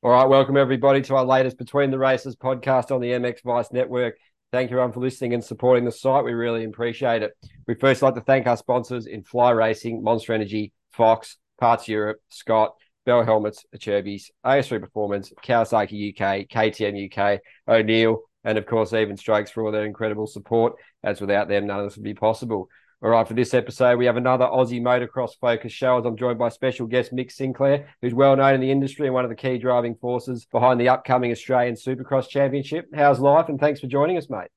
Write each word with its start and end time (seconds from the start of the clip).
All 0.00 0.12
right, 0.12 0.28
welcome 0.28 0.56
everybody 0.56 1.02
to 1.02 1.16
our 1.16 1.24
latest 1.24 1.58
Between 1.58 1.90
the 1.90 1.98
Races 1.98 2.36
podcast 2.36 2.94
on 2.94 3.00
the 3.00 3.10
MX 3.10 3.42
Vice 3.42 3.72
Network. 3.72 4.14
Thank 4.52 4.70
you 4.70 4.76
everyone 4.76 4.92
for 4.92 5.00
listening 5.00 5.34
and 5.34 5.42
supporting 5.42 5.84
the 5.84 5.90
site. 5.90 6.22
We 6.24 6.34
really 6.34 6.62
appreciate 6.62 7.24
it. 7.24 7.32
We 7.66 7.74
first 7.74 8.00
like 8.00 8.14
to 8.14 8.20
thank 8.20 8.46
our 8.46 8.56
sponsors 8.56 9.06
in 9.06 9.24
Fly 9.24 9.50
Racing, 9.50 10.04
Monster 10.04 10.34
Energy, 10.34 10.72
Fox, 10.92 11.36
Parts 11.58 11.88
Europe, 11.88 12.20
Scott, 12.28 12.76
Bell 13.06 13.24
Helmets, 13.24 13.64
Acerbis, 13.74 14.30
AS3 14.46 14.80
Performance, 14.80 15.32
Kawasaki 15.44 16.12
UK, 16.12 16.46
KTM 16.48 17.10
UK, 17.10 17.40
O'Neill, 17.66 18.20
and 18.44 18.56
of 18.56 18.66
course, 18.66 18.92
Even 18.92 19.16
Strokes 19.16 19.50
for 19.50 19.64
all 19.64 19.72
their 19.72 19.84
incredible 19.84 20.28
support. 20.28 20.74
As 21.02 21.20
without 21.20 21.48
them, 21.48 21.66
none 21.66 21.80
of 21.80 21.86
this 21.86 21.96
would 21.96 22.04
be 22.04 22.14
possible. 22.14 22.68
All 23.00 23.10
right, 23.10 23.28
for 23.28 23.34
this 23.34 23.54
episode, 23.54 23.96
we 23.96 24.06
have 24.06 24.16
another 24.16 24.46
Aussie 24.46 24.82
motocross 24.82 25.30
focus 25.40 25.70
show 25.70 25.98
as 25.98 26.04
I'm 26.04 26.16
joined 26.16 26.36
by 26.36 26.48
special 26.48 26.88
guest 26.88 27.14
Mick 27.14 27.30
Sinclair, 27.30 27.86
who's 28.02 28.12
well 28.12 28.34
known 28.34 28.54
in 28.54 28.60
the 28.60 28.72
industry 28.72 29.06
and 29.06 29.14
one 29.14 29.24
of 29.24 29.30
the 29.30 29.36
key 29.36 29.56
driving 29.56 29.94
forces 29.94 30.46
behind 30.50 30.80
the 30.80 30.88
upcoming 30.88 31.30
Australian 31.30 31.76
Supercross 31.76 32.28
Championship. 32.28 32.86
How's 32.92 33.20
life? 33.20 33.48
And 33.48 33.60
thanks 33.60 33.78
for 33.78 33.86
joining 33.86 34.18
us, 34.18 34.28
mate. 34.28 34.48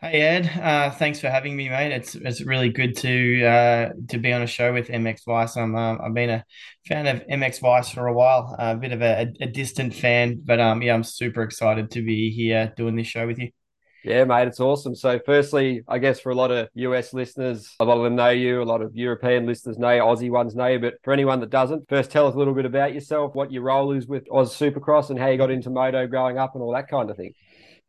Hey 0.00 0.20
Ed, 0.20 0.48
uh, 0.62 0.90
thanks 0.92 1.18
for 1.18 1.28
having 1.28 1.56
me, 1.56 1.68
mate. 1.68 1.90
It's 1.90 2.14
it's 2.14 2.40
really 2.42 2.68
good 2.68 2.96
to 2.98 3.44
uh, 3.44 3.88
to 4.10 4.18
be 4.18 4.32
on 4.32 4.42
a 4.42 4.46
show 4.46 4.72
with 4.72 4.86
MX 4.86 5.24
Vice. 5.26 5.56
I'm 5.56 5.74
uh, 5.74 5.96
I've 5.98 6.14
been 6.14 6.30
a 6.30 6.44
fan 6.86 7.08
of 7.08 7.26
MX 7.26 7.58
Vice 7.58 7.90
for 7.90 8.06
a 8.06 8.12
while, 8.12 8.54
a 8.56 8.76
bit 8.76 8.92
of 8.92 9.02
a, 9.02 9.32
a 9.40 9.48
distant 9.48 9.92
fan, 9.92 10.40
but 10.44 10.60
um 10.60 10.80
yeah, 10.80 10.94
I'm 10.94 11.02
super 11.02 11.42
excited 11.42 11.90
to 11.90 12.02
be 12.02 12.30
here 12.30 12.72
doing 12.76 12.94
this 12.94 13.08
show 13.08 13.26
with 13.26 13.40
you. 13.40 13.50
Yeah, 14.04 14.24
mate, 14.24 14.46
it's 14.46 14.60
awesome. 14.60 14.94
So, 14.94 15.18
firstly, 15.26 15.82
I 15.88 15.98
guess 15.98 16.20
for 16.20 16.30
a 16.30 16.34
lot 16.34 16.50
of 16.50 16.68
US 16.74 17.12
listeners, 17.12 17.74
a 17.80 17.84
lot 17.84 17.98
of 17.98 18.04
them 18.04 18.14
know 18.14 18.30
you, 18.30 18.62
a 18.62 18.64
lot 18.64 18.80
of 18.80 18.94
European 18.94 19.44
listeners 19.44 19.76
know 19.76 19.90
you, 19.90 20.02
Aussie 20.02 20.30
ones 20.30 20.54
know 20.54 20.66
you. 20.66 20.78
But 20.78 20.94
for 21.02 21.12
anyone 21.12 21.40
that 21.40 21.50
doesn't, 21.50 21.88
first 21.88 22.10
tell 22.10 22.26
us 22.26 22.34
a 22.34 22.38
little 22.38 22.54
bit 22.54 22.64
about 22.64 22.94
yourself, 22.94 23.34
what 23.34 23.50
your 23.50 23.62
role 23.62 23.92
is 23.92 24.06
with 24.06 24.24
Oz 24.30 24.56
Supercross, 24.56 25.10
and 25.10 25.18
how 25.18 25.26
you 25.28 25.36
got 25.36 25.50
into 25.50 25.70
moto 25.70 26.06
growing 26.06 26.38
up, 26.38 26.54
and 26.54 26.62
all 26.62 26.72
that 26.74 26.88
kind 26.88 27.10
of 27.10 27.16
thing. 27.16 27.34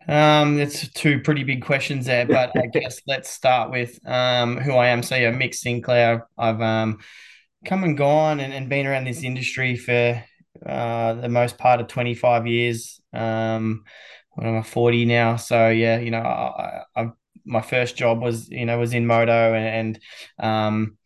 Um, 0.07 0.59
it's 0.59 0.87
two 0.93 1.19
pretty 1.21 1.43
big 1.43 1.63
questions 1.63 2.07
there, 2.07 2.25
but 2.25 2.51
I 2.57 2.65
guess 2.73 3.01
let's 3.05 3.29
start 3.29 3.69
with 3.69 3.99
um 4.07 4.57
who 4.57 4.73
I 4.73 4.87
am. 4.87 5.03
So, 5.03 5.15
yeah, 5.15 5.31
Mick 5.31 5.53
Sinclair. 5.53 6.27
I've 6.37 6.61
um 6.61 6.99
come 7.65 7.83
and 7.83 7.97
gone 7.97 8.39
and, 8.39 8.51
and 8.51 8.67
been 8.67 8.87
around 8.87 9.03
this 9.05 9.23
industry 9.23 9.75
for 9.75 10.23
uh 10.65 11.13
the 11.13 11.29
most 11.29 11.57
part 11.59 11.79
of 11.81 11.87
25 11.87 12.47
years. 12.47 12.99
Um, 13.13 13.83
I'm 14.41 14.63
40 14.63 15.05
now. 15.05 15.35
So 15.35 15.69
yeah, 15.69 15.99
you 15.99 16.11
know, 16.11 16.21
I, 16.21 16.83
I, 16.95 17.09
my 17.45 17.61
first 17.61 17.95
job 17.95 18.21
was, 18.21 18.49
you 18.49 18.65
know, 18.65 18.79
was 18.79 18.93
in 18.93 19.07
moto 19.07 19.53
and, 19.53 19.99
and 20.39 20.45
um, 20.45 20.97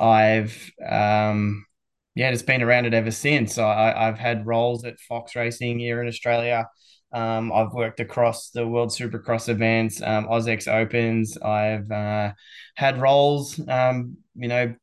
I've, 0.00 0.70
um, 0.86 1.66
yeah, 2.14 2.30
it's 2.30 2.42
been 2.42 2.62
around 2.62 2.86
it 2.86 2.94
ever 2.94 3.10
since. 3.10 3.58
I, 3.58 3.94
have 3.96 4.18
had 4.18 4.46
roles 4.46 4.84
at 4.84 4.98
Fox 5.00 5.36
Racing 5.36 5.78
here 5.78 6.02
in 6.02 6.08
Australia. 6.08 6.66
Um, 7.12 7.52
I've 7.52 7.72
worked 7.72 8.00
across 8.00 8.50
the 8.50 8.66
World 8.66 8.90
Supercross 8.90 9.48
events, 9.48 10.02
um, 10.02 10.26
AUS-X 10.28 10.68
Opens. 10.68 11.38
I've 11.38 11.90
uh, 11.90 12.32
had 12.74 13.00
roles, 13.00 13.58
um, 13.68 14.18
you 14.34 14.48
know, 14.48 14.74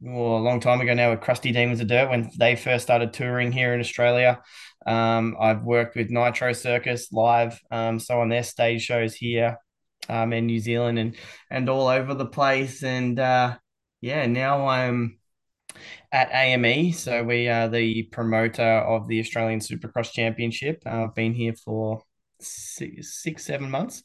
well, 0.00 0.36
a 0.36 0.38
long 0.38 0.60
time 0.60 0.80
ago 0.80 0.94
now 0.94 1.10
with 1.10 1.20
Crusty 1.20 1.52
Demons 1.52 1.80
of 1.80 1.88
Dirt 1.88 2.10
when 2.10 2.30
they 2.38 2.56
first 2.56 2.84
started 2.84 3.12
touring 3.12 3.52
here 3.52 3.74
in 3.74 3.80
Australia. 3.80 4.40
Um, 4.86 5.36
I've 5.38 5.62
worked 5.62 5.96
with 5.96 6.10
Nitro 6.10 6.52
Circus 6.52 7.12
live, 7.12 7.60
um, 7.70 7.98
so 7.98 8.20
on 8.20 8.28
their 8.28 8.42
stage 8.42 8.82
shows 8.82 9.14
here 9.14 9.58
um, 10.08 10.32
in 10.32 10.46
New 10.46 10.58
Zealand 10.58 10.98
and 10.98 11.16
and 11.50 11.68
all 11.68 11.88
over 11.88 12.14
the 12.14 12.26
place. 12.26 12.82
And 12.82 13.18
uh, 13.18 13.56
yeah, 14.00 14.26
now 14.26 14.66
I'm 14.66 15.18
at 16.10 16.30
AME. 16.32 16.92
So 16.92 17.24
we 17.24 17.48
are 17.48 17.68
the 17.68 18.04
promoter 18.04 18.62
of 18.62 19.08
the 19.08 19.20
Australian 19.20 19.60
Supercross 19.60 20.12
Championship. 20.12 20.82
Uh, 20.86 21.04
I've 21.04 21.14
been 21.14 21.34
here 21.34 21.54
for 21.54 22.02
six, 22.40 23.22
six 23.22 23.44
seven 23.44 23.70
months. 23.70 24.02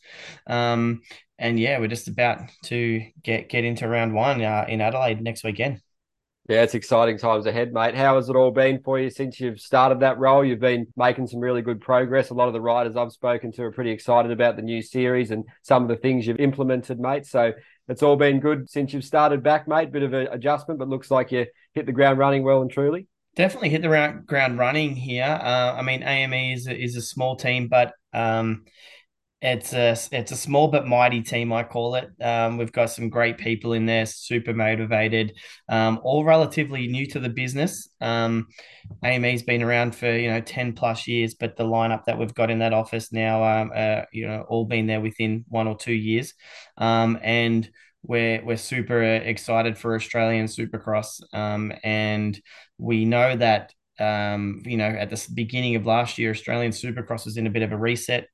Um, 0.47 1.01
and 1.39 1.59
yeah, 1.59 1.79
we're 1.79 1.87
just 1.87 2.07
about 2.07 2.49
to 2.65 3.03
get 3.23 3.49
get 3.49 3.63
into 3.63 3.87
round 3.87 4.13
one 4.13 4.41
uh, 4.41 4.65
in 4.67 4.81
Adelaide 4.81 5.21
next 5.21 5.43
weekend. 5.43 5.81
Yeah, 6.47 6.63
it's 6.63 6.75
exciting 6.75 7.17
times 7.17 7.45
ahead, 7.45 7.73
mate. 7.73 7.93
How 7.93 8.15
has 8.15 8.29
it 8.29 8.35
all 8.37 8.51
been 8.51 8.81
for 8.81 8.97
you 8.97 9.09
since 9.09 9.37
you've 9.37 9.59
started 9.59 9.99
that 9.99 10.17
role? 10.17 10.45
You've 10.45 10.61
been 10.61 10.87
making 10.95 11.27
some 11.27 11.41
really 11.41 11.61
good 11.61 11.81
progress. 11.81 12.29
A 12.29 12.33
lot 12.33 12.47
of 12.47 12.53
the 12.53 12.61
riders 12.61 12.95
I've 12.95 13.11
spoken 13.11 13.51
to 13.53 13.63
are 13.63 13.71
pretty 13.71 13.91
excited 13.91 14.31
about 14.31 14.55
the 14.55 14.61
new 14.61 14.81
series 14.81 15.31
and 15.31 15.43
some 15.61 15.83
of 15.83 15.89
the 15.89 15.97
things 15.97 16.25
you've 16.25 16.39
implemented, 16.39 17.01
mate. 17.01 17.25
So 17.25 17.51
it's 17.89 18.01
all 18.01 18.15
been 18.15 18.39
good 18.39 18.69
since 18.69 18.93
you've 18.93 19.03
started 19.03 19.43
back, 19.43 19.67
mate. 19.67 19.91
Bit 19.91 20.03
of 20.03 20.13
an 20.13 20.27
adjustment, 20.31 20.79
but 20.79 20.87
looks 20.87 21.11
like 21.11 21.33
you 21.33 21.47
hit 21.73 21.85
the 21.85 21.91
ground 21.91 22.17
running 22.17 22.43
well 22.43 22.61
and 22.61 22.71
truly. 22.71 23.07
Definitely 23.35 23.69
hit 23.69 23.81
the 23.81 24.23
ground 24.25 24.57
running 24.57 24.95
here. 24.95 25.25
Uh, 25.41 25.73
I 25.77 25.81
mean, 25.81 26.01
AME 26.01 26.53
is 26.55 26.67
a, 26.67 26.81
is 26.81 26.95
a 26.95 27.01
small 27.01 27.35
team, 27.35 27.67
but 27.67 27.91
um, 28.13 28.63
it's 29.47 29.73
a 29.73 29.95
it's 30.11 30.31
a 30.31 30.35
small 30.35 30.67
but 30.67 30.85
mighty 30.85 31.21
team, 31.21 31.53
I 31.53 31.63
call 31.63 31.95
it. 31.95 32.09
Um, 32.21 32.57
we've 32.57 32.71
got 32.71 32.89
some 32.89 33.09
great 33.09 33.37
people 33.37 33.73
in 33.73 33.85
there, 33.85 34.05
super 34.05 34.53
motivated, 34.53 35.33
um, 35.69 35.99
all 36.03 36.25
relatively 36.25 36.87
new 36.87 37.07
to 37.07 37.19
the 37.19 37.29
business. 37.29 37.89
Um, 38.01 38.47
AME's 39.03 39.43
been 39.43 39.63
around 39.63 39.95
for 39.95 40.11
you 40.11 40.29
know 40.29 40.41
ten 40.41 40.73
plus 40.73 41.07
years, 41.07 41.35
but 41.35 41.55
the 41.55 41.63
lineup 41.63 42.03
that 42.05 42.19
we've 42.19 42.33
got 42.33 42.51
in 42.51 42.59
that 42.59 42.73
office 42.73 43.13
now, 43.13 43.43
um, 43.43 43.71
uh, 43.73 44.01
you 44.11 44.27
know, 44.27 44.45
all 44.49 44.65
been 44.65 44.85
there 44.85 45.01
within 45.01 45.45
one 45.47 45.67
or 45.67 45.77
two 45.77 45.93
years, 45.93 46.33
um, 46.77 47.17
and 47.23 47.69
we're 48.03 48.43
we're 48.43 48.57
super 48.57 49.01
excited 49.01 49.77
for 49.77 49.95
Australian 49.95 50.47
Supercross, 50.47 51.21
um, 51.33 51.71
and 51.83 52.39
we 52.77 53.05
know 53.05 53.35
that 53.37 53.71
um, 53.99 54.61
you 54.65 54.77
know, 54.77 54.89
at 54.89 55.09
the 55.09 55.27
beginning 55.33 55.75
of 55.75 55.85
last 55.85 56.17
year, 56.17 56.31
Australian 56.31 56.71
Supercross 56.71 57.25
was 57.25 57.37
in 57.37 57.47
a 57.47 57.49
bit 57.49 57.63
of 57.63 57.71
a 57.71 57.77
reset 57.77 58.27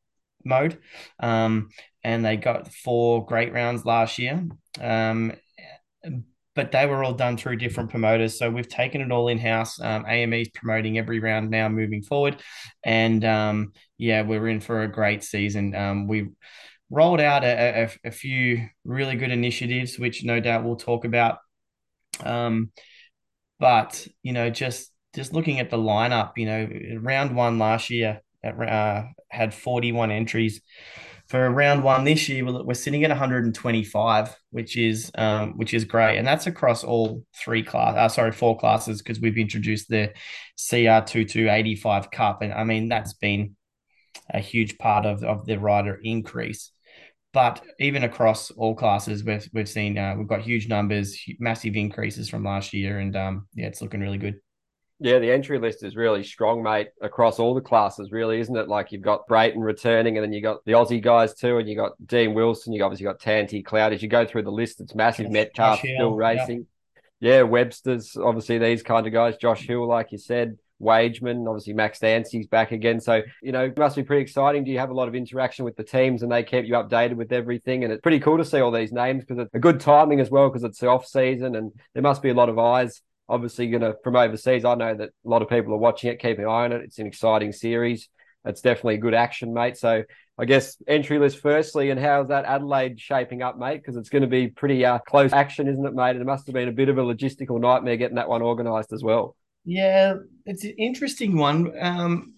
mode. 0.46 0.80
Um, 1.20 1.70
and 2.04 2.24
they 2.24 2.38
got 2.38 2.74
four 2.74 3.26
great 3.26 3.54
rounds 3.54 3.86
last 3.86 4.20
year. 4.20 4.46
Um, 4.80 5.34
but 6.56 6.72
they 6.72 6.86
were 6.86 7.04
all 7.04 7.14
done 7.14 7.38
through 7.38 7.56
different 7.56 7.90
promoters. 7.90 8.38
So 8.38 8.50
we've 8.50 8.68
taken 8.68 9.02
it 9.02 9.12
all 9.12 9.28
in 9.28 9.40
house. 9.40 9.80
Um, 9.80 10.06
AME 10.08 10.34
is 10.34 10.50
promoting 10.50 10.98
every 10.98 11.20
round 11.20 11.50
now 11.50 11.68
moving 11.70 12.04
forward. 12.04 12.38
And 12.84 13.26
um, 13.26 13.74
yeah, 13.98 14.22
we're 14.22 14.48
in 14.48 14.60
for 14.60 14.84
a 14.84 14.92
great 14.92 15.24
season. 15.24 15.74
Um, 15.76 16.08
we 16.08 16.30
rolled 16.90 17.22
out 17.22 17.44
a, 17.44 17.84
a, 17.84 18.08
a, 18.08 18.12
few 18.12 18.68
really 18.84 19.16
good 19.16 19.32
initiatives, 19.32 19.98
which 19.98 20.24
no 20.24 20.40
doubt 20.40 20.64
we'll 20.64 20.76
talk 20.76 21.06
about. 21.06 21.40
Um, 22.24 22.72
but, 23.60 24.08
you 24.22 24.34
know, 24.34 24.50
just 24.52 24.92
just 25.16 25.34
looking 25.34 25.60
at 25.60 25.70
the 25.70 25.78
lineup, 25.78 26.34
you 26.38 26.46
know, 26.46 27.00
round 27.00 27.36
one 27.36 27.60
last 27.60 27.90
year, 27.90 28.22
uh, 28.44 29.04
had 29.30 29.54
41 29.54 30.12
entries. 30.12 30.62
For 31.28 31.50
round 31.50 31.84
one 31.84 32.04
this 32.04 32.28
year, 32.28 32.46
we're 32.46 32.74
sitting 32.74 33.04
at 33.04 33.10
125, 33.10 34.36
which 34.52 34.78
is 34.78 35.10
um, 35.16 35.58
which 35.58 35.74
is 35.74 35.86
great, 35.86 36.18
and 36.18 36.28
that's 36.28 36.48
across 36.48 36.84
all 36.84 37.24
three 37.36 37.64
class. 37.64 37.96
Uh, 37.96 38.10
sorry, 38.10 38.32
four 38.34 38.58
classes 38.58 39.02
because 39.02 39.20
we've 39.22 39.38
introduced 39.38 39.90
the 39.90 40.12
CR2285 40.60 42.12
Cup, 42.12 42.42
and 42.42 42.54
I 42.54 42.66
mean 42.66 42.90
that's 42.90 43.14
been 43.14 43.56
a 44.30 44.40
huge 44.40 44.78
part 44.78 45.06
of, 45.06 45.24
of 45.24 45.46
the 45.46 45.58
rider 45.58 46.00
increase. 46.04 46.72
But 47.32 47.64
even 47.80 48.04
across 48.04 48.52
all 48.52 48.76
classes, 48.76 49.24
we've 49.24 49.50
we've 49.54 49.70
seen 49.70 49.98
uh, 49.98 50.16
we've 50.16 50.28
got 50.28 50.42
huge 50.42 50.68
numbers, 50.68 51.20
massive 51.40 51.76
increases 51.76 52.30
from 52.30 52.44
last 52.44 52.74
year, 52.74 53.00
and 53.00 53.16
um, 53.16 53.48
yeah, 53.56 53.68
it's 53.68 53.82
looking 53.82 54.02
really 54.02 54.20
good. 54.20 54.36
Yeah, 55.04 55.20
the 55.20 55.32
entry 55.32 55.60
list 55.60 55.84
is 55.84 55.98
really 55.98 56.24
strong, 56.24 56.64
mate, 56.64 56.88
across 57.02 57.38
all 57.38 57.54
the 57.54 57.60
classes, 57.60 58.14
really, 58.14 58.40
isn't 58.40 58.56
it? 58.56 58.70
Like 58.70 58.94
you've 58.94 59.02
got 59.02 59.28
Brayton 59.28 59.60
returning, 59.60 60.18
and 60.18 60.24
then 60.24 60.32
you 60.32 60.42
got 60.42 60.64
the 60.64 60.72
Aussie 60.72 61.04
guys 61.04 61.34
too, 61.34 61.58
and 61.58 61.68
you 61.68 61.76
got 61.76 61.92
Dean 62.08 62.34
Wilson, 62.34 62.72
you 62.72 62.82
obviously 62.86 63.04
got 63.04 63.20
Tanti 63.20 63.62
Cloud. 63.62 63.92
As 63.92 64.02
you 64.02 64.08
go 64.08 64.26
through 64.26 64.44
the 64.44 64.52
list, 64.52 64.80
it's 64.80 64.96
massive. 64.96 65.26
Josh, 65.26 65.34
Metcalf 65.34 65.82
Josh 65.82 65.92
still 65.94 66.16
racing. 66.16 66.68
Yeah. 67.20 67.36
yeah, 67.36 67.42
Webster's 67.42 68.16
obviously 68.16 68.60
these 68.60 68.82
kind 68.82 69.06
of 69.06 69.12
guys. 69.12 69.36
Josh 69.36 69.68
Hill, 69.68 69.86
like 69.86 70.14
you 70.14 70.18
said, 70.18 70.58
Wageman, 70.82 71.50
obviously 71.50 71.74
Max 71.74 72.00
Dancy's 72.00 72.48
back 72.48 72.72
again. 72.72 73.02
So, 73.02 73.24
you 73.42 73.52
know, 73.52 73.66
it 73.66 73.78
must 73.78 73.98
be 73.98 74.04
pretty 74.04 74.22
exciting. 74.22 74.64
Do 74.64 74.72
you 74.72 74.80
have 74.80 74.90
a 74.90 74.94
lot 74.94 75.10
of 75.10 75.16
interaction 75.16 75.66
with 75.66 75.76
the 75.76 75.84
teams 75.84 76.24
and 76.24 76.32
they 76.32 76.44
keep 76.44 76.66
you 76.66 76.76
updated 76.76 77.16
with 77.16 77.34
everything? 77.34 77.84
And 77.84 77.92
it's 77.92 78.02
pretty 78.02 78.22
cool 78.22 78.38
to 78.38 78.46
see 78.46 78.62
all 78.62 78.72
these 78.72 78.94
names 78.94 79.26
because 79.26 79.40
it's 79.40 79.54
a 79.54 79.60
good 79.60 79.82
timing 79.82 80.22
as 80.22 80.30
well 80.30 80.48
because 80.50 80.64
it's 80.64 80.80
the 80.80 80.88
off 80.88 81.06
season 81.06 81.56
and 81.56 81.74
there 81.94 82.04
must 82.04 82.22
be 82.22 82.30
a 82.30 82.34
lot 82.34 82.48
of 82.48 82.58
eyes 82.58 83.02
obviously 83.30 83.68
going 83.68 83.82
to 83.82 83.96
from 84.04 84.16
overseas. 84.16 84.66
I 84.66 84.76
know 84.76 84.96
that 84.96 85.10
a 85.10 85.30
lot 85.30 85.42
of 85.42 85.50
people 85.50 85.74
are 85.74 85.78
watching 85.78 86.12
it, 86.12 86.20
keeping 86.20 86.46
an 86.46 86.50
eye 86.50 86.66
on 86.66 86.72
it. 86.74 86.82
It's 86.84 87.00
an 87.00 87.08
exciting 87.08 87.52
series. 87.52 88.10
It's 88.46 88.62
definitely 88.62 88.96
a 88.96 89.00
good 89.00 89.14
action, 89.14 89.54
mate. 89.54 89.78
So 89.78 90.04
I 90.38 90.46
guess 90.46 90.78
entry 90.88 91.20
list 91.20 91.40
firstly, 91.40 91.92
and 91.92 92.00
how's 92.00 92.28
that 92.30 92.46
Adelaide 92.46 93.00
shaping 93.00 93.42
up, 93.42 93.58
mate? 93.58 93.78
Because 93.78 93.96
it's 93.96 94.10
going 94.10 94.24
to 94.24 94.28
be 94.28 94.48
pretty 94.48 94.84
uh, 94.84 95.00
close 95.00 95.32
action, 95.32 95.68
isn't 95.68 95.86
it, 95.86 95.94
mate? 95.94 96.12
And 96.12 96.22
it 96.22 96.26
must 96.26 96.48
have 96.48 96.54
been 96.54 96.68
a 96.68 96.74
bit 96.74 96.90
of 96.90 96.98
a 96.98 97.02
logistical 97.02 97.60
nightmare 97.60 97.98
getting 97.98 98.16
that 98.16 98.28
one 98.28 98.42
organised 98.42 98.92
as 98.94 99.04
well. 99.04 99.36
Yeah, 99.66 100.16
it's 100.46 100.66
an 100.66 100.74
interesting 100.78 101.38
one. 101.38 101.72
Um, 101.80 102.33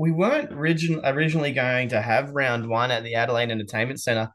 we 0.00 0.12
weren't 0.12 0.50
origin- 0.50 1.02
originally 1.04 1.52
going 1.52 1.90
to 1.90 2.00
have 2.00 2.30
round 2.30 2.66
one 2.66 2.90
at 2.90 3.04
the 3.04 3.16
Adelaide 3.16 3.50
Entertainment 3.50 4.00
Centre. 4.00 4.30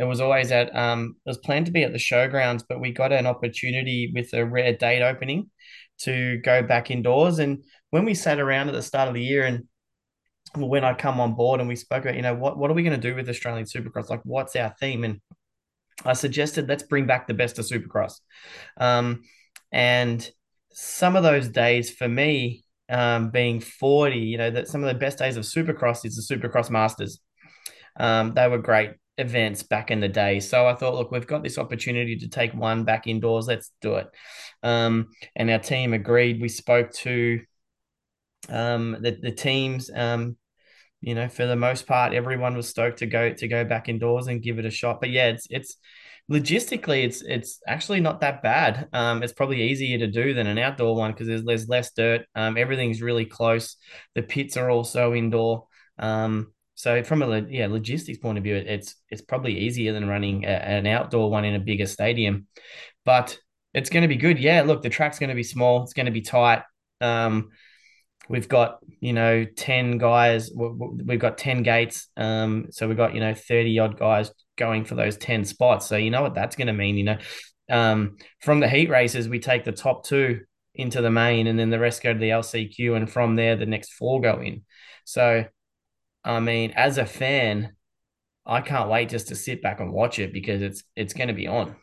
It 0.00 0.04
was 0.04 0.22
always 0.22 0.50
at 0.50 0.74
um, 0.74 1.16
it 1.26 1.28
was 1.28 1.36
planned 1.36 1.66
to 1.66 1.72
be 1.72 1.82
at 1.82 1.92
the 1.92 1.98
showgrounds, 1.98 2.64
but 2.66 2.80
we 2.80 2.92
got 2.92 3.12
an 3.12 3.26
opportunity 3.26 4.10
with 4.14 4.32
a 4.32 4.46
rare 4.46 4.72
date 4.72 5.02
opening 5.02 5.50
to 5.98 6.38
go 6.38 6.62
back 6.62 6.90
indoors, 6.90 7.40
and 7.40 7.62
when 7.90 8.06
we 8.06 8.14
sat 8.14 8.40
around 8.40 8.68
at 8.68 8.74
the 8.74 8.80
start 8.80 9.06
of 9.06 9.14
the 9.14 9.22
year 9.22 9.44
and 9.44 9.64
when 10.56 10.82
I 10.82 10.94
come 10.94 11.20
on 11.20 11.34
board 11.34 11.60
and 11.60 11.68
we 11.68 11.76
spoke 11.76 12.04
about, 12.04 12.16
you 12.16 12.22
know, 12.22 12.34
what, 12.34 12.56
what 12.56 12.70
are 12.70 12.74
we 12.74 12.82
going 12.82 12.98
to 12.98 13.08
do 13.08 13.14
with 13.14 13.28
Australian 13.28 13.66
Supercross? 13.66 14.08
Like, 14.08 14.22
what's 14.24 14.56
our 14.56 14.74
theme? 14.80 15.04
And 15.04 15.20
I 16.06 16.14
suggested 16.14 16.68
let's 16.68 16.84
bring 16.84 17.06
back 17.06 17.26
the 17.26 17.34
best 17.34 17.58
of 17.58 17.66
Supercross. 17.66 18.14
Um, 18.78 19.24
and 19.70 20.26
some 20.72 21.16
of 21.16 21.22
those 21.22 21.48
days 21.48 21.90
for 21.90 22.08
me, 22.08 22.61
um, 22.92 23.30
being 23.30 23.60
40, 23.60 24.18
you 24.18 24.38
know, 24.38 24.50
that 24.50 24.68
some 24.68 24.84
of 24.84 24.88
the 24.88 24.98
best 24.98 25.18
days 25.18 25.36
of 25.36 25.44
Supercross 25.44 26.04
is 26.04 26.14
the 26.14 26.36
Supercross 26.36 26.70
Masters. 26.70 27.20
Um, 27.98 28.34
they 28.34 28.46
were 28.48 28.58
great 28.58 28.92
events 29.18 29.62
back 29.62 29.90
in 29.90 30.00
the 30.00 30.08
day. 30.08 30.40
So 30.40 30.66
I 30.66 30.74
thought, 30.74 30.94
look, 30.94 31.10
we've 31.10 31.26
got 31.26 31.42
this 31.42 31.58
opportunity 31.58 32.16
to 32.16 32.28
take 32.28 32.52
one 32.52 32.84
back 32.84 33.06
indoors. 33.06 33.46
Let's 33.46 33.72
do 33.80 33.94
it. 33.94 34.08
Um, 34.62 35.08
and 35.34 35.50
our 35.50 35.58
team 35.58 35.94
agreed. 35.94 36.40
We 36.40 36.48
spoke 36.48 36.92
to 36.92 37.40
um, 38.50 38.98
the, 39.00 39.18
the 39.20 39.32
teams. 39.32 39.90
Um, 39.92 40.36
you 41.00 41.14
know, 41.14 41.28
for 41.28 41.46
the 41.46 41.56
most 41.56 41.86
part, 41.86 42.12
everyone 42.12 42.56
was 42.56 42.68
stoked 42.68 42.98
to 42.98 43.06
go 43.06 43.32
to 43.32 43.48
go 43.48 43.64
back 43.64 43.88
indoors 43.88 44.28
and 44.28 44.42
give 44.42 44.58
it 44.58 44.66
a 44.66 44.70
shot. 44.70 45.00
But 45.00 45.10
yeah, 45.10 45.28
it's 45.28 45.46
it's 45.50 45.76
logistically 46.32 47.04
it's 47.04 47.20
it's 47.22 47.60
actually 47.66 48.00
not 48.00 48.20
that 48.20 48.42
bad. 48.42 48.88
Um, 48.92 49.22
it's 49.22 49.32
probably 49.32 49.62
easier 49.62 49.98
to 49.98 50.06
do 50.06 50.32
than 50.32 50.46
an 50.46 50.58
outdoor 50.58 50.96
one 50.96 51.12
because 51.12 51.26
there's 51.26 51.44
there's 51.44 51.68
less 51.68 51.92
dirt. 51.92 52.22
Um, 52.34 52.56
everything's 52.56 53.02
really 53.02 53.26
close. 53.26 53.76
The 54.14 54.22
pits 54.22 54.56
are 54.56 54.70
also 54.70 55.14
indoor. 55.14 55.66
Um, 55.98 56.52
so 56.74 57.02
from 57.04 57.22
a 57.22 57.40
yeah 57.48 57.66
logistics 57.66 58.18
point 58.18 58.38
of 58.38 58.44
view, 58.44 58.56
it's 58.56 58.94
it's 59.10 59.22
probably 59.22 59.58
easier 59.58 59.92
than 59.92 60.08
running 60.08 60.44
a, 60.44 60.48
an 60.48 60.86
outdoor 60.86 61.30
one 61.30 61.44
in 61.44 61.54
a 61.54 61.60
bigger 61.60 61.86
stadium, 61.86 62.46
but 63.04 63.38
it's 63.74 63.90
going 63.90 64.02
to 64.02 64.08
be 64.08 64.16
good. 64.16 64.38
Yeah, 64.38 64.62
look, 64.62 64.82
the 64.82 64.90
track's 64.90 65.18
going 65.18 65.30
to 65.30 65.36
be 65.36 65.42
small. 65.42 65.82
It's 65.82 65.94
going 65.94 66.06
to 66.06 66.12
be 66.12 66.22
tight. 66.22 66.62
Um, 67.00 67.50
we've 68.28 68.48
got 68.48 68.78
you 69.00 69.12
know 69.12 69.44
10 69.44 69.98
guys 69.98 70.50
we've 70.54 71.18
got 71.18 71.38
10 71.38 71.62
gates 71.62 72.08
um 72.16 72.66
so 72.70 72.86
we've 72.86 72.96
got 72.96 73.14
you 73.14 73.20
know 73.20 73.34
30 73.34 73.78
odd 73.78 73.98
guys 73.98 74.30
going 74.56 74.84
for 74.84 74.94
those 74.94 75.16
10 75.16 75.44
spots 75.44 75.86
so 75.86 75.96
you 75.96 76.10
know 76.10 76.22
what 76.22 76.34
that's 76.34 76.56
going 76.56 76.66
to 76.66 76.72
mean 76.72 76.96
you 76.96 77.04
know 77.04 77.18
um 77.70 78.16
from 78.40 78.60
the 78.60 78.68
heat 78.68 78.90
races 78.90 79.28
we 79.28 79.38
take 79.38 79.64
the 79.64 79.72
top 79.72 80.04
two 80.04 80.40
into 80.74 81.00
the 81.02 81.10
main 81.10 81.46
and 81.46 81.58
then 81.58 81.70
the 81.70 81.78
rest 81.78 82.02
go 82.02 82.12
to 82.12 82.18
the 82.18 82.30
lcq 82.30 82.96
and 82.96 83.10
from 83.10 83.36
there 83.36 83.56
the 83.56 83.66
next 83.66 83.92
four 83.92 84.20
go 84.20 84.40
in 84.40 84.62
so 85.04 85.44
i 86.24 86.40
mean 86.40 86.72
as 86.72 86.98
a 86.98 87.06
fan 87.06 87.74
i 88.44 88.60
can't 88.60 88.90
wait 88.90 89.08
just 89.08 89.28
to 89.28 89.34
sit 89.34 89.62
back 89.62 89.80
and 89.80 89.92
watch 89.92 90.18
it 90.18 90.32
because 90.32 90.62
it's 90.62 90.82
it's 90.96 91.14
going 91.14 91.28
to 91.28 91.34
be 91.34 91.46
on 91.46 91.76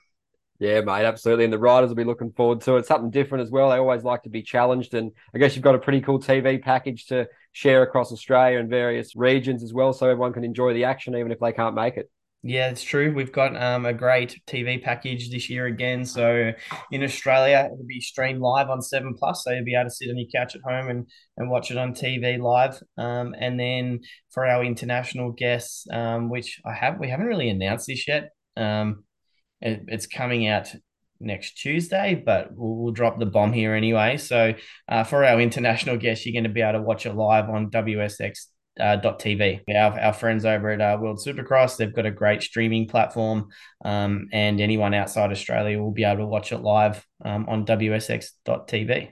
yeah, 0.59 0.81
mate, 0.81 1.05
absolutely. 1.05 1.45
And 1.45 1.53
the 1.53 1.57
riders 1.57 1.87
will 1.87 1.95
be 1.95 2.03
looking 2.03 2.33
forward 2.33 2.59
to 2.61 2.75
it. 2.75 2.79
It's 2.79 2.89
something 2.89 3.11
different 3.11 3.43
as 3.43 3.49
well. 3.49 3.69
They 3.69 3.77
always 3.77 4.03
like 4.03 4.23
to 4.23 4.29
be 4.29 4.41
challenged. 4.41 4.93
And 4.93 5.11
I 5.33 5.37
guess 5.37 5.55
you've 5.55 5.63
got 5.63 5.75
a 5.75 5.79
pretty 5.79 6.01
cool 6.01 6.19
TV 6.19 6.61
package 6.61 7.05
to 7.07 7.29
share 7.53 7.81
across 7.81 8.11
Australia 8.11 8.59
and 8.59 8.69
various 8.69 9.15
regions 9.15 9.63
as 9.63 9.73
well. 9.73 9.93
So 9.93 10.09
everyone 10.09 10.33
can 10.33 10.43
enjoy 10.43 10.73
the 10.73 10.83
action 10.83 11.15
even 11.15 11.31
if 11.31 11.39
they 11.39 11.53
can't 11.53 11.75
make 11.75 11.95
it. 11.95 12.11
Yeah, 12.41 12.69
it's 12.69 12.83
true. 12.83 13.13
We've 13.13 13.33
got 13.33 13.61
um, 13.61 13.85
a 13.85 13.93
great 13.93 14.39
TV 14.47 14.81
package 14.81 15.29
this 15.29 15.49
year 15.49 15.65
again. 15.65 16.05
So 16.05 16.53
in 16.89 17.03
Australia, 17.03 17.65
it'll 17.65 17.85
be 17.85 17.99
streamed 17.99 18.39
live 18.39 18.69
on 18.69 18.81
Seven 18.81 19.13
Plus, 19.13 19.43
so 19.43 19.51
you'll 19.51 19.65
be 19.65 19.75
able 19.75 19.89
to 19.89 19.95
sit 19.95 20.09
on 20.09 20.17
your 20.17 20.29
couch 20.33 20.55
at 20.55 20.61
home 20.61 20.89
and 20.89 21.05
and 21.35 21.49
watch 21.49 21.69
it 21.69 21.77
on 21.77 21.93
TV 21.93 22.39
live. 22.39 22.81
Um, 22.97 23.35
and 23.37 23.59
then 23.59 23.99
for 24.31 24.45
our 24.45 24.63
international 24.63 25.33
guests, 25.33 25.85
um, 25.91 26.29
which 26.29 26.61
I 26.65 26.73
have, 26.73 26.97
we 26.97 27.09
haven't 27.09 27.25
really 27.25 27.49
announced 27.49 27.87
this 27.87 28.07
yet. 28.07 28.29
Um, 28.55 29.03
it, 29.59 29.83
it's 29.87 30.07
coming 30.07 30.47
out 30.47 30.73
next 31.19 31.55
Tuesday, 31.55 32.15
but 32.25 32.53
we'll, 32.53 32.75
we'll, 32.75 32.93
drop 32.93 33.19
the 33.19 33.25
bomb 33.25 33.51
here 33.51 33.73
anyway. 33.73 34.15
So 34.15 34.53
uh, 34.87 35.03
for 35.03 35.25
our 35.25 35.41
international 35.41 35.97
guests, 35.97 36.25
you're 36.25 36.33
going 36.33 36.45
to 36.45 36.49
be 36.49 36.61
able 36.61 36.79
to 36.79 36.85
watch 36.85 37.05
it 37.05 37.15
live 37.15 37.49
on 37.49 37.69
WSX. 37.69 38.45
Uh, 38.79 38.97
.tv. 38.97 39.61
Our, 39.75 39.99
our 39.99 40.13
friends 40.13 40.45
over 40.45 40.69
at 40.69 40.79
uh, 40.79 40.97
World 41.01 41.19
Supercross, 41.19 41.75
they've 41.75 41.93
got 41.93 42.05
a 42.05 42.11
great 42.11 42.41
streaming 42.41 42.87
platform, 42.87 43.49
um, 43.83 44.29
and 44.31 44.61
anyone 44.61 44.93
outside 44.93 45.31
Australia 45.31 45.81
will 45.81 45.91
be 45.91 46.05
able 46.05 46.19
to 46.19 46.25
watch 46.25 46.53
it 46.53 46.59
live 46.59 47.05
um, 47.25 47.49
on 47.49 47.65
WSX.tv. 47.65 49.09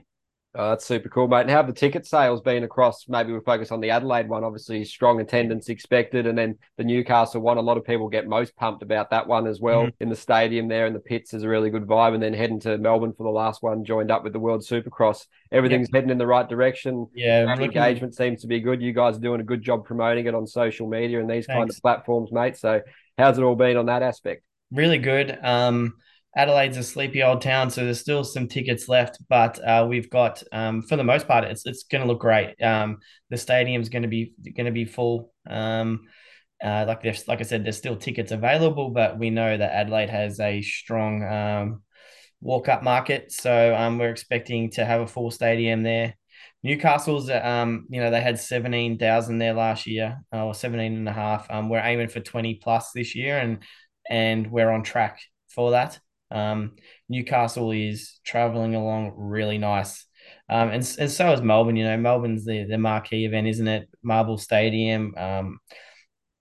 Oh, 0.58 0.70
that's 0.70 0.84
super 0.84 1.08
cool, 1.08 1.28
mate. 1.28 1.42
And 1.42 1.50
how 1.50 1.58
have 1.58 1.68
the 1.68 1.72
ticket 1.72 2.04
sales 2.04 2.40
been 2.40 2.64
across? 2.64 3.08
Maybe 3.08 3.32
we 3.32 3.38
focus 3.38 3.70
on 3.70 3.80
the 3.80 3.90
Adelaide 3.90 4.28
one. 4.28 4.42
Obviously, 4.42 4.84
strong 4.84 5.20
attendance 5.20 5.68
expected, 5.68 6.26
and 6.26 6.36
then 6.36 6.58
the 6.76 6.82
Newcastle 6.82 7.40
one. 7.40 7.58
A 7.58 7.60
lot 7.60 7.76
of 7.76 7.84
people 7.84 8.08
get 8.08 8.26
most 8.26 8.56
pumped 8.56 8.82
about 8.82 9.10
that 9.10 9.28
one 9.28 9.46
as 9.46 9.60
well. 9.60 9.82
Mm-hmm. 9.82 10.02
In 10.02 10.08
the 10.08 10.16
stadium 10.16 10.66
there, 10.66 10.86
and 10.86 10.96
the 10.96 11.00
pits 11.00 11.32
is 11.32 11.44
a 11.44 11.48
really 11.48 11.70
good 11.70 11.86
vibe. 11.86 12.14
And 12.14 12.22
then 12.22 12.34
heading 12.34 12.58
to 12.60 12.76
Melbourne 12.76 13.12
for 13.16 13.22
the 13.22 13.30
last 13.30 13.62
one, 13.62 13.84
joined 13.84 14.10
up 14.10 14.24
with 14.24 14.32
the 14.32 14.40
World 14.40 14.62
Supercross. 14.62 15.26
Everything's 15.52 15.90
heading 15.94 16.10
in 16.10 16.18
the 16.18 16.26
right 16.26 16.48
direction. 16.48 17.06
Yeah, 17.14 17.46
looking... 17.48 17.66
engagement 17.66 18.16
seems 18.16 18.40
to 18.40 18.48
be 18.48 18.58
good. 18.58 18.82
You 18.82 18.92
guys 18.92 19.16
are 19.16 19.20
doing 19.20 19.40
a 19.40 19.44
good 19.44 19.62
job 19.62 19.84
promoting 19.84 20.26
it 20.26 20.34
on 20.34 20.44
social 20.44 20.88
media 20.88 21.20
and 21.20 21.30
these 21.30 21.46
Thanks. 21.46 21.56
kind 21.56 21.70
of 21.70 21.76
platforms, 21.80 22.32
mate. 22.32 22.56
So, 22.56 22.80
how's 23.16 23.38
it 23.38 23.44
all 23.44 23.54
been 23.54 23.76
on 23.76 23.86
that 23.86 24.02
aspect? 24.02 24.42
Really 24.72 24.98
good. 24.98 25.38
Um, 25.40 25.94
Adelaide's 26.38 26.76
a 26.76 26.84
sleepy 26.84 27.24
old 27.24 27.42
town, 27.42 27.68
so 27.68 27.84
there's 27.84 27.98
still 27.98 28.22
some 28.22 28.46
tickets 28.46 28.88
left, 28.88 29.18
but 29.28 29.58
uh, 29.66 29.84
we've 29.88 30.08
got, 30.08 30.40
um, 30.52 30.82
for 30.82 30.94
the 30.94 31.02
most 31.02 31.26
part, 31.26 31.42
it's 31.42 31.66
it's 31.66 31.82
going 31.82 32.00
to 32.00 32.06
look 32.06 32.20
great. 32.20 32.54
Um, 32.62 32.98
the 33.28 33.36
stadium's 33.36 33.88
going 33.88 34.02
to 34.02 34.08
be 34.08 34.32
going 34.54 34.66
to 34.66 34.72
be 34.72 34.84
full. 34.84 35.32
Um, 35.50 36.06
uh, 36.62 36.84
like 36.86 37.02
there's 37.02 37.26
like 37.26 37.40
I 37.40 37.42
said, 37.42 37.64
there's 37.64 37.76
still 37.76 37.96
tickets 37.96 38.30
available, 38.30 38.90
but 38.90 39.18
we 39.18 39.30
know 39.30 39.56
that 39.56 39.72
Adelaide 39.72 40.10
has 40.10 40.38
a 40.38 40.62
strong 40.62 41.24
um, 41.24 41.82
walk 42.40 42.68
up 42.68 42.84
market, 42.84 43.32
so 43.32 43.74
um, 43.74 43.98
we're 43.98 44.10
expecting 44.10 44.70
to 44.72 44.84
have 44.84 45.00
a 45.00 45.08
full 45.08 45.32
stadium 45.32 45.82
there. 45.82 46.14
Newcastle's, 46.62 47.28
um, 47.30 47.86
you 47.88 48.00
know, 48.00 48.12
they 48.12 48.20
had 48.20 48.38
17,000 48.38 49.38
there 49.38 49.54
last 49.54 49.88
year, 49.88 50.18
or 50.30 50.54
17 50.54 50.96
and 50.96 51.08
a 51.08 51.12
half. 51.12 51.50
Um, 51.50 51.68
we're 51.68 51.80
aiming 51.80 52.08
for 52.08 52.20
20 52.20 52.60
plus 52.62 52.92
this 52.92 53.16
year, 53.16 53.38
and 53.38 53.58
and 54.08 54.52
we're 54.52 54.70
on 54.70 54.84
track 54.84 55.18
for 55.48 55.72
that. 55.72 55.98
Um, 56.30 56.76
Newcastle 57.08 57.70
is 57.70 58.20
traveling 58.24 58.74
along 58.74 59.14
really 59.16 59.58
nice. 59.58 60.06
Um, 60.50 60.70
and, 60.70 60.96
and 60.98 61.10
so 61.10 61.32
is 61.32 61.40
Melbourne. 61.40 61.76
You 61.76 61.84
know, 61.84 61.96
Melbourne's 61.96 62.44
the, 62.44 62.64
the 62.64 62.78
marquee 62.78 63.24
event, 63.24 63.46
isn't 63.46 63.68
it? 63.68 63.88
Marvel 64.02 64.38
Stadium. 64.38 65.14
Um, 65.16 65.58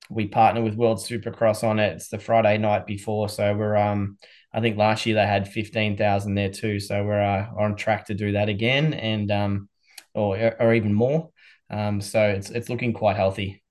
we 0.09 0.27
partner 0.27 0.61
with 0.61 0.75
World 0.75 0.99
Supercross 0.99 1.63
on 1.63 1.79
it. 1.79 1.93
It's 1.93 2.09
the 2.09 2.19
Friday 2.19 2.57
night 2.57 2.85
before, 2.85 3.27
so 3.29 3.53
we're 3.55 3.75
um, 3.75 4.17
I 4.53 4.61
think 4.61 4.77
last 4.77 5.05
year 5.05 5.15
they 5.15 5.25
had 5.25 5.47
fifteen 5.47 5.97
thousand 5.97 6.35
there 6.35 6.49
too. 6.49 6.79
So 6.79 7.03
we're 7.03 7.21
uh, 7.21 7.47
on 7.57 7.75
track 7.75 8.05
to 8.05 8.13
do 8.13 8.31
that 8.33 8.49
again, 8.49 8.93
and 8.93 9.29
um, 9.31 9.69
or 10.13 10.55
or 10.59 10.73
even 10.73 10.93
more. 10.93 11.29
Um, 11.69 11.99
so 11.99 12.21
it's 12.29 12.49
it's 12.49 12.69
looking 12.69 12.93
quite 12.93 13.17
healthy. 13.17 13.61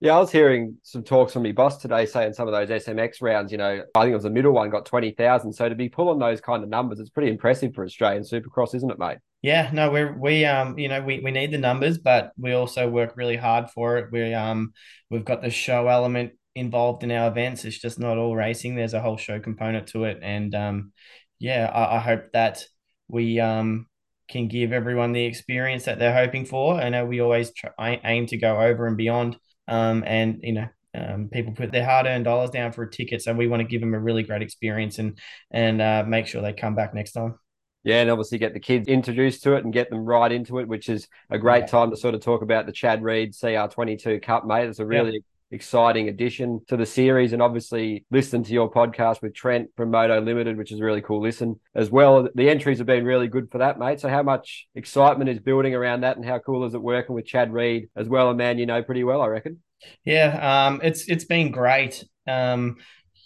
Yeah, 0.00 0.14
I 0.14 0.18
was 0.20 0.30
hearing 0.30 0.76
some 0.84 1.02
talks 1.02 1.32
from 1.32 1.42
my 1.42 1.50
boss 1.50 1.78
today 1.78 2.06
saying 2.06 2.34
some 2.34 2.46
of 2.46 2.54
those 2.54 2.84
SMX 2.84 3.20
rounds, 3.20 3.50
you 3.50 3.58
know, 3.58 3.82
I 3.96 4.00
think 4.00 4.12
it 4.12 4.14
was 4.14 4.22
the 4.22 4.30
middle 4.30 4.52
one 4.52 4.70
got 4.70 4.86
20,000. 4.86 5.52
So 5.52 5.68
to 5.68 5.74
be 5.74 5.88
pulling 5.88 6.20
those 6.20 6.40
kind 6.40 6.62
of 6.62 6.68
numbers, 6.68 7.00
it's 7.00 7.10
pretty 7.10 7.32
impressive 7.32 7.74
for 7.74 7.84
Australian 7.84 8.22
Supercross, 8.22 8.76
isn't 8.76 8.90
it, 8.92 8.98
mate? 8.98 9.18
Yeah, 9.42 9.70
no, 9.72 9.90
we're, 9.90 10.16
we, 10.16 10.44
um, 10.44 10.78
you 10.78 10.88
know, 10.88 11.02
we, 11.02 11.18
we 11.18 11.32
need 11.32 11.50
the 11.50 11.58
numbers, 11.58 11.98
but 11.98 12.30
we 12.38 12.52
also 12.52 12.88
work 12.88 13.16
really 13.16 13.36
hard 13.36 13.70
for 13.70 13.98
it. 13.98 14.12
We, 14.12 14.32
um, 14.34 14.72
we've 15.10 15.24
got 15.24 15.42
the 15.42 15.50
show 15.50 15.88
element 15.88 16.32
involved 16.54 17.02
in 17.02 17.10
our 17.10 17.28
events. 17.28 17.64
It's 17.64 17.78
just 17.78 17.98
not 17.98 18.18
all 18.18 18.36
racing. 18.36 18.76
There's 18.76 18.94
a 18.94 19.00
whole 19.00 19.16
show 19.16 19.40
component 19.40 19.88
to 19.88 20.04
it. 20.04 20.20
And, 20.22 20.54
um, 20.54 20.92
yeah, 21.40 21.66
I, 21.72 21.96
I 21.96 21.98
hope 21.98 22.32
that 22.34 22.64
we, 23.08 23.40
um, 23.40 23.86
can 24.28 24.46
give 24.46 24.72
everyone 24.72 25.12
the 25.12 25.24
experience 25.24 25.86
that 25.86 25.98
they're 25.98 26.14
hoping 26.14 26.44
for. 26.44 26.74
I 26.74 26.90
know 26.90 27.06
we 27.06 27.20
always 27.20 27.50
try, 27.52 28.00
aim 28.04 28.26
to 28.26 28.36
go 28.36 28.60
over 28.60 28.86
and 28.86 28.96
beyond 28.96 29.38
um, 29.68 30.02
and 30.06 30.40
you 30.42 30.52
know 30.52 30.68
um, 30.94 31.28
people 31.32 31.52
put 31.52 31.70
their 31.70 31.84
hard-earned 31.84 32.24
dollars 32.24 32.50
down 32.50 32.72
for 32.72 32.82
a 32.82 32.90
ticket, 32.90 33.22
so 33.22 33.32
we 33.32 33.46
want 33.46 33.60
to 33.60 33.68
give 33.68 33.80
them 33.80 33.94
a 33.94 34.00
really 34.00 34.22
great 34.22 34.42
experience 34.42 34.98
and 34.98 35.18
and 35.50 35.80
uh, 35.80 36.04
make 36.06 36.26
sure 36.26 36.42
they 36.42 36.52
come 36.52 36.74
back 36.74 36.94
next 36.94 37.12
time. 37.12 37.38
Yeah, 37.84 38.00
and 38.00 38.10
obviously 38.10 38.38
get 38.38 38.54
the 38.54 38.60
kids 38.60 38.88
introduced 38.88 39.44
to 39.44 39.54
it 39.54 39.64
and 39.64 39.72
get 39.72 39.88
them 39.88 40.04
right 40.04 40.30
into 40.30 40.58
it, 40.58 40.68
which 40.68 40.88
is 40.88 41.08
a 41.30 41.38
great 41.38 41.60
yeah. 41.60 41.66
time 41.66 41.90
to 41.90 41.96
sort 41.96 42.14
of 42.14 42.20
talk 42.20 42.42
about 42.42 42.66
the 42.66 42.72
Chad 42.72 43.02
Reed 43.02 43.32
CR22 43.32 44.20
Cup, 44.22 44.44
mate. 44.44 44.68
It's 44.68 44.80
a 44.80 44.86
really 44.86 45.12
yeah 45.12 45.18
exciting 45.50 46.08
addition 46.08 46.60
to 46.68 46.76
the 46.76 46.86
series 46.86 47.32
and 47.32 47.40
obviously 47.40 48.04
listen 48.10 48.42
to 48.42 48.52
your 48.52 48.70
podcast 48.70 49.22
with 49.22 49.34
Trent 49.34 49.70
from 49.76 49.90
Moto 49.90 50.20
Limited, 50.20 50.56
which 50.56 50.72
is 50.72 50.80
really 50.80 51.00
cool 51.00 51.22
listen 51.22 51.58
as 51.74 51.90
well. 51.90 52.28
The 52.34 52.50
entries 52.50 52.78
have 52.78 52.86
been 52.86 53.04
really 53.04 53.28
good 53.28 53.50
for 53.50 53.58
that, 53.58 53.78
mate. 53.78 54.00
So 54.00 54.08
how 54.08 54.22
much 54.22 54.66
excitement 54.74 55.30
is 55.30 55.38
building 55.38 55.74
around 55.74 56.02
that 56.02 56.16
and 56.16 56.24
how 56.24 56.38
cool 56.38 56.64
is 56.64 56.74
it 56.74 56.82
working 56.82 57.14
with 57.14 57.26
Chad 57.26 57.52
Reed 57.52 57.88
as 57.96 58.08
well, 58.08 58.30
a 58.30 58.34
man 58.34 58.58
you 58.58 58.66
know 58.66 58.82
pretty 58.82 59.04
well, 59.04 59.22
I 59.22 59.26
reckon? 59.26 59.62
Yeah, 60.04 60.66
um, 60.68 60.80
it's 60.82 61.08
it's 61.08 61.24
been 61.24 61.50
great. 61.50 62.04
Um, 62.26 62.76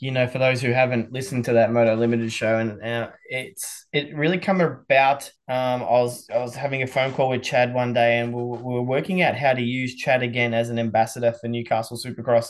you 0.03 0.11
know, 0.11 0.27
for 0.27 0.41
those 0.41 0.61
who 0.61 0.73
haven't 0.73 1.13
listened 1.13 1.45
to 1.45 1.53
that 1.53 1.71
Moto 1.71 1.95
Limited 1.95 2.33
show, 2.33 2.59
and 2.59 2.83
uh, 2.83 3.11
it's 3.27 3.87
it 3.93 4.13
really 4.17 4.37
come 4.37 4.61
about. 4.61 5.31
Um, 5.47 5.81
I 5.81 6.03
was 6.03 6.27
I 6.29 6.39
was 6.39 6.57
having 6.57 6.83
a 6.83 6.89
phone 6.89 7.13
call 7.13 7.29
with 7.29 7.45
Chad 7.45 7.73
one 7.73 7.93
day, 7.93 8.19
and 8.19 8.35
we 8.35 8.43
were, 8.43 8.57
we 8.57 8.75
were 8.75 8.83
working 8.83 9.23
out 9.23 9.37
how 9.37 9.53
to 9.53 9.63
use 9.63 9.95
Chad 9.95 10.25
again 10.25 10.55
as 10.55 10.71
an 10.71 10.81
ambassador 10.81 11.33
for 11.41 11.47
Newcastle 11.47 11.97
Supercross. 11.97 12.49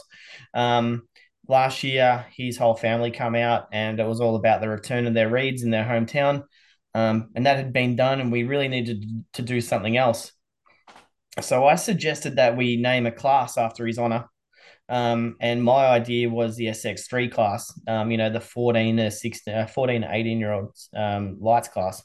Um, 0.55 1.03
last 1.47 1.85
year, 1.85 2.25
his 2.35 2.57
whole 2.57 2.75
family 2.75 3.11
come 3.11 3.35
out, 3.35 3.67
and 3.71 4.01
it 4.01 4.07
was 4.07 4.23
all 4.23 4.37
about 4.37 4.63
the 4.63 4.71
return 4.71 5.07
of 5.07 5.13
their 5.13 5.29
Reeds 5.29 5.63
in 5.63 5.71
their 5.71 5.85
hometown, 5.85 6.45
um, 6.95 7.33
and 7.35 7.45
that 7.45 7.59
had 7.59 7.75
been 7.75 7.97
done, 7.97 8.23
and 8.23 8.33
we 8.33 8.45
really 8.45 8.69
needed 8.69 9.05
to 9.35 9.43
do 9.43 9.61
something 9.61 9.99
else. 9.99 10.33
so 11.43 11.67
I 11.67 11.75
suggested 11.75 12.37
that 12.37 12.57
we 12.57 12.77
name 12.77 13.05
a 13.05 13.13
class 13.13 13.59
after 13.59 13.87
his 13.87 13.99
honor. 13.99 14.25
Um, 14.89 15.37
and 15.41 15.63
my 15.63 15.87
idea 15.87 16.29
was 16.29 16.57
the 16.57 16.67
SX3 16.67 17.33
class, 17.33 17.73
um, 17.87 18.11
you 18.11 18.19
know, 18.19 18.31
the 18.31 18.41
14 18.41 18.97
to 18.99 19.11
16, 19.11 19.55
uh, 19.55 19.67
14 19.67 20.03
to 20.03 20.09
18 20.11 20.39
year 20.39 20.53
olds 20.53 20.89
um, 20.95 21.39
lights 21.41 21.69
class. 21.69 22.03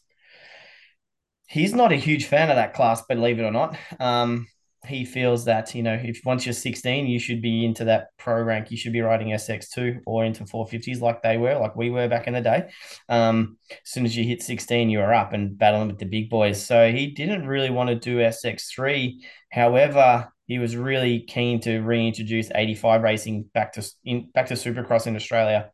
He's 1.49 1.73
not 1.73 1.91
a 1.91 1.95
huge 1.95 2.25
fan 2.25 2.49
of 2.49 2.55
that 2.57 2.73
class, 2.73 3.01
believe 3.03 3.39
it 3.39 3.43
or 3.43 3.51
not. 3.51 3.77
Um, 3.99 4.47
he 4.85 5.05
feels 5.05 5.45
that, 5.45 5.73
you 5.75 5.83
know, 5.83 5.99
if 6.01 6.21
once 6.23 6.45
you're 6.45 6.53
16, 6.53 7.07
you 7.07 7.19
should 7.19 7.41
be 7.41 7.65
into 7.65 7.85
that 7.85 8.09
pro 8.17 8.41
rank. 8.41 8.71
You 8.71 8.77
should 8.77 8.93
be 8.93 9.01
riding 9.01 9.29
SX2 9.29 10.01
or 10.05 10.23
into 10.23 10.43
450s 10.45 11.01
like 11.01 11.21
they 11.21 11.37
were, 11.37 11.55
like 11.55 11.75
we 11.75 11.89
were 11.89 12.07
back 12.07 12.27
in 12.27 12.33
the 12.33 12.41
day. 12.41 12.69
Um, 13.09 13.57
as 13.71 13.91
soon 13.91 14.05
as 14.05 14.15
you 14.15 14.23
hit 14.23 14.41
16, 14.41 14.89
you 14.89 15.01
are 15.01 15.13
up 15.13 15.33
and 15.33 15.57
battling 15.57 15.87
with 15.87 15.99
the 15.99 16.05
big 16.05 16.29
boys. 16.29 16.63
So 16.63 16.91
he 16.91 17.07
didn't 17.07 17.47
really 17.47 17.69
want 17.69 17.89
to 17.89 17.95
do 17.95 18.17
SX3. 18.17 19.15
However, 19.51 20.31
he 20.47 20.59
was 20.59 20.75
really 20.75 21.19
keen 21.19 21.59
to 21.61 21.79
reintroduce 21.79 22.49
85 22.53 23.03
racing 23.03 23.43
back 23.53 23.73
to 23.73 23.85
in, 24.03 24.29
back 24.33 24.47
to 24.47 24.53
Supercross 24.55 25.05
in 25.05 25.15
Australia. 25.15 25.71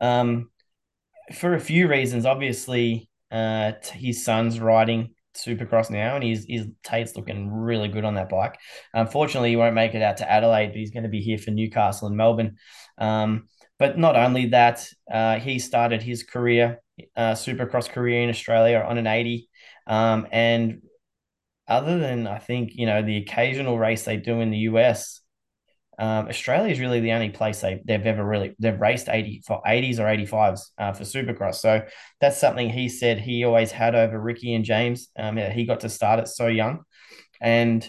Um, 0.00 0.50
for 1.34 1.54
a 1.54 1.60
few 1.60 1.88
reasons, 1.88 2.24
obviously, 2.24 3.10
uh, 3.30 3.72
his 3.92 4.24
son's 4.24 4.58
riding 4.58 5.14
Supercross 5.36 5.90
now, 5.90 6.16
and 6.16 6.24
his 6.24 6.46
his 6.48 6.66
Tate's 6.82 7.16
looking 7.16 7.50
really 7.50 7.88
good 7.88 8.04
on 8.04 8.14
that 8.14 8.30
bike. 8.30 8.58
Unfortunately, 8.94 9.50
he 9.50 9.56
won't 9.56 9.74
make 9.74 9.94
it 9.94 10.02
out 10.02 10.16
to 10.18 10.30
Adelaide, 10.30 10.68
but 10.68 10.76
he's 10.76 10.90
going 10.90 11.02
to 11.02 11.08
be 11.08 11.20
here 11.20 11.38
for 11.38 11.50
Newcastle 11.50 12.08
and 12.08 12.16
Melbourne. 12.16 12.56
Um, 12.96 13.46
but 13.78 13.98
not 13.98 14.16
only 14.16 14.46
that, 14.46 14.88
uh, 15.10 15.38
he 15.38 15.58
started 15.58 16.02
his 16.02 16.24
career, 16.24 16.80
uh, 17.16 17.32
Supercross 17.32 17.88
career 17.88 18.22
in 18.22 18.30
Australia 18.30 18.84
on 18.86 18.98
an 18.98 19.06
80. 19.06 19.48
Um, 19.86 20.26
and 20.32 20.82
other 21.68 21.98
than 21.98 22.26
I 22.26 22.38
think 22.38 22.72
you 22.74 22.86
know 22.86 23.02
the 23.02 23.18
occasional 23.18 23.78
race 23.78 24.04
they 24.04 24.16
do 24.16 24.40
in 24.40 24.50
the 24.50 24.58
US, 24.70 25.20
um, 25.98 26.28
Australia 26.28 26.72
is 26.72 26.80
really 26.80 27.00
the 27.00 27.12
only 27.12 27.30
place 27.30 27.60
they 27.60 27.82
they've 27.84 28.06
ever 28.06 28.24
really 28.24 28.54
they've 28.58 28.80
raced 28.80 29.08
80 29.08 29.42
for 29.46 29.60
80s 29.66 29.98
or 29.98 30.04
85s 30.04 30.60
uh, 30.78 30.92
for 30.92 31.04
Supercross. 31.04 31.56
So 31.56 31.82
that's 32.20 32.38
something 32.38 32.70
he 32.70 32.88
said 32.88 33.20
he 33.20 33.44
always 33.44 33.70
had 33.70 33.94
over 33.94 34.18
Ricky 34.18 34.54
and 34.54 34.64
James. 34.64 35.08
Um, 35.18 35.36
he 35.36 35.66
got 35.66 35.80
to 35.80 35.88
start 35.88 36.20
it 36.20 36.28
so 36.28 36.46
young, 36.46 36.80
and 37.40 37.88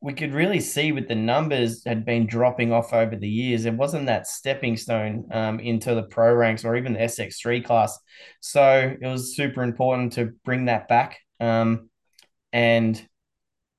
we 0.00 0.12
could 0.12 0.34
really 0.34 0.60
see 0.60 0.92
with 0.92 1.08
the 1.08 1.14
numbers 1.14 1.84
had 1.84 2.04
been 2.04 2.26
dropping 2.26 2.72
off 2.72 2.92
over 2.92 3.16
the 3.16 3.28
years. 3.28 3.64
It 3.64 3.74
wasn't 3.74 4.06
that 4.06 4.26
stepping 4.26 4.76
stone 4.76 5.26
um, 5.32 5.58
into 5.58 5.94
the 5.94 6.02
pro 6.02 6.34
ranks 6.34 6.64
or 6.64 6.76
even 6.76 6.92
the 6.92 7.00
SX3 7.00 7.64
class. 7.64 7.98
So 8.40 8.94
it 9.00 9.06
was 9.06 9.34
super 9.34 9.62
important 9.62 10.12
to 10.12 10.32
bring 10.44 10.66
that 10.66 10.86
back. 10.86 11.18
Um, 11.40 11.88
and 12.56 13.06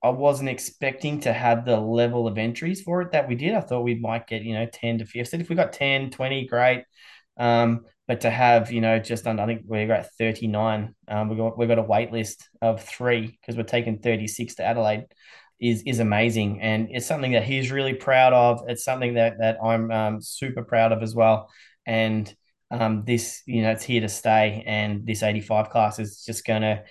I 0.03 0.09
wasn't 0.09 0.49
expecting 0.49 1.21
to 1.21 1.33
have 1.33 1.65
the 1.65 1.79
level 1.79 2.27
of 2.27 2.37
entries 2.37 2.83
for 2.83 3.01
it 3.01 3.11
that 3.13 3.27
we 3.27 3.33
did. 3.33 3.55
I 3.55 3.61
thought 3.61 3.81
we 3.81 3.95
might 3.95 4.27
get, 4.27 4.43
you 4.43 4.53
know, 4.53 4.67
10 4.71 4.99
to 4.99 5.05
50. 5.05 5.19
I 5.19 5.23
said 5.23 5.41
if 5.41 5.49
we 5.49 5.55
got 5.55 5.73
10, 5.73 6.11
20, 6.11 6.45
great. 6.45 6.83
Um, 7.39 7.85
but 8.07 8.21
to 8.21 8.29
have, 8.29 8.71
you 8.71 8.81
know, 8.81 8.99
just 8.99 9.25
under, 9.25 9.41
I 9.41 9.47
think 9.47 9.63
we 9.65 9.87
got 9.87 10.05
39. 10.19 10.93
Um, 11.07 11.29
we 11.29 11.37
got 11.37 11.57
we 11.57 11.65
got 11.65 11.79
a 11.79 11.81
wait 11.81 12.11
list 12.11 12.47
of 12.61 12.83
three 12.83 13.25
because 13.25 13.57
we're 13.57 13.63
taking 13.63 13.97
36 13.97 14.53
to 14.55 14.63
Adelaide 14.63 15.05
is 15.59 15.81
is 15.87 15.99
amazing. 15.99 16.61
And 16.61 16.89
it's 16.91 17.07
something 17.07 17.31
that 17.31 17.45
he's 17.45 17.71
really 17.71 17.95
proud 17.95 18.33
of. 18.33 18.61
It's 18.67 18.83
something 18.83 19.15
that 19.15 19.39
that 19.39 19.57
I'm 19.63 19.89
um, 19.89 20.21
super 20.21 20.61
proud 20.63 20.91
of 20.91 21.01
as 21.01 21.15
well. 21.15 21.49
And 21.87 22.31
um, 22.69 23.05
this, 23.05 23.41
you 23.47 23.63
know, 23.63 23.71
it's 23.71 23.83
here 23.83 24.01
to 24.01 24.09
stay. 24.09 24.63
And 24.67 25.03
this 25.07 25.23
85 25.23 25.71
class 25.71 25.97
is 25.97 26.23
just 26.23 26.45
gonna 26.45 26.83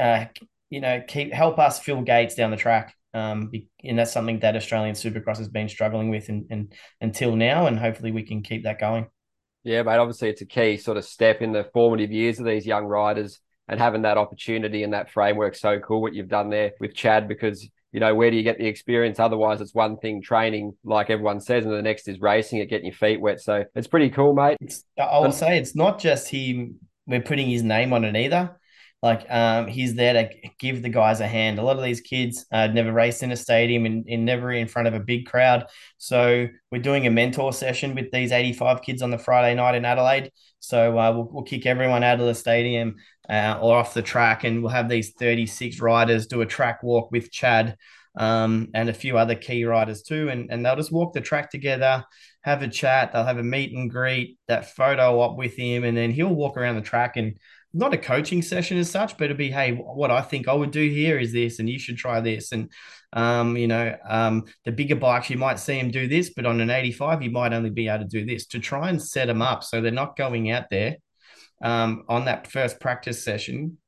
uh, 0.00 0.24
you 0.70 0.80
know, 0.80 1.02
keep 1.06 1.32
help 1.32 1.58
us 1.58 1.78
fill 1.78 2.02
gates 2.02 2.34
down 2.34 2.50
the 2.50 2.56
track. 2.56 2.94
Um, 3.14 3.50
and 3.82 3.98
that's 3.98 4.12
something 4.12 4.40
that 4.40 4.54
Australian 4.54 4.94
Supercross 4.94 5.38
has 5.38 5.48
been 5.48 5.68
struggling 5.68 6.10
with 6.10 6.28
and, 6.28 6.46
and 6.50 6.72
until 7.00 7.34
now, 7.34 7.66
and 7.66 7.78
hopefully 7.78 8.12
we 8.12 8.22
can 8.22 8.42
keep 8.42 8.64
that 8.64 8.78
going. 8.78 9.06
Yeah, 9.64 9.82
mate. 9.82 9.96
Obviously, 9.96 10.28
it's 10.28 10.42
a 10.42 10.46
key 10.46 10.76
sort 10.76 10.98
of 10.98 11.04
step 11.04 11.40
in 11.42 11.52
the 11.52 11.64
formative 11.72 12.12
years 12.12 12.38
of 12.38 12.46
these 12.46 12.66
young 12.66 12.84
riders, 12.84 13.40
and 13.66 13.80
having 13.80 14.02
that 14.02 14.16
opportunity 14.16 14.82
and 14.82 14.92
that 14.92 15.10
framework. 15.10 15.54
So 15.54 15.78
cool 15.78 16.00
what 16.00 16.14
you've 16.14 16.28
done 16.28 16.50
there 16.50 16.72
with 16.80 16.94
Chad, 16.94 17.28
because 17.28 17.68
you 17.92 18.00
know 18.00 18.14
where 18.14 18.30
do 18.30 18.36
you 18.36 18.42
get 18.42 18.58
the 18.58 18.66
experience? 18.66 19.18
Otherwise, 19.18 19.60
it's 19.60 19.74
one 19.74 19.96
thing 19.96 20.22
training, 20.22 20.74
like 20.84 21.10
everyone 21.10 21.40
says, 21.40 21.64
and 21.64 21.74
the 21.74 21.82
next 21.82 22.08
is 22.08 22.20
racing 22.20 22.60
it, 22.60 22.70
getting 22.70 22.86
your 22.86 22.94
feet 22.94 23.20
wet. 23.20 23.40
So 23.40 23.64
it's 23.74 23.88
pretty 23.88 24.10
cool, 24.10 24.34
mate. 24.34 24.58
It's, 24.60 24.84
I 24.98 25.18
will 25.18 25.32
say 25.32 25.58
it's 25.58 25.74
not 25.74 25.98
just 25.98 26.28
him. 26.28 26.76
We're 27.06 27.22
putting 27.22 27.48
his 27.48 27.62
name 27.62 27.92
on 27.94 28.04
it 28.04 28.16
either. 28.16 28.58
Like 29.02 29.30
um, 29.30 29.68
he's 29.68 29.94
there 29.94 30.12
to 30.12 30.30
give 30.58 30.82
the 30.82 30.88
guys 30.88 31.20
a 31.20 31.26
hand. 31.26 31.58
A 31.58 31.62
lot 31.62 31.76
of 31.76 31.84
these 31.84 32.00
kids 32.00 32.44
uh, 32.50 32.66
never 32.66 32.92
raced 32.92 33.22
in 33.22 33.30
a 33.30 33.36
stadium 33.36 33.86
and, 33.86 34.04
and 34.08 34.24
never 34.24 34.50
in 34.50 34.66
front 34.66 34.88
of 34.88 34.94
a 34.94 35.00
big 35.00 35.26
crowd. 35.26 35.66
So 35.98 36.48
we're 36.72 36.82
doing 36.82 37.06
a 37.06 37.10
mentor 37.10 37.52
session 37.52 37.94
with 37.94 38.10
these 38.10 38.32
85 38.32 38.82
kids 38.82 39.00
on 39.00 39.10
the 39.10 39.18
Friday 39.18 39.54
night 39.54 39.76
in 39.76 39.84
Adelaide. 39.84 40.32
So 40.58 40.98
uh, 40.98 41.12
we'll, 41.12 41.28
we'll 41.30 41.44
kick 41.44 41.64
everyone 41.64 42.02
out 42.02 42.18
of 42.18 42.26
the 42.26 42.34
stadium 42.34 42.96
uh, 43.28 43.58
or 43.62 43.76
off 43.76 43.94
the 43.94 44.02
track, 44.02 44.42
and 44.42 44.62
we'll 44.62 44.72
have 44.72 44.88
these 44.88 45.12
36 45.12 45.80
riders 45.80 46.26
do 46.26 46.40
a 46.40 46.46
track 46.46 46.82
walk 46.82 47.12
with 47.12 47.30
Chad 47.30 47.76
um, 48.16 48.68
and 48.74 48.88
a 48.88 48.94
few 48.94 49.16
other 49.16 49.36
key 49.36 49.64
riders 49.64 50.02
too. 50.02 50.28
And, 50.28 50.50
and 50.50 50.66
they'll 50.66 50.76
just 50.76 50.92
walk 50.92 51.12
the 51.12 51.20
track 51.20 51.50
together, 51.50 52.04
have 52.42 52.62
a 52.62 52.68
chat, 52.68 53.12
they'll 53.12 53.24
have 53.24 53.38
a 53.38 53.44
meet 53.44 53.72
and 53.72 53.90
greet, 53.90 54.38
that 54.48 54.74
photo 54.74 55.20
up 55.20 55.36
with 55.36 55.54
him, 55.54 55.84
and 55.84 55.96
then 55.96 56.10
he'll 56.10 56.34
walk 56.34 56.56
around 56.56 56.74
the 56.74 56.82
track 56.82 57.16
and 57.16 57.38
not 57.78 57.94
a 57.94 57.98
coaching 57.98 58.42
session 58.42 58.76
as 58.76 58.90
such, 58.90 59.16
but 59.16 59.26
it'd 59.26 59.36
be, 59.36 59.50
hey, 59.50 59.72
what 59.72 60.10
I 60.10 60.20
think 60.20 60.48
I 60.48 60.52
would 60.52 60.70
do 60.70 60.88
here 60.88 61.18
is 61.18 61.32
this, 61.32 61.58
and 61.58 61.70
you 61.70 61.78
should 61.78 61.96
try 61.96 62.20
this. 62.20 62.52
And 62.52 62.70
um, 63.12 63.56
you 63.56 63.68
know, 63.68 63.96
um, 64.06 64.44
the 64.64 64.72
bigger 64.72 64.96
bikes, 64.96 65.30
you 65.30 65.38
might 65.38 65.58
see 65.58 65.78
them 65.78 65.90
do 65.90 66.06
this, 66.08 66.30
but 66.30 66.44
on 66.44 66.60
an 66.60 66.70
85, 66.70 67.22
you 67.22 67.30
might 67.30 67.52
only 67.52 67.70
be 67.70 67.88
able 67.88 68.04
to 68.04 68.08
do 68.08 68.26
this 68.26 68.46
to 68.48 68.58
try 68.58 68.90
and 68.90 69.00
set 69.00 69.26
them 69.26 69.40
up 69.40 69.64
so 69.64 69.80
they're 69.80 69.92
not 69.92 70.16
going 70.16 70.50
out 70.50 70.68
there 70.70 70.96
um, 71.62 72.04
on 72.08 72.26
that 72.26 72.46
first 72.46 72.80
practice 72.80 73.22
session 73.22 73.78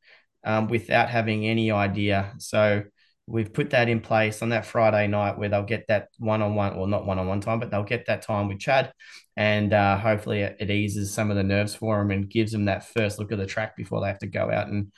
um, 0.44 0.68
without 0.68 1.10
having 1.10 1.46
any 1.46 1.70
idea. 1.70 2.32
So 2.38 2.84
we've 3.30 3.52
put 3.52 3.70
that 3.70 3.88
in 3.88 4.00
place 4.00 4.42
on 4.42 4.48
that 4.48 4.66
Friday 4.66 5.06
night 5.06 5.38
where 5.38 5.48
they'll 5.48 5.62
get 5.62 5.86
that 5.86 6.08
one 6.18 6.42
on 6.42 6.54
one, 6.56 6.76
well, 6.76 6.86
not 6.86 7.06
one 7.06 7.18
on 7.18 7.28
one 7.28 7.40
time, 7.40 7.60
but 7.60 7.70
they'll 7.70 7.84
get 7.84 8.06
that 8.06 8.22
time 8.22 8.48
with 8.48 8.58
Chad. 8.58 8.92
And 9.36 9.72
uh, 9.72 9.96
hopefully 9.98 10.40
it, 10.40 10.56
it, 10.58 10.70
eases 10.70 11.14
some 11.14 11.30
of 11.30 11.36
the 11.36 11.44
nerves 11.44 11.74
for 11.74 11.98
them 11.98 12.10
and 12.10 12.28
gives 12.28 12.50
them 12.50 12.64
that 12.64 12.88
first 12.88 13.18
look 13.18 13.30
at 13.30 13.38
the 13.38 13.46
track 13.46 13.76
before 13.76 14.00
they 14.00 14.08
have 14.08 14.18
to 14.18 14.26
go 14.26 14.50
out 14.50 14.66
and, 14.66 14.92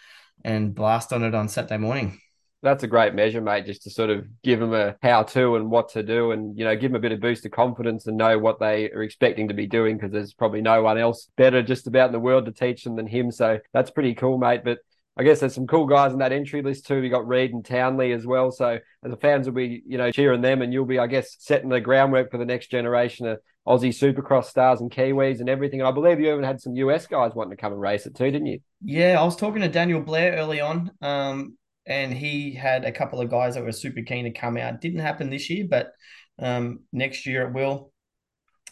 and 0.44 0.74
blast 0.74 1.12
on 1.12 1.22
it 1.22 1.34
on 1.34 1.48
Saturday 1.48 1.76
morning. 1.76 2.18
That's 2.62 2.84
a 2.84 2.88
great 2.88 3.14
measure, 3.14 3.40
mate, 3.40 3.66
just 3.66 3.82
to 3.82 3.90
sort 3.90 4.08
of 4.08 4.24
give 4.42 4.60
them 4.60 4.72
a 4.72 4.96
how 5.02 5.24
to 5.24 5.56
and 5.56 5.68
what 5.68 5.90
to 5.90 6.02
do 6.02 6.30
and, 6.30 6.56
you 6.56 6.64
know, 6.64 6.76
give 6.76 6.92
them 6.92 6.96
a 6.96 7.00
bit 7.00 7.12
of 7.12 7.20
boost 7.20 7.44
of 7.44 7.50
confidence 7.50 8.06
and 8.06 8.16
know 8.16 8.38
what 8.38 8.60
they 8.60 8.88
are 8.92 9.02
expecting 9.02 9.48
to 9.48 9.54
be 9.54 9.66
doing 9.66 9.96
because 9.96 10.12
there's 10.12 10.32
probably 10.32 10.62
no 10.62 10.80
one 10.80 10.96
else 10.96 11.28
better 11.36 11.62
just 11.62 11.88
about 11.88 12.06
in 12.06 12.12
the 12.12 12.20
world 12.20 12.46
to 12.46 12.52
teach 12.52 12.84
them 12.84 12.96
than 12.96 13.08
him. 13.08 13.30
So 13.32 13.58
that's 13.74 13.90
pretty 13.90 14.14
cool, 14.14 14.38
mate. 14.38 14.62
But 14.64 14.78
I 15.16 15.24
guess 15.24 15.40
there's 15.40 15.54
some 15.54 15.66
cool 15.66 15.86
guys 15.86 16.12
in 16.12 16.20
that 16.20 16.32
entry 16.32 16.62
list 16.62 16.86
too. 16.86 17.00
We 17.00 17.10
got 17.10 17.28
Reed 17.28 17.52
and 17.52 17.64
Townley 17.64 18.12
as 18.12 18.26
well. 18.26 18.50
So 18.50 18.78
the 19.02 19.16
fans 19.16 19.46
will 19.46 19.54
be, 19.54 19.82
you 19.86 19.98
know, 19.98 20.10
cheering 20.10 20.40
them, 20.40 20.62
and 20.62 20.72
you'll 20.72 20.86
be, 20.86 20.98
I 20.98 21.06
guess, 21.06 21.36
setting 21.38 21.68
the 21.68 21.80
groundwork 21.80 22.30
for 22.30 22.38
the 22.38 22.46
next 22.46 22.70
generation 22.70 23.26
of 23.26 23.38
Aussie 23.66 23.88
Supercross 23.90 24.46
stars 24.46 24.80
and 24.80 24.90
Kiwis 24.90 25.40
and 25.40 25.48
everything. 25.48 25.80
And 25.80 25.88
I 25.88 25.92
believe 25.92 26.18
you 26.18 26.32
even 26.32 26.44
had 26.44 26.60
some 26.60 26.74
US 26.76 27.06
guys 27.06 27.32
wanting 27.34 27.50
to 27.50 27.60
come 27.60 27.72
and 27.72 27.80
race 27.80 28.06
it 28.06 28.14
too, 28.14 28.30
didn't 28.30 28.46
you? 28.46 28.60
Yeah, 28.82 29.20
I 29.20 29.24
was 29.24 29.36
talking 29.36 29.62
to 29.62 29.68
Daniel 29.68 30.00
Blair 30.00 30.32
early 30.32 30.60
on, 30.60 30.90
um, 31.02 31.58
and 31.86 32.12
he 32.12 32.54
had 32.54 32.84
a 32.84 32.92
couple 32.92 33.20
of 33.20 33.30
guys 33.30 33.54
that 33.54 33.64
were 33.64 33.72
super 33.72 34.02
keen 34.02 34.24
to 34.24 34.32
come 34.32 34.56
out. 34.56 34.80
Didn't 34.80 35.00
happen 35.00 35.30
this 35.30 35.50
year, 35.50 35.66
but 35.68 35.92
um, 36.38 36.80
next 36.92 37.26
year 37.26 37.46
it 37.46 37.52
will. 37.52 37.91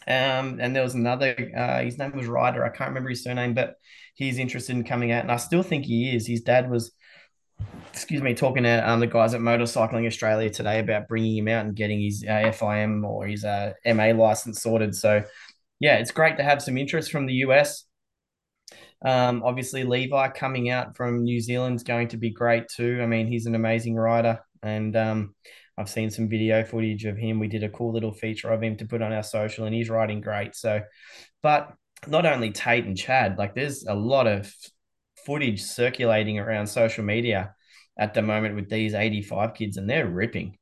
Um, 0.07 0.59
and 0.59 0.75
there 0.75 0.83
was 0.83 0.95
another, 0.95 1.35
uh, 1.55 1.83
his 1.83 1.97
name 1.97 2.15
was 2.15 2.27
Ryder. 2.27 2.65
I 2.65 2.69
can't 2.69 2.89
remember 2.89 3.09
his 3.09 3.23
surname, 3.23 3.53
but 3.53 3.75
he's 4.15 4.39
interested 4.39 4.75
in 4.75 4.83
coming 4.83 5.11
out. 5.11 5.23
And 5.23 5.31
I 5.31 5.37
still 5.37 5.63
think 5.63 5.85
he 5.85 6.15
is. 6.15 6.25
His 6.25 6.41
dad 6.41 6.69
was, 6.69 6.91
excuse 7.91 8.21
me, 8.21 8.33
talking 8.33 8.63
to 8.63 8.89
um, 8.89 8.99
the 8.99 9.07
guys 9.07 9.33
at 9.33 9.41
Motorcycling 9.41 10.07
Australia 10.07 10.49
today 10.49 10.79
about 10.79 11.07
bringing 11.07 11.37
him 11.37 11.47
out 11.47 11.65
and 11.65 11.75
getting 11.75 12.01
his 12.01 12.25
uh, 12.27 12.51
FIM 12.51 13.05
or 13.05 13.27
his 13.27 13.45
uh, 13.45 13.73
MA 13.85 14.11
license 14.11 14.61
sorted. 14.61 14.95
So, 14.95 15.23
yeah, 15.79 15.97
it's 15.97 16.11
great 16.11 16.37
to 16.37 16.43
have 16.43 16.61
some 16.61 16.77
interest 16.77 17.11
from 17.11 17.27
the 17.27 17.33
US. 17.45 17.85
Um, 19.03 19.41
obviously, 19.43 19.83
Levi 19.83 20.29
coming 20.29 20.69
out 20.69 20.95
from 20.95 21.23
New 21.23 21.41
Zealand 21.41 21.75
is 21.75 21.83
going 21.83 22.09
to 22.09 22.17
be 22.17 22.29
great 22.29 22.67
too. 22.67 22.99
I 23.01 23.05
mean, 23.05 23.27
he's 23.27 23.45
an 23.45 23.55
amazing 23.55 23.95
rider. 23.95 24.39
And, 24.63 24.95
um, 24.95 25.35
I've 25.77 25.89
seen 25.89 26.09
some 26.09 26.29
video 26.29 26.63
footage 26.63 27.05
of 27.05 27.17
him. 27.17 27.39
We 27.39 27.47
did 27.47 27.63
a 27.63 27.69
cool 27.69 27.93
little 27.93 28.11
feature 28.11 28.49
of 28.49 28.61
him 28.61 28.77
to 28.77 28.85
put 28.85 29.01
on 29.01 29.13
our 29.13 29.23
social, 29.23 29.65
and 29.65 29.73
he's 29.73 29.89
riding 29.89 30.21
great. 30.21 30.55
So, 30.55 30.81
but 31.41 31.73
not 32.07 32.25
only 32.25 32.51
Tate 32.51 32.85
and 32.85 32.97
Chad, 32.97 33.37
like 33.37 33.55
there's 33.55 33.85
a 33.85 33.93
lot 33.93 34.27
of 34.27 34.53
footage 35.25 35.61
circulating 35.61 36.39
around 36.39 36.67
social 36.67 37.03
media 37.03 37.53
at 37.97 38.13
the 38.13 38.21
moment 38.21 38.55
with 38.55 38.69
these 38.69 38.93
85 38.93 39.53
kids, 39.53 39.77
and 39.77 39.89
they're 39.89 40.07
ripping. 40.07 40.57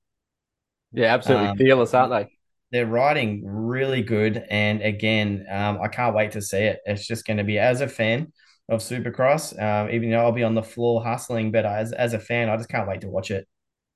Yeah, 0.92 1.14
absolutely 1.14 1.50
um, 1.50 1.58
fearless, 1.58 1.94
aren't 1.94 2.12
they? 2.12 2.28
They're 2.72 2.86
riding 2.86 3.44
really 3.46 4.02
good. 4.02 4.44
And 4.50 4.82
again, 4.82 5.46
um, 5.52 5.80
I 5.82 5.88
can't 5.88 6.16
wait 6.16 6.32
to 6.32 6.42
see 6.42 6.60
it. 6.60 6.80
It's 6.86 7.08
just 7.08 7.26
going 7.26 7.38
to 7.38 7.44
be 7.44 7.58
as 7.58 7.82
a 7.82 7.88
fan 7.88 8.32
of 8.70 8.82
Supercross, 8.82 9.60
um, 9.62 9.90
even 9.90 10.12
though 10.12 10.20
I'll 10.20 10.32
be 10.32 10.44
on 10.44 10.54
the 10.54 10.64
floor 10.64 11.04
hustling, 11.04 11.52
but 11.52 11.66
as, 11.66 11.92
as 11.92 12.14
a 12.14 12.20
fan, 12.20 12.50
I 12.50 12.58
just 12.58 12.70
can't 12.70 12.88
wait 12.88 13.02
to 13.02 13.10
watch 13.10 13.32
it. 13.32 13.48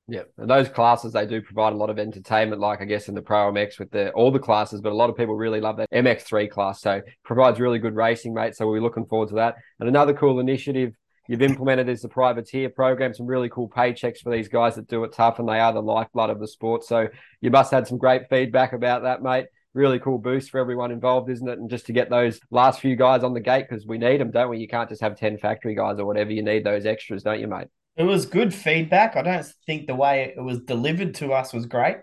Yeah, 0.10 0.24
and 0.38 0.50
those 0.50 0.68
classes 0.68 1.14
they 1.14 1.26
do 1.26 1.42
provide 1.42 1.72
a 1.72 1.78
lot 1.78 1.90
of 1.90 1.98
entertainment, 1.98 2.60
like 2.60 2.82
I 2.82 2.86
guess 2.86 3.08
in 3.08 3.16
the 3.16 3.22
Pro 3.22 3.52
MX 3.54 3.80
with 3.80 3.90
the 3.92 4.12
all 4.12 4.32
the 4.32 4.40
classes, 4.40 4.82
but 4.82 4.92
a 4.92 4.96
lot 4.96 5.10
of 5.10 5.16
people 5.16 5.36
really 5.36 5.62
love 5.62 5.78
that 5.78 5.90
MX3 5.92 6.50
class. 6.50 6.82
So 6.82 7.02
provides 7.24 7.60
really 7.60 7.80
good 7.80 7.96
racing, 7.96 8.34
mate. 8.34 8.56
So 8.56 8.68
we're 8.68 8.82
looking 8.82 9.06
forward 9.06 9.30
to 9.30 9.36
that. 9.36 9.56
And 9.80 9.88
another 9.88 10.14
cool 10.14 10.42
initiative 10.42 10.94
you've 11.30 11.42
implemented 11.42 11.88
is 11.88 12.02
the 12.02 12.10
privateer 12.10 12.70
program, 12.70 13.14
some 13.14 13.28
really 13.28 13.48
cool 13.48 13.70
paychecks 13.70 14.20
for 14.20 14.30
these 14.30 14.50
guys 14.50 14.76
that 14.76 14.90
do 14.90 15.06
it 15.06 15.14
tough 15.14 15.40
and 15.40 15.48
they 15.48 15.60
are 15.60 15.72
the 15.72 15.82
lifeblood 15.82 16.30
of 16.30 16.42
the 16.42 16.50
sport. 16.50 16.84
So 16.84 17.08
you 17.40 17.50
must 17.50 17.72
have 17.72 17.84
had 17.84 17.88
some 17.88 17.98
great 17.98 18.28
feedback 18.30 18.74
about 18.74 19.04
that, 19.04 19.24
mate. 19.24 19.46
Really 19.74 20.00
cool 20.00 20.18
boost 20.18 20.52
for 20.52 20.60
everyone 20.60 20.92
involved, 20.92 21.30
isn't 21.30 21.48
it? 21.48 21.60
And 21.60 21.70
just 21.70 21.86
to 21.86 21.94
get 21.94 22.10
those 22.10 22.42
last 22.52 22.82
few 22.82 22.98
guys 22.98 23.24
on 23.24 23.34
the 23.34 23.40
gate 23.40 23.68
because 23.70 23.88
we 23.88 23.98
need 23.98 24.20
them, 24.20 24.32
don't 24.32 24.50
we? 24.50 24.60
You 24.60 24.68
can't 24.68 24.90
just 24.90 25.02
have 25.02 25.18
10 25.18 25.38
factory 25.38 25.76
guys 25.76 25.98
or 25.98 26.06
whatever. 26.06 26.34
You 26.34 26.44
need 26.44 26.66
those 26.66 26.86
extras, 26.86 27.24
don't 27.24 27.40
you, 27.40 27.48
mate? 27.48 27.68
It 27.96 28.04
was 28.04 28.26
good 28.26 28.54
feedback. 28.54 29.16
I 29.16 29.22
don't 29.22 29.46
think 29.66 29.88
the 29.88 29.96
way 29.96 30.34
it 30.36 30.42
was 30.42 30.60
delivered 30.62 31.16
to 31.16 31.34
us 31.34 31.54
was 31.54 31.66
great. 31.66 31.98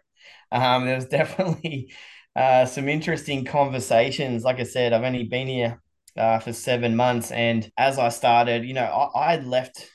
Um, 0.53 0.85
there 0.87 0.95
was 0.95 1.07
definitely 1.09 1.93
uh, 2.37 2.67
some 2.67 2.89
interesting 2.89 3.45
conversations. 3.45 4.45
Like 4.45 4.61
I 4.61 4.65
said, 4.65 4.93
I've 4.93 5.03
only 5.05 5.25
been 5.25 5.49
here 5.49 5.83
uh, 6.17 6.39
for 6.39 6.53
seven 6.53 6.97
months, 6.97 7.31
and 7.33 7.71
as 7.77 7.99
I 7.99 8.09
started, 8.11 8.65
you 8.65 8.75
know, 8.75 8.85
I, 8.85 9.35
I 9.35 9.41
left 9.41 9.91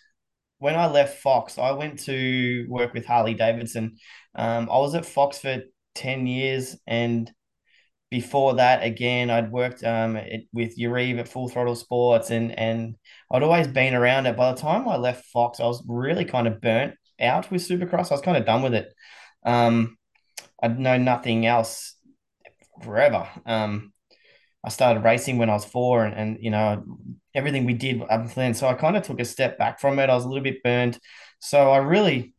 when 0.60 0.76
I 0.76 0.88
left 0.88 1.22
Fox. 1.22 1.58
I 1.58 1.72
went 1.72 2.00
to 2.02 2.66
work 2.70 2.94
with 2.94 3.06
Harley 3.06 3.34
Davidson. 3.34 3.98
Um, 4.36 4.70
I 4.72 4.78
was 4.80 4.96
at 4.96 5.06
Fox 5.06 5.40
for 5.40 5.62
ten 5.96 6.28
years, 6.28 6.78
and 6.88 7.32
before 8.10 8.56
that, 8.56 8.84
again, 8.84 9.30
I'd 9.30 9.52
worked 9.52 9.84
um, 9.84 10.16
it, 10.16 10.48
with 10.54 10.78
Uribe 10.78 11.20
at 11.20 11.28
Full 11.28 11.50
Throttle 11.50 11.76
Sports, 11.76 12.30
and 12.32 12.58
and 12.58 12.96
I'd 13.32 13.44
always 13.44 13.68
been 13.68 13.94
around 13.94 14.26
it. 14.28 14.38
By 14.38 14.52
the 14.52 14.62
time 14.62 14.88
I 14.88 14.98
left 14.98 15.26
Fox, 15.26 15.60
I 15.60 15.66
was 15.66 15.84
really 15.88 16.26
kind 16.26 16.48
of 16.48 16.62
burnt 16.62 16.96
out 17.20 17.50
with 17.52 17.68
Supercross. 17.68 18.12
I 18.12 18.16
was 18.16 18.22
kind 18.22 18.38
of 18.38 18.46
done 18.46 18.62
with 18.62 18.74
it. 18.74 18.94
Um, 19.46 19.98
I'd 20.62 20.80
know 20.80 20.98
nothing 20.98 21.46
else 21.46 21.96
forever. 22.84 23.28
Um, 23.46 23.94
I 24.64 24.70
started 24.70 25.04
racing 25.04 25.38
when 25.38 25.50
I 25.50 25.54
was 25.54 25.66
four, 25.66 26.06
and, 26.06 26.14
and 26.16 26.38
you 26.42 26.52
know 26.52 26.84
everything 27.34 27.66
we 27.66 27.74
did 27.74 28.02
up 28.10 28.34
then. 28.34 28.54
So 28.54 28.68
I 28.68 28.74
kind 28.76 28.98
of 28.98 29.04
took 29.04 29.20
a 29.20 29.26
step 29.26 29.58
back 29.58 29.80
from 29.80 30.00
it. 30.00 30.10
I 30.10 30.16
was 30.16 30.26
a 30.26 30.28
little 30.28 30.44
bit 30.44 30.64
burned, 30.64 31.00
so 31.40 31.72
I 31.72 31.78
really, 31.78 32.34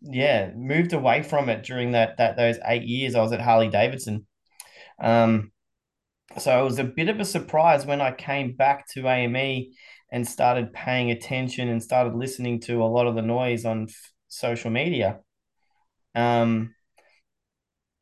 yeah, 0.00 0.50
moved 0.54 0.92
away 0.92 1.22
from 1.22 1.48
it 1.48 1.62
during 1.64 1.92
that 1.92 2.16
that 2.18 2.36
those 2.36 2.58
eight 2.64 2.84
years 2.84 3.14
I 3.14 3.22
was 3.22 3.32
at 3.32 3.40
Harley 3.40 3.68
Davidson. 3.68 4.26
Um, 5.00 5.52
so 6.38 6.60
it 6.60 6.64
was 6.64 6.78
a 6.78 6.84
bit 6.84 7.08
of 7.08 7.18
a 7.18 7.24
surprise 7.24 7.84
when 7.84 8.00
I 8.00 8.12
came 8.12 8.54
back 8.54 8.86
to 8.90 9.08
AME 9.08 9.72
and 10.12 10.26
started 10.26 10.72
paying 10.72 11.10
attention 11.10 11.68
and 11.68 11.82
started 11.82 12.14
listening 12.14 12.60
to 12.60 12.82
a 12.82 12.86
lot 12.86 13.06
of 13.06 13.14
the 13.14 13.22
noise 13.22 13.64
on 13.64 13.84
f- 13.88 14.12
social 14.28 14.70
media. 14.70 15.20
Um, 16.14 16.74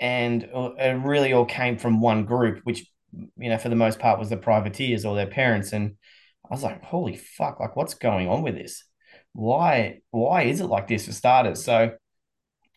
and 0.01 0.45
it 0.45 1.01
really 1.05 1.33
all 1.33 1.45
came 1.45 1.79
from 1.79 2.01
one 2.01 2.25
group, 2.25 2.61
which, 2.65 2.87
you 3.13 3.49
know, 3.49 3.59
for 3.59 3.69
the 3.69 3.75
most 3.77 3.99
part 3.99 4.19
was 4.19 4.31
the 4.31 4.37
privateers 4.37 5.05
or 5.05 5.17
their 5.17 5.27
parents. 5.27 5.73
And 5.73 5.97
I 6.45 6.55
was 6.55 6.63
like, 6.63 6.83
holy 6.85 7.17
fuck, 7.17 7.61
like 7.61 7.77
what's 7.77 7.95
going 7.95 8.29
on 8.29 8.43
with 8.43 8.55
this? 8.55 8.85
Why, 9.33 10.01
why 10.11 10.43
is 10.43 10.61
it 10.61 10.67
like 10.67 10.87
this 10.89 11.07
for 11.07 11.13
starters? 11.13 11.65
So 11.65 11.93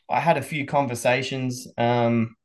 I 0.10 0.20
had 0.20 0.38
a 0.38 0.42
few 0.42 0.66
conversations 0.66 1.68
um, 1.78 2.36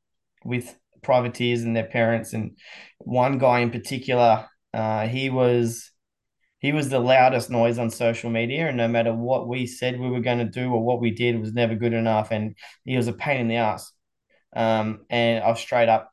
with 0.45 0.79
privateers 1.07 1.63
and 1.63 1.75
their 1.75 1.87
parents. 1.87 2.35
And 2.35 2.59
one 2.99 3.39
guy 3.39 3.61
in 3.61 3.71
particular, 3.71 4.47
uh, 4.75 5.07
he 5.07 5.31
was 5.31 5.91
he 6.59 6.73
was 6.73 6.89
the 6.89 6.99
loudest 6.99 7.49
noise 7.51 7.79
on 7.79 7.91
social 7.91 8.31
media, 8.31 8.69
and 8.69 8.77
no 8.77 8.89
matter 8.89 9.15
what 9.15 9.49
we 9.49 9.67
said 9.67 10.01
we 10.01 10.11
were 10.11 10.21
going 10.21 10.39
to 10.39 10.45
do 10.45 10.71
or 10.73 10.83
what 10.83 11.01
we 11.01 11.11
did 11.13 11.41
was 11.41 11.53
never 11.55 11.75
good 11.75 11.93
enough, 11.95 12.31
and 12.31 12.57
he 12.85 12.97
was 12.97 13.09
a 13.09 13.13
pain 13.13 13.41
in 13.41 13.49
the 13.49 13.57
ass. 13.57 13.93
Um, 14.55 15.07
and 15.11 15.45
I've 15.45 15.59
straight 15.59 15.89
up 15.89 16.11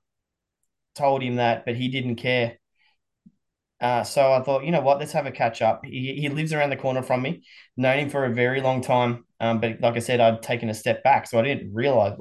told 0.95 1.23
him 1.23 1.37
that, 1.37 1.65
but 1.65 1.75
he 1.75 1.87
didn't 1.87 2.17
care. 2.17 2.59
Uh, 3.81 4.03
so 4.03 4.31
I 4.31 4.41
thought, 4.41 4.63
you 4.63 4.71
know 4.71 4.81
what, 4.81 4.99
let's 4.99 5.11
have 5.11 5.25
a 5.25 5.31
catch 5.31 5.61
up. 5.61 5.81
He, 5.83 6.15
he 6.21 6.29
lives 6.29 6.53
around 6.53 6.69
the 6.69 6.77
corner 6.77 7.01
from 7.01 7.21
me, 7.21 7.43
known 7.75 7.99
him 7.99 8.09
for 8.09 8.25
a 8.25 8.33
very 8.33 8.61
long 8.61 8.81
time. 8.81 9.25
Um, 9.39 9.59
but 9.59 9.81
like 9.81 9.95
I 9.95 9.99
said, 9.99 10.21
I'd 10.21 10.41
taken 10.41 10.69
a 10.69 10.73
step 10.73 11.03
back, 11.03 11.27
so 11.27 11.39
I 11.39 11.41
didn't 11.41 11.73
realize 11.73 12.13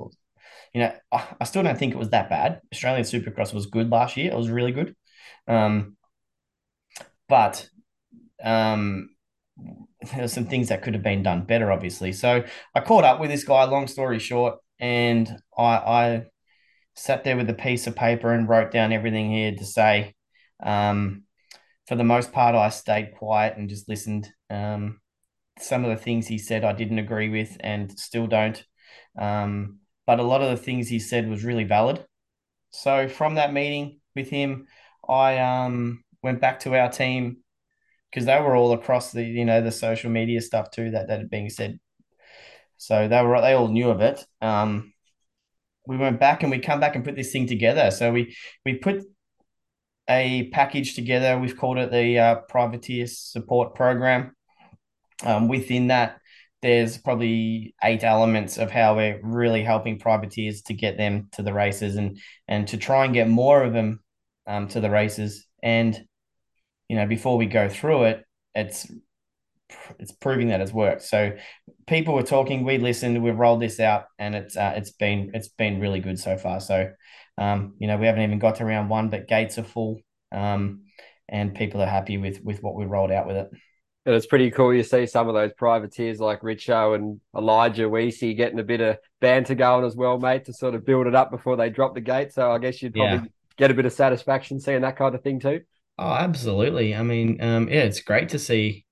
you 0.73 0.81
know, 0.81 0.93
I, 1.13 1.45
still 1.45 1.63
don't 1.63 1.79
think 1.79 1.93
it 1.93 1.99
was 1.99 2.11
that 2.11 2.31
bad. 2.31 2.61
Australian 2.73 3.05
Supercross 3.05 3.53
was 3.53 3.67
good 3.67 3.91
last 3.91 4.17
year. 4.17 4.33
It 4.33 4.37
was 4.37 4.49
really 4.49 4.73
good. 4.73 4.97
Um, 5.47 5.97
but 7.29 7.69
um, 8.43 9.11
there's 10.15 10.33
some 10.33 10.47
things 10.47 10.69
that 10.69 10.83
could 10.83 10.95
have 10.95 11.03
been 11.03 11.23
done 11.23 11.45
better, 11.45 11.71
obviously. 11.71 12.13
So 12.13 12.45
I 12.75 12.81
caught 12.81 13.05
up 13.05 13.21
with 13.21 13.31
this 13.31 13.45
guy, 13.45 13.65
long 13.65 13.87
story 13.87 14.19
short, 14.19 14.59
and 14.79 15.29
I, 15.57 15.65
I 15.65 16.23
sat 16.95 17.25
there 17.25 17.37
with 17.37 17.51
a 17.51 17.55
piece 17.55 17.87
of 17.87 17.97
paper 17.97 18.33
and 18.33 18.49
wrote 18.49 18.71
down 18.71 18.93
everything 18.93 19.31
he 19.31 19.45
had 19.45 19.59
to 19.59 19.67
say. 19.67 20.15
Um, 20.63 21.25
for 21.87 21.97
the 21.97 22.05
most 22.05 22.33
part, 22.33 22.55
I 22.55 22.71
stayed 22.71 23.15
quiet 23.17 23.57
and 23.57 23.69
just 23.69 23.89
listened. 23.89 24.29
Um, 24.49 25.01
some 25.59 25.85
of 25.85 25.91
the 25.91 26.03
things 26.03 26.27
he 26.27 26.39
said 26.39 26.65
I 26.65 26.73
didn't 26.73 26.99
agree 26.99 27.29
with 27.29 27.57
and 27.61 27.99
still 27.99 28.27
don't. 28.27 28.65
Um, 29.19 29.81
but 30.07 30.21
a 30.21 30.23
lot 30.23 30.43
of 30.43 30.51
the 30.51 30.63
things 30.63 30.89
he 30.89 30.99
said 30.99 31.29
was 31.29 31.45
really 31.45 31.65
valid. 31.65 32.05
So 32.71 33.09
from 33.09 33.35
that 33.37 33.53
meeting 33.53 34.01
with 34.15 34.29
him, 34.29 34.67
I 35.09 35.39
um, 35.39 36.05
went 36.23 36.41
back 36.41 36.61
to 36.61 36.75
our 36.79 36.91
team 36.91 37.39
because 38.11 38.27
they 38.27 38.41
were 38.41 38.57
all 38.57 38.73
across 38.73 39.13
the 39.13 39.23
you 39.23 39.45
know 39.45 39.61
the 39.61 39.73
social 39.73 40.11
media 40.11 40.41
stuff 40.41 40.71
too 40.71 40.91
that 40.91 41.09
that 41.09 41.19
had 41.19 41.31
been 41.31 41.51
said. 41.51 41.79
So 42.77 43.09
they 43.09 43.23
were 43.23 43.41
they 43.41 43.53
all 43.53 43.69
knew 43.69 43.91
of 43.91 44.01
it. 44.01 44.25
Um, 44.41 44.93
we 45.87 45.97
went 45.97 46.21
back 46.21 46.43
and 46.43 46.51
we 46.51 46.59
come 46.59 46.81
back 46.81 46.95
and 46.95 47.05
put 47.05 47.17
this 47.17 47.33
thing 47.33 47.47
together. 47.47 47.91
So 47.91 48.13
we 48.13 48.35
we 48.65 48.75
put 48.75 49.05
a 50.09 50.49
package 50.51 50.95
together. 50.95 51.39
We've 51.39 51.57
called 51.57 51.79
it 51.79 51.91
the 51.91 52.19
uh, 52.19 52.35
privateer 52.49 53.07
support 53.07 53.75
program. 53.75 54.35
Um, 55.25 55.47
within 55.47 55.89
that, 55.89 56.21
there's 56.63 56.97
probably 56.97 57.75
eight 57.83 58.05
elements 58.05 58.57
of 58.57 58.71
how 58.71 58.97
we're 58.97 59.21
really 59.23 59.63
helping 59.65 59.99
privateers 59.99 60.63
to 60.63 60.75
get 60.75 60.97
them 60.97 61.29
to 61.33 61.43
the 61.43 61.53
races 61.53 61.97
and 61.97 62.19
and 62.49 62.69
to 62.69 62.77
try 62.77 63.05
and 63.05 63.15
get 63.15 63.29
more 63.29 63.63
of 63.63 63.73
them 63.73 64.01
um, 64.47 64.69
to 64.69 64.81
the 64.81 64.91
races. 64.91 65.47
And 65.63 66.01
you 66.89 66.97
know, 66.97 67.07
before 67.07 67.37
we 67.37 67.47
go 67.47 67.69
through 67.69 68.05
it, 68.05 68.25
it's 68.55 68.91
it's 69.99 70.13
proving 70.13 70.49
that 70.49 70.61
it's 70.61 70.73
worked. 70.73 71.03
So 71.03 71.37
people 71.87 72.15
were 72.15 72.23
talking, 72.23 72.65
we 72.65 72.79
listened, 72.79 73.23
we've 73.23 73.39
rolled 73.39 73.63
this 73.63 73.81
out, 73.81 74.05
and 74.19 74.35
it's 74.35 74.57
uh, 74.57 74.75
it's 74.77 74.93
been 74.93 75.33
it's 75.35 75.49
been 75.49 75.81
really 75.81 76.01
good 76.01 76.19
so 76.19 76.37
far. 76.37 76.61
So 76.61 76.93
um, 77.39 77.75
you 77.79 77.87
know, 77.87 77.97
we 77.97 78.07
haven't 78.07 78.23
even 78.23 78.39
got 78.39 78.57
to 78.57 78.65
round 78.65 78.91
one, 78.91 79.09
but 79.09 79.29
gates 79.29 79.59
are 79.59 79.65
full, 79.65 80.01
um, 80.31 80.83
and 81.29 81.55
people 81.55 81.81
are 81.83 81.87
happy 81.87 82.19
with 82.19 82.43
with 82.43 82.63
what 82.63 82.75
we 82.75 82.85
rolled 82.85 83.11
out 83.11 83.27
with 83.27 83.37
it. 83.37 83.51
And 84.05 84.15
it's 84.15 84.27
pretty 84.27 84.51
cool. 84.51 84.75
You 84.75 84.83
see 84.83 85.07
some 85.07 85.29
of 85.29 85.35
those 85.35 85.53
privateers 85.53 86.19
like 86.19 86.41
Richo 86.41 86.97
and 86.97 87.21
Elijah 87.37 87.89
Weesey 87.89 88.37
getting 88.37 88.59
a 88.59 88.65
bit 88.65 88.81
of 88.81 88.99
banter 89.21 89.55
going 89.55 89.85
as 89.85 89.95
well, 89.95 90.19
mate, 90.19 90.47
to 90.47 90.53
sort 90.53 90.75
of 90.75 90.85
build 90.85 91.07
it 91.07 91.15
up 91.15 91.31
before 91.31 91.57
they 91.57 91.71
drop 91.71 91.95
the 91.95 92.01
gate. 92.01 92.33
So 92.33 92.51
I 92.51 92.59
guess 92.59 92.83
you'd 92.83 92.95
probably 92.95 93.19
yeah. 93.19 93.33
get 93.57 93.71
a 93.71 93.75
bit 93.75 93.87
of 93.87 93.93
satisfaction 93.93 94.59
seeing 94.59 94.81
that 94.83 94.97
kind 94.97 95.15
of 95.15 95.23
thing 95.23 95.39
too. 95.39 95.61
Oh, 95.99 96.13
absolutely. 96.13 96.97
I 96.97 97.03
mean, 97.03 97.41
um, 97.41 97.69
yeah, 97.69 97.83
it's 97.83 98.01
great 98.01 98.31
to 98.31 98.39
see 98.39 98.85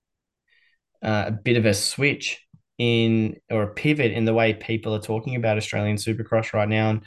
uh, 1.02 1.24
a 1.26 1.32
bit 1.32 1.56
of 1.56 1.66
a 1.66 1.74
switch 1.74 2.46
in 2.78 3.36
or 3.50 3.62
a 3.64 3.74
pivot 3.74 4.12
in 4.12 4.24
the 4.24 4.32
way 4.32 4.54
people 4.54 4.94
are 4.94 5.00
talking 5.00 5.34
about 5.34 5.56
Australian 5.56 5.96
Supercross 5.96 6.52
right 6.52 6.68
now. 6.68 6.90
And 6.90 7.02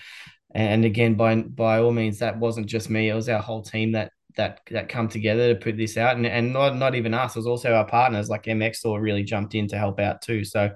and 0.53 0.85
again, 0.85 1.15
by 1.15 1.35
by 1.35 1.79
all 1.79 1.91
means, 1.91 2.19
that 2.19 2.37
wasn't 2.37 2.67
just 2.67 2.89
me; 2.89 3.09
it 3.09 3.15
was 3.15 3.27
our 3.27 3.41
whole 3.41 3.63
team 3.63 3.93
that 3.93 4.11
that 4.35 4.61
that 4.71 4.89
come 4.89 5.07
together 5.07 5.53
to 5.53 5.59
put 5.59 5.77
this 5.77 5.97
out, 5.97 6.15
and 6.15 6.25
and 6.25 6.53
not 6.53 6.75
not 6.75 6.95
even 6.95 7.13
us, 7.13 7.35
it 7.35 7.39
was 7.39 7.47
also 7.47 7.73
our 7.73 7.85
partners 7.85 8.29
like 8.29 8.43
MX 8.43 8.75
Store 8.77 9.01
really 9.01 9.23
jumped 9.23 9.55
in 9.55 9.67
to 9.69 9.77
help 9.77 9.99
out 9.99 10.21
too. 10.21 10.43
So, 10.43 10.71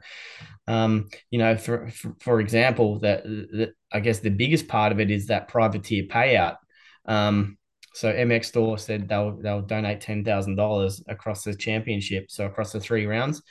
um, 0.68 1.10
you 1.32 1.40
know, 1.40 1.58
for 1.58 1.90
for, 1.90 2.16
for 2.20 2.40
example, 2.40 3.00
that, 3.00 3.24
that 3.24 3.74
I 3.92 4.00
guess 4.00 4.20
the 4.20 4.30
biggest 4.30 4.68
part 4.68 4.92
of 4.92 5.00
it 5.00 5.12
is 5.12 5.28
that 5.28 5.48
privateer 5.48 6.04
payout. 6.04 6.58
Um, 7.06 7.58
so 7.98 8.14
MX 8.14 8.46
Store 8.46 8.78
said 8.78 9.10
they'll 9.10 9.38
they'll 9.38 9.62
donate 9.62 10.02
ten 10.02 10.24
thousand 10.24 10.56
dollars 10.56 11.04
across 11.08 11.44
the 11.44 11.56
championship, 11.56 12.30
so 12.30 12.46
across 12.46 12.72
the 12.72 12.80
three 12.80 13.08
rounds, 13.08 13.42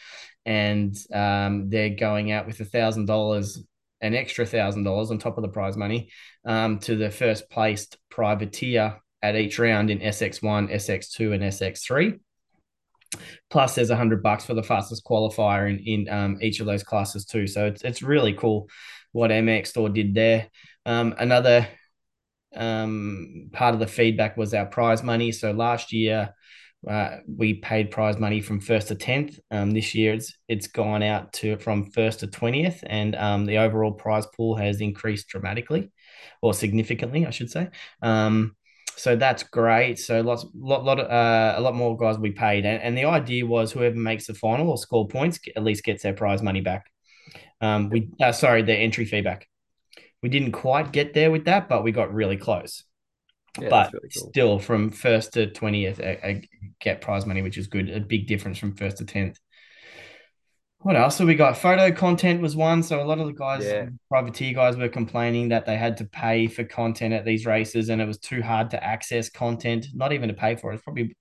and 0.45 0.97
um, 1.13 1.69
they're 1.69 1.91
going 1.91 2.31
out 2.31 2.47
with 2.47 2.61
a 2.61 2.65
thousand 2.65 3.07
dollars, 3.07 3.61
an 4.01 4.15
extra 4.15 4.47
thousand 4.47 4.85
dollars 4.85 5.11
on 5.11 5.19
top 5.19 5.37
of 5.37 5.43
the 5.43 5.49
prize 5.49 5.77
money, 5.77 6.11
um, 6.45 6.79
to 6.79 6.95
the 6.95 7.11
first 7.11 7.51
placed 7.51 7.99
privateer 8.09 9.01
at 9.23 9.37
each 9.37 9.59
round 9.59 9.91
in 9.91 9.99
SX1, 9.99 10.71
SX2, 10.73 11.35
and 11.35 11.43
SX3. 11.43 12.19
Plus, 13.51 13.75
there's 13.75 13.91
a 13.91 13.97
hundred 13.97 14.23
bucks 14.23 14.45
for 14.45 14.55
the 14.55 14.63
fastest 14.63 15.05
qualifier 15.05 15.71
in 15.71 15.79
in 15.79 16.09
um, 16.09 16.39
each 16.43 16.61
of 16.61 16.67
those 16.67 16.83
classes 16.83 17.25
too. 17.25 17.47
So 17.47 17.67
it's 17.67 17.83
it's 17.83 18.03
really 18.03 18.33
cool 18.33 18.69
what 19.13 19.31
MX 19.31 19.69
Store 19.69 19.89
did 19.89 20.15
there. 20.15 20.49
Um, 20.85 21.15
another 21.19 21.69
um, 22.55 23.51
part 23.53 23.75
of 23.75 23.81
the 23.81 23.87
feedback 23.87 24.37
was 24.37 24.55
our 24.55 24.67
prize 24.67 25.03
money. 25.03 25.33
So 25.33 25.53
last 25.53 25.93
year 25.93 26.35
uh, 26.89 27.19
we 27.27 27.55
paid 27.55 27.91
prize 27.91 28.19
money 28.19 28.41
from 28.41 28.61
first 28.61 28.89
to 28.89 28.95
tenth. 28.95 29.39
Um, 29.51 29.71
this 29.73 29.95
year 29.95 30.15
it's 30.15 30.33
it's 30.49 30.69
gone 30.69 31.03
out 31.03 31.33
to 31.35 31.57
from 31.59 31.91
first 31.91 32.21
to 32.21 32.27
twentieth, 32.27 32.83
and 32.87 33.15
um, 33.17 33.47
the 33.47 33.59
overall 33.59 33.93
prize 33.93 34.27
pool 34.37 34.57
has 34.57 34.81
increased 34.81 35.29
dramatically, 35.29 35.91
or 36.43 36.55
significantly, 36.55 37.27
I 37.27 37.31
should 37.31 37.51
say. 37.51 37.71
Um, 38.03 38.57
so 38.97 39.15
that's 39.15 39.43
great. 39.43 39.99
So 39.99 40.23
lots, 40.23 40.47
lot, 40.55 40.85
lot, 40.85 40.99
uh, 40.99 41.55
a 41.57 41.61
lot 41.61 41.75
more 41.75 41.97
guys 41.97 42.19
we 42.19 42.31
paid, 42.31 42.65
and, 42.65 42.83
and 42.83 42.97
the 42.97 43.05
idea 43.05 43.47
was 43.47 43.73
whoever 43.73 43.97
makes 43.97 44.27
the 44.27 44.35
final 44.35 44.71
or 44.71 44.79
score 44.79 45.07
points 45.07 45.39
at 45.55 45.63
least 45.63 45.85
gets 45.85 46.03
their 46.03 46.15
prize 46.15 46.43
money 46.43 46.61
back. 46.63 46.91
Um, 47.61 47.91
we 47.91 48.09
uh, 48.21 48.33
sorry, 48.33 48.63
their 48.63 48.79
entry 48.79 49.05
fee 49.05 49.21
back. 49.21 49.49
We 50.23 50.29
didn't 50.29 50.53
quite 50.53 50.93
get 50.93 51.15
there 51.15 51.31
with 51.31 51.45
that, 51.45 51.69
but 51.69 51.85
we 51.85 51.93
got 51.93 52.13
really 52.13 52.37
close. 52.37 52.85
Yeah, 53.61 53.69
but 53.69 53.93
really 53.93 54.09
cool. 54.17 54.29
still, 54.31 54.59
from 54.59 54.91
first 54.91 55.35
to 55.35 55.51
twentieth, 55.51 56.01
get 56.81 57.01
prize 57.01 57.27
money, 57.27 57.43
which 57.43 57.59
is 57.59 57.67
good. 57.67 57.91
A 57.91 58.01
big 58.01 58.27
difference 58.27 58.59
from 58.59 58.75
first 58.77 58.99
to 58.99 59.05
tenth. 59.05 59.39
What 60.81 60.95
else 60.95 61.19
have 61.19 61.27
we 61.27 61.35
got? 61.35 61.57
Photo 61.57 61.91
content 61.91 62.41
was 62.41 62.55
one. 62.55 62.83
So 62.83 63.03
a 63.03 63.05
lot 63.05 63.19
of 63.19 63.27
the 63.27 63.33
guys, 63.33 63.65
yeah. 63.65 63.87
privateer 64.09 64.55
guys, 64.55 64.77
were 64.77 64.89
complaining 64.89 65.49
that 65.49 65.67
they 65.67 65.77
had 65.77 65.97
to 65.97 66.05
pay 66.05 66.47
for 66.47 66.65
content 66.65 67.13
at 67.13 67.25
these 67.25 67.45
races, 67.47 67.89
and 67.89 68.01
it 68.01 68.07
was 68.07 68.19
too 68.19 68.43
hard 68.43 68.71
to 68.71 68.85
access 68.85 69.29
content. 69.29 69.89
Not 69.95 70.13
even 70.13 70.29
to 70.29 70.35
pay 70.35 70.55
for 70.55 70.71
it. 70.71 70.77
It's 70.77 70.85
probably 70.85 71.17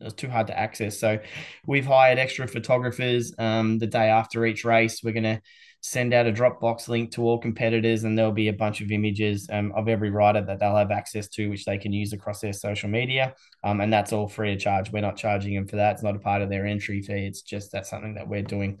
it 0.00 0.04
was 0.04 0.14
too 0.14 0.28
hard 0.28 0.48
to 0.48 0.58
access. 0.58 0.98
So 0.98 1.18
we've 1.66 1.86
hired 1.86 2.18
extra 2.18 2.46
photographers. 2.46 3.32
Um, 3.38 3.78
the 3.78 3.86
day 3.86 4.08
after 4.08 4.44
each 4.44 4.64
race, 4.64 5.00
we're 5.02 5.14
gonna 5.14 5.40
send 5.80 6.12
out 6.12 6.26
a 6.26 6.32
Dropbox 6.32 6.88
link 6.88 7.12
to 7.12 7.22
all 7.22 7.38
competitors, 7.38 8.04
and 8.04 8.18
there'll 8.18 8.32
be 8.32 8.48
a 8.48 8.52
bunch 8.52 8.80
of 8.80 8.90
images 8.90 9.48
um, 9.50 9.72
of 9.76 9.88
every 9.88 10.10
rider 10.10 10.42
that 10.42 10.58
they'll 10.58 10.76
have 10.76 10.90
access 10.90 11.28
to, 11.28 11.48
which 11.48 11.64
they 11.64 11.78
can 11.78 11.92
use 11.92 12.12
across 12.12 12.40
their 12.40 12.52
social 12.52 12.90
media. 12.90 13.34
Um, 13.64 13.80
and 13.80 13.92
that's 13.92 14.12
all 14.12 14.28
free 14.28 14.52
of 14.52 14.58
charge. 14.58 14.92
We're 14.92 15.00
not 15.00 15.16
charging 15.16 15.54
them 15.54 15.68
for 15.68 15.76
that. 15.76 15.92
It's 15.92 16.02
not 16.02 16.16
a 16.16 16.18
part 16.18 16.42
of 16.42 16.50
their 16.50 16.66
entry 16.66 17.00
fee. 17.00 17.26
It's 17.26 17.40
just 17.40 17.72
that's 17.72 17.88
something 17.88 18.14
that 18.14 18.28
we're 18.28 18.42
doing. 18.42 18.80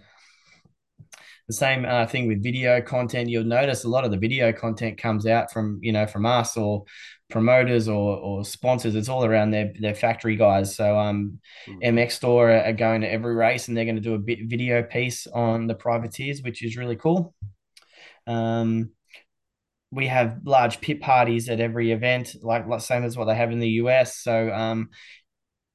The 1.48 1.54
same 1.54 1.84
uh, 1.84 2.06
thing 2.06 2.26
with 2.26 2.42
video 2.42 2.80
content. 2.80 3.28
You'll 3.28 3.44
notice 3.44 3.84
a 3.84 3.88
lot 3.88 4.04
of 4.04 4.10
the 4.10 4.16
video 4.16 4.52
content 4.52 4.98
comes 4.98 5.26
out 5.26 5.52
from 5.52 5.78
you 5.82 5.92
know 5.92 6.06
from 6.06 6.26
us 6.26 6.56
or 6.56 6.84
promoters 7.30 7.88
or, 7.88 8.16
or 8.16 8.44
sponsors. 8.44 8.94
It's 8.94 9.08
all 9.08 9.24
around 9.24 9.50
their 9.50 9.72
their 9.78 9.94
factory 9.94 10.36
guys. 10.36 10.74
So 10.74 10.98
um, 10.98 11.38
mm. 11.66 11.82
MX 11.82 12.12
Store 12.12 12.50
are 12.50 12.72
going 12.72 13.02
to 13.02 13.10
every 13.10 13.34
race 13.34 13.68
and 13.68 13.76
they're 13.76 13.84
going 13.84 13.96
to 13.96 14.02
do 14.02 14.14
a 14.14 14.18
bit 14.18 14.40
video 14.44 14.82
piece 14.82 15.26
on 15.28 15.66
the 15.66 15.74
privateers, 15.74 16.42
which 16.42 16.64
is 16.64 16.76
really 16.76 16.96
cool. 16.96 17.34
Um, 18.26 18.90
we 19.90 20.08
have 20.08 20.40
large 20.44 20.80
pit 20.80 21.00
parties 21.00 21.48
at 21.48 21.60
every 21.60 21.92
event, 21.92 22.36
like, 22.42 22.66
like 22.66 22.80
same 22.80 23.04
as 23.04 23.16
what 23.16 23.26
they 23.26 23.34
have 23.34 23.52
in 23.52 23.60
the 23.60 23.68
US. 23.82 24.16
So 24.16 24.50
um, 24.52 24.90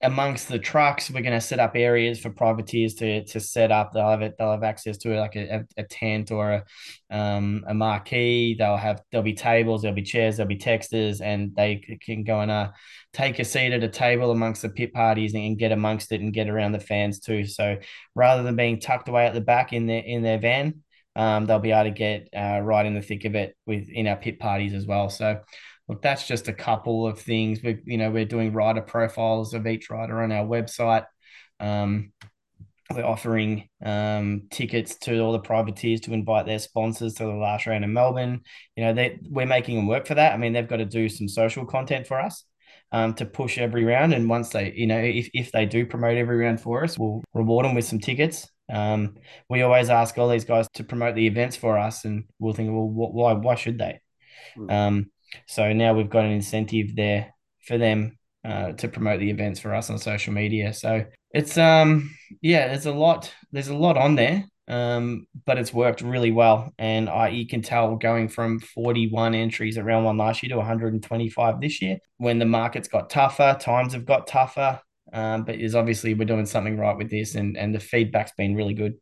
amongst 0.03 0.47
the 0.47 0.59
trucks, 0.59 1.09
we're 1.09 1.21
going 1.21 1.33
to 1.33 1.41
set 1.41 1.59
up 1.59 1.75
areas 1.75 2.19
for 2.19 2.29
privateers 2.29 2.95
to 2.95 3.23
to 3.25 3.39
set 3.39 3.71
up. 3.71 3.91
They'll 3.91 4.09
have 4.09 4.21
it. 4.21 4.35
They'll 4.37 4.51
have 4.51 4.63
access 4.63 4.97
to 4.99 5.19
like 5.19 5.35
a, 5.35 5.65
a 5.77 5.83
tent 5.83 6.31
or 6.31 6.51
a 6.51 7.15
um, 7.15 7.63
a 7.67 7.73
marquee. 7.73 8.55
They'll 8.57 8.77
have 8.77 9.01
there'll 9.11 9.23
be 9.23 9.33
tables, 9.33 9.81
there'll 9.81 9.95
be 9.95 10.01
chairs, 10.01 10.37
there'll 10.37 10.47
be 10.47 10.57
texters, 10.57 11.21
and 11.21 11.55
they 11.55 11.99
can 12.01 12.23
go 12.23 12.41
and 12.41 12.51
uh, 12.51 12.71
take 13.13 13.39
a 13.39 13.45
seat 13.45 13.73
at 13.73 13.83
a 13.83 13.89
table 13.89 14.31
amongst 14.31 14.61
the 14.61 14.69
pit 14.69 14.93
parties 14.93 15.33
and 15.33 15.57
get 15.57 15.71
amongst 15.71 16.11
it 16.11 16.21
and 16.21 16.33
get 16.33 16.49
around 16.49 16.71
the 16.71 16.79
fans 16.79 17.19
too. 17.19 17.45
So 17.45 17.77
rather 18.15 18.43
than 18.43 18.55
being 18.55 18.79
tucked 18.79 19.09
away 19.09 19.27
at 19.27 19.33
the 19.33 19.41
back 19.41 19.73
in 19.73 19.85
their 19.87 20.01
in 20.01 20.23
their 20.23 20.39
van, 20.39 20.83
um, 21.15 21.45
they'll 21.45 21.59
be 21.59 21.71
able 21.71 21.89
to 21.89 21.91
get 21.91 22.29
uh, 22.35 22.59
right 22.61 22.85
in 22.85 22.93
the 22.93 23.01
thick 23.01 23.25
of 23.25 23.35
it 23.35 23.55
with 23.65 23.87
in 23.89 24.07
our 24.07 24.15
pit 24.15 24.39
parties 24.39 24.73
as 24.73 24.85
well. 24.85 25.09
So 25.09 25.41
look, 25.91 26.01
that's 26.01 26.25
just 26.25 26.47
a 26.47 26.53
couple 26.53 27.05
of 27.05 27.19
things. 27.19 27.61
We, 27.61 27.79
you 27.83 27.97
know, 27.97 28.09
we're 28.09 28.23
doing 28.23 28.53
rider 28.53 28.81
profiles 28.81 29.53
of 29.53 29.67
each 29.67 29.89
rider 29.89 30.21
on 30.21 30.31
our 30.31 30.45
website. 30.45 31.05
Um, 31.59 32.13
we're 32.89 33.03
offering 33.03 33.67
um, 33.83 34.43
tickets 34.49 34.95
to 34.99 35.19
all 35.19 35.33
the 35.33 35.39
privateers 35.39 35.99
to 36.01 36.13
invite 36.13 36.45
their 36.45 36.59
sponsors 36.59 37.15
to 37.15 37.25
the 37.25 37.33
last 37.33 37.67
round 37.67 37.83
in 37.83 37.91
Melbourne. 37.91 38.39
You 38.77 38.85
know, 38.85 38.93
they, 38.93 39.19
we're 39.29 39.45
making 39.45 39.75
them 39.75 39.87
work 39.87 40.07
for 40.07 40.15
that. 40.15 40.33
I 40.33 40.37
mean, 40.37 40.53
they've 40.53 40.67
got 40.67 40.77
to 40.77 40.85
do 40.85 41.09
some 41.09 41.27
social 41.27 41.65
content 41.65 42.07
for 42.07 42.21
us 42.21 42.45
um, 42.93 43.13
to 43.15 43.25
push 43.25 43.57
every 43.57 43.83
round. 43.83 44.13
And 44.13 44.29
once 44.29 44.49
they, 44.49 44.71
you 44.73 44.87
know, 44.87 44.97
if, 44.97 45.29
if 45.33 45.51
they 45.51 45.65
do 45.65 45.85
promote 45.85 46.15
every 46.15 46.37
round 46.37 46.61
for 46.61 46.85
us, 46.85 46.97
we'll 46.97 47.21
reward 47.33 47.65
them 47.65 47.75
with 47.75 47.85
some 47.85 47.99
tickets. 47.99 48.49
Um, 48.71 49.15
we 49.49 49.61
always 49.61 49.89
ask 49.89 50.17
all 50.17 50.29
these 50.29 50.45
guys 50.45 50.69
to 50.75 50.85
promote 50.85 51.15
the 51.15 51.27
events 51.27 51.57
for 51.57 51.77
us, 51.77 52.05
and 52.05 52.23
we'll 52.39 52.53
think, 52.53 52.69
well, 52.71 52.87
why, 52.87 53.33
why 53.33 53.55
should 53.55 53.77
they? 53.77 53.99
Mm. 54.57 54.71
Um, 54.71 55.11
so 55.47 55.73
now 55.73 55.93
we've 55.93 56.09
got 56.09 56.25
an 56.25 56.31
incentive 56.31 56.95
there 56.95 57.33
for 57.65 57.77
them 57.77 58.17
uh, 58.43 58.71
to 58.73 58.87
promote 58.87 59.19
the 59.19 59.29
events 59.29 59.59
for 59.59 59.73
us 59.73 59.89
on 59.89 59.97
social 59.97 60.33
media. 60.33 60.73
So 60.73 61.05
it's 61.31 61.57
um 61.57 62.15
yeah, 62.41 62.67
there's 62.67 62.85
a 62.85 62.93
lot 62.93 63.33
there's 63.51 63.69
a 63.69 63.75
lot 63.75 63.97
on 63.97 64.15
there. 64.15 64.45
Um, 64.67 65.27
but 65.45 65.57
it's 65.57 65.73
worked 65.73 66.01
really 66.01 66.31
well, 66.31 66.71
and 66.77 67.09
I 67.09 67.29
you 67.29 67.45
can 67.45 67.61
tell 67.61 67.97
going 67.97 68.29
from 68.29 68.59
41 68.59 69.35
entries 69.35 69.77
at 69.77 69.83
round 69.83 70.05
one 70.05 70.17
last 70.17 70.43
year 70.43 70.49
to 70.51 70.57
125 70.57 71.59
this 71.59 71.81
year. 71.81 71.97
When 72.17 72.39
the 72.39 72.45
markets 72.45 72.87
got 72.87 73.09
tougher, 73.09 73.57
times 73.59 73.93
have 73.93 74.05
got 74.05 74.27
tougher. 74.27 74.79
Um, 75.13 75.43
but 75.43 75.55
is 75.55 75.75
obviously 75.75 76.13
we're 76.13 76.25
doing 76.25 76.45
something 76.45 76.77
right 76.77 76.95
with 76.95 77.09
this, 77.09 77.35
and 77.35 77.57
and 77.57 77.75
the 77.75 77.79
feedback's 77.81 78.31
been 78.37 78.55
really 78.55 78.73
good. 78.73 78.93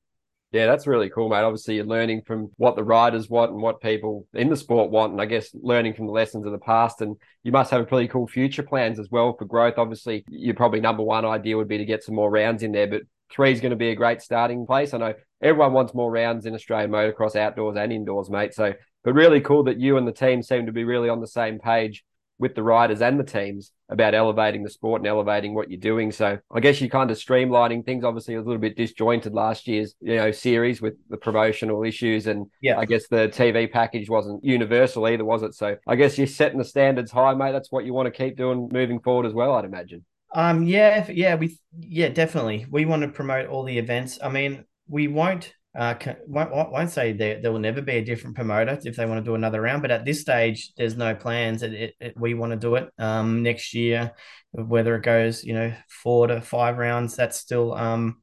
Yeah, 0.52 0.66
that's 0.66 0.88
really 0.88 1.12
cool, 1.12 1.30
mate. 1.30 1.44
Obviously, 1.44 1.76
you're 1.76 1.86
learning 1.86 2.24
from 2.26 2.50
what 2.58 2.76
the 2.76 2.84
riders 2.84 3.30
want 3.30 3.52
and 3.52 3.62
what 3.62 3.82
people 3.82 4.26
in 4.34 4.50
the 4.50 4.58
sport 4.58 4.90
want, 4.90 5.12
and 5.12 5.22
I 5.22 5.26
guess 5.26 5.50
learning 5.54 5.94
from 5.94 6.08
the 6.08 6.12
lessons 6.12 6.48
of 6.48 6.52
the 6.52 6.58
past. 6.58 7.02
And 7.02 7.18
you 7.44 7.52
must 7.52 7.70
have 7.70 7.82
a 7.82 7.86
pretty 7.86 8.08
cool 8.08 8.26
future 8.26 8.64
plans 8.64 9.00
as 9.00 9.10
well 9.12 9.36
for 9.38 9.46
growth. 9.46 9.76
Obviously, 9.78 10.26
your 10.28 10.56
probably 10.56 10.82
number 10.82 11.04
one 11.04 11.24
idea 11.24 11.56
would 11.56 11.68
be 11.68 11.78
to 11.78 11.86
get 11.86 12.04
some 12.04 12.16
more 12.16 12.32
rounds 12.32 12.64
in 12.64 12.72
there, 12.72 12.88
but 12.88 13.04
three 13.32 13.52
is 13.52 13.62
going 13.62 13.70
to 13.70 13.76
be 13.76 13.92
a 13.92 13.96
great 13.96 14.24
starting 14.24 14.66
place. 14.66 14.96
I 14.96 14.98
know 14.98 15.14
everyone 15.40 15.74
wants 15.74 15.94
more 15.94 16.12
rounds 16.12 16.48
in 16.48 16.56
Australian 16.56 16.90
motocross 16.90 17.36
outdoors 17.36 17.78
and 17.78 17.94
indoors, 17.94 18.32
mate. 18.32 18.56
So, 18.56 18.74
but 19.04 19.14
really 19.14 19.42
cool 19.42 19.66
that 19.66 19.80
you 19.80 19.98
and 19.98 20.08
the 20.08 20.12
team 20.12 20.42
seem 20.42 20.66
to 20.66 20.72
be 20.72 20.84
really 20.84 21.10
on 21.10 21.22
the 21.22 21.28
same 21.28 21.60
page 21.60 22.04
with 22.40 22.56
the 22.56 22.64
riders 22.64 23.02
and 23.02 23.20
the 23.20 23.24
teams 23.24 23.72
about 23.90 24.16
elevating 24.16 24.64
the 24.64 24.70
sport 24.70 25.02
and 25.02 25.08
elevating 25.08 25.54
what 25.54 25.70
you're 25.70 25.80
doing. 25.80 26.12
So 26.12 26.40
I 26.52 26.60
guess 26.60 26.80
you're 26.80 26.90
kind 26.90 27.12
of 27.12 27.18
streamlining 27.18 27.86
things. 27.86 28.04
Obviously, 28.04 28.36
a 28.36 28.42
little 28.42 28.58
bit 28.58 28.78
disjointed 28.78 29.34
last 29.34 29.68
year's 29.68 29.94
you 30.02 30.16
know 30.16 30.32
series 30.32 30.82
with 30.82 30.96
the 31.10 31.18
promotional 31.18 31.84
issues, 31.84 32.28
and 32.28 32.48
yeah, 32.62 32.80
I 32.80 32.86
guess 32.86 33.08
the 33.08 33.28
TV 33.28 33.72
package 33.72 34.10
wasn't 34.10 34.44
universal 34.44 35.08
either, 35.08 35.26
was 35.26 35.44
it? 35.44 35.54
So 35.54 35.76
I 35.86 35.96
guess 35.96 36.18
you're 36.18 36.28
setting 36.28 36.58
the 36.58 36.66
standards 36.66 37.12
high, 37.12 37.34
mate. 37.34 37.52
That's 37.52 37.72
what 37.72 37.86
you 37.86 37.94
want 37.94 38.08
to 38.08 38.12
keep 38.12 38.38
doing 38.38 38.70
moving 38.72 39.00
forward 39.00 39.26
as 39.26 39.34
well, 39.34 39.54
I'd 39.56 39.66
imagine. 39.66 40.06
Um, 40.34 40.64
yeah, 40.64 41.10
yeah, 41.10 41.36
we, 41.36 41.58
yeah, 41.80 42.10
definitely. 42.10 42.68
We 42.70 42.86
want 42.86 43.02
to 43.02 43.08
promote 43.08 43.48
all 43.48 43.64
the 43.64 43.80
events. 43.80 44.20
I 44.22 44.30
mean, 44.30 44.66
we 44.88 45.08
won't 45.08 45.54
uh, 45.78 45.94
won't, 46.26 46.52
won't 46.52 46.90
say 46.90 47.14
there, 47.14 47.42
there 47.42 47.52
will 47.52 47.60
never 47.60 47.82
be 47.82 47.98
a 47.98 48.04
different 48.04 48.36
promoter 48.36 48.80
if 48.84 48.96
they 48.96 49.06
want 49.06 49.24
to 49.24 49.30
do 49.30 49.36
another 49.36 49.62
round, 49.62 49.82
but 49.82 49.92
at 49.92 50.04
this 50.04 50.20
stage, 50.20 50.72
there's 50.78 50.98
no 50.98 51.14
plans. 51.14 51.62
It, 51.62 51.74
it, 51.74 51.96
it, 52.00 52.14
we 52.18 52.34
want 52.34 52.52
to 52.54 52.58
do 52.58 52.76
it 52.76 52.90
um, 52.98 53.44
next 53.44 53.74
year, 53.76 54.14
whether 54.52 54.96
it 54.96 55.04
goes, 55.04 55.44
you 55.44 55.54
know, 55.54 55.74
four 55.88 56.28
to 56.28 56.42
five 56.42 56.78
rounds, 56.78 57.16
that's 57.16 57.38
still 57.38 57.74
um, 57.74 58.18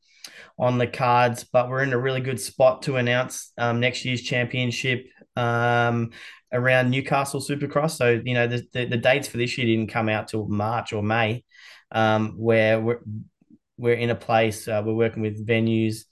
on 0.59 0.79
the 0.79 0.89
cards. 0.89 1.45
But 1.45 1.69
we're 1.69 1.85
in 1.85 1.93
a 1.93 1.99
really 1.99 2.21
good 2.21 2.41
spot 2.41 2.83
to 2.83 2.97
announce 2.97 3.53
um, 3.57 3.79
next 3.79 4.05
year's 4.05 4.23
championship 4.23 5.07
um, 5.37 6.11
around 6.53 6.91
Newcastle 6.91 7.41
Supercross. 7.41 7.93
So, 7.93 8.21
you 8.25 8.35
know, 8.35 8.49
the, 8.49 8.67
the, 8.73 8.85
the, 8.87 8.97
dates 8.97 9.29
for 9.29 9.37
this 9.37 9.57
year 9.57 9.67
didn't 9.69 9.93
come 9.93 10.09
out 10.09 10.29
till 10.29 10.49
March 10.49 10.93
or 10.93 11.03
May, 11.03 11.45
um, 11.93 12.35
where 12.39 12.81
we're, 12.81 13.01
we're 13.79 13.95
in 13.95 14.11
a 14.11 14.17
place, 14.17 14.67
uh, 14.67 14.83
we're 14.85 14.95
working 14.95 15.23
with 15.23 15.47
venues. 15.47 16.05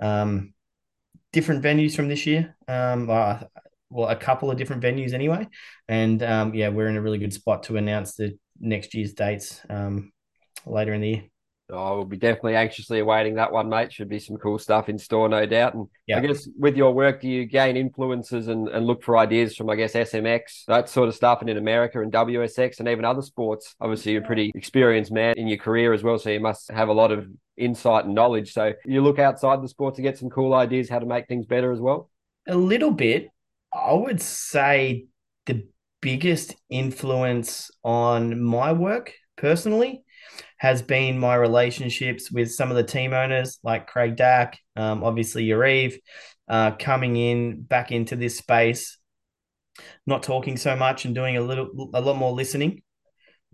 Um, 0.00 0.52
different 1.36 1.62
venues 1.62 1.94
from 1.94 2.08
this 2.08 2.24
year. 2.24 2.56
Um, 2.66 3.10
uh, 3.10 3.40
well, 3.90 4.08
a 4.08 4.16
couple 4.16 4.50
of 4.50 4.56
different 4.56 4.82
venues 4.82 5.12
anyway. 5.12 5.46
And 5.86 6.22
um, 6.22 6.54
yeah, 6.54 6.70
we're 6.70 6.88
in 6.88 6.96
a 6.96 7.02
really 7.02 7.18
good 7.18 7.34
spot 7.34 7.64
to 7.64 7.76
announce 7.76 8.14
the 8.14 8.38
next 8.58 8.94
year's 8.94 9.12
dates 9.12 9.60
um, 9.68 10.12
later 10.64 10.94
in 10.94 11.02
the 11.02 11.08
year. 11.08 11.24
Oh, 11.68 11.96
we'll 11.96 12.04
be 12.04 12.16
definitely 12.16 12.54
anxiously 12.54 13.00
awaiting 13.00 13.34
that 13.34 13.50
one, 13.50 13.68
mate. 13.68 13.92
Should 13.92 14.08
be 14.08 14.20
some 14.20 14.36
cool 14.36 14.58
stuff 14.58 14.88
in 14.88 14.98
store, 14.98 15.28
no 15.28 15.46
doubt. 15.46 15.74
And 15.74 15.88
yeah. 16.06 16.18
I 16.18 16.20
guess 16.20 16.48
with 16.56 16.76
your 16.76 16.94
work, 16.94 17.20
do 17.20 17.28
you 17.28 17.44
gain 17.44 17.76
influences 17.76 18.46
and, 18.46 18.68
and 18.68 18.86
look 18.86 19.02
for 19.02 19.18
ideas 19.18 19.56
from, 19.56 19.68
I 19.68 19.74
guess, 19.74 19.94
SMX, 19.94 20.64
that 20.68 20.88
sort 20.88 21.08
of 21.08 21.16
stuff, 21.16 21.40
and 21.40 21.50
in 21.50 21.56
America 21.56 22.00
and 22.00 22.12
WSX 22.12 22.78
and 22.78 22.88
even 22.88 23.04
other 23.04 23.22
sports? 23.22 23.74
Obviously, 23.80 24.12
you're 24.12 24.22
a 24.22 24.26
pretty 24.26 24.52
experienced 24.54 25.10
man 25.10 25.34
in 25.36 25.48
your 25.48 25.58
career 25.58 25.92
as 25.92 26.04
well, 26.04 26.18
so 26.18 26.30
you 26.30 26.38
must 26.38 26.70
have 26.70 26.88
a 26.88 26.92
lot 26.92 27.10
of 27.10 27.26
insight 27.56 28.04
and 28.04 28.14
knowledge. 28.14 28.52
So 28.52 28.72
you 28.84 29.02
look 29.02 29.18
outside 29.18 29.60
the 29.60 29.68
sport 29.68 29.96
to 29.96 30.02
get 30.02 30.18
some 30.18 30.30
cool 30.30 30.54
ideas 30.54 30.88
how 30.88 31.00
to 31.00 31.06
make 31.06 31.26
things 31.26 31.46
better 31.46 31.72
as 31.72 31.80
well? 31.80 32.10
A 32.46 32.56
little 32.56 32.92
bit. 32.92 33.30
I 33.74 33.92
would 33.92 34.22
say 34.22 35.06
the 35.46 35.66
biggest 36.00 36.54
influence 36.70 37.72
on 37.82 38.40
my 38.40 38.72
work 38.72 39.12
personally 39.36 40.04
has 40.58 40.82
been 40.82 41.18
my 41.18 41.34
relationships 41.34 42.30
with 42.30 42.52
some 42.52 42.70
of 42.70 42.76
the 42.76 42.84
team 42.84 43.12
owners 43.12 43.58
like 43.62 43.86
Craig 43.86 44.16
Dack, 44.16 44.58
um, 44.76 45.04
obviously 45.04 45.46
Yarrive, 45.46 45.98
uh, 46.48 46.72
coming 46.72 47.16
in 47.16 47.62
back 47.62 47.92
into 47.92 48.16
this 48.16 48.36
space, 48.38 48.98
not 50.06 50.22
talking 50.22 50.56
so 50.56 50.76
much 50.76 51.04
and 51.04 51.14
doing 51.14 51.36
a 51.36 51.40
little, 51.40 51.90
a 51.94 52.00
lot 52.00 52.16
more 52.16 52.32
listening. 52.32 52.82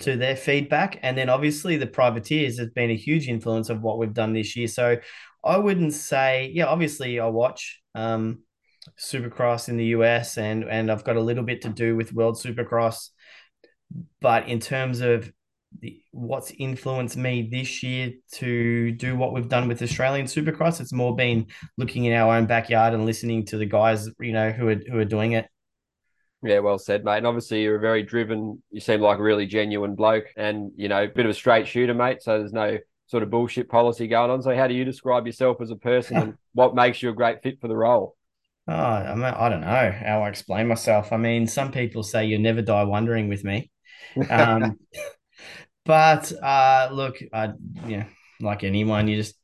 to 0.01 0.17
their 0.17 0.37
feedback. 0.37 0.99
And 1.03 1.17
then 1.17 1.29
obviously 1.29 1.77
the 1.77 1.87
privateers 1.87 2.59
has 2.59 2.71
been 2.71 2.91
a 2.91 2.97
huge 2.97 3.29
influence 3.29 3.71
of 3.71 3.83
what 3.83 3.99
we've 3.99 4.15
done 4.15 4.33
this 4.33 4.57
year. 4.57 4.67
So 4.67 4.97
I 5.45 5.59
wouldn't 5.59 5.93
say, 5.93 6.51
yeah, 6.53 6.67
obviously 6.67 7.21
I 7.21 7.27
watch 7.29 7.81
um, 7.95 8.43
Supercross 8.99 9.69
in 9.69 9.77
the 9.77 9.87
US 9.97 10.39
and 10.39 10.65
and 10.65 10.91
I've 10.91 11.05
got 11.05 11.17
a 11.17 11.21
little 11.21 11.45
bit 11.45 11.63
to 11.63 11.69
do 11.69 11.95
with 11.95 12.13
World 12.13 12.37
Supercross. 12.37 13.11
But 14.21 14.49
in 14.49 14.59
terms 14.59 15.03
of 15.03 15.31
the, 15.81 16.01
what's 16.11 16.53
influenced 16.59 17.17
me 17.17 17.49
this 17.51 17.83
year 17.83 18.13
to 18.33 18.93
do 18.93 19.17
what 19.17 19.33
we've 19.33 19.49
done 19.49 19.69
with 19.69 19.83
Australian 19.83 20.27
Supercross, 20.27 20.81
it's 20.81 20.93
more 20.93 21.15
been 21.15 21.47
looking 21.79 22.05
in 22.05 22.13
our 22.13 22.37
own 22.37 22.47
backyard 22.47 22.95
and 22.95 23.07
listening 23.07 23.47
to 23.47 23.57
the 23.57 23.67
guys, 23.67 24.09
you 24.21 24.33
know, 24.33 24.51
who 24.51 24.69
are 24.69 24.81
who 24.91 24.99
are 24.99 25.05
doing 25.05 25.33
it. 25.33 25.49
Yeah, 26.45 26.59
well 26.59 26.79
said, 26.79 27.05
mate. 27.05 27.19
And 27.19 27.27
obviously, 27.27 27.63
you're 27.63 27.77
a 27.77 27.81
very 27.81 28.03
driven. 28.03 28.63
You 28.71 28.81
seem 28.81 29.01
like 29.01 29.19
a 29.19 29.23
really 29.23 29.47
genuine 29.47 29.95
bloke, 29.95 30.27
and 30.37 30.73
you 30.77 30.89
know, 30.89 31.05
a 31.05 31.09
bit 31.09 31.25
of 31.25 31.31
a 31.31 31.35
straight 31.35 31.69
shooter, 31.69 31.95
mate. 31.95 32.23
So 32.23 32.39
there's 32.39 32.53
no 32.53 32.79
sort 33.07 33.23
of 33.23 33.31
bullshit 33.31 33.69
policy 33.69 34.09
going 34.09 34.31
on. 34.31 34.43
So 34.43 34.55
how 34.57 34.67
do 34.67 34.75
you 34.75 34.85
describe 34.85 35.27
yourself 35.27 35.61
as 35.61 35.71
a 35.71 35.77
person, 35.77 36.17
and 36.17 36.35
what 36.53 36.75
makes 36.75 37.03
you 37.03 37.11
a 37.11 37.15
great 37.15 37.43
fit 37.43 37.61
for 37.61 37.69
the 37.69 37.77
role? 37.77 38.17
Oh, 38.69 38.73
I, 38.73 39.15
mean, 39.15 39.25
I 39.25 39.49
don't 39.49 39.61
know 39.61 39.93
how 40.05 40.23
I 40.23 40.29
explain 40.29 40.69
myself. 40.69 41.13
I 41.13 41.17
mean, 41.17 41.47
some 41.49 41.73
people 41.73 42.05
say 42.05 42.27
you'll 42.27 42.41
never 42.41 42.63
die 42.63 42.85
wondering 42.85 43.29
with 43.29 43.45
me. 43.45 43.71
Um, 44.29 44.79
but 45.85 46.33
uh, 46.43 46.89
look, 46.93 47.19
I, 47.33 47.53
yeah, 47.87 48.05
like 48.41 48.65
anyone, 48.65 49.09
you 49.09 49.17
just 49.17 49.35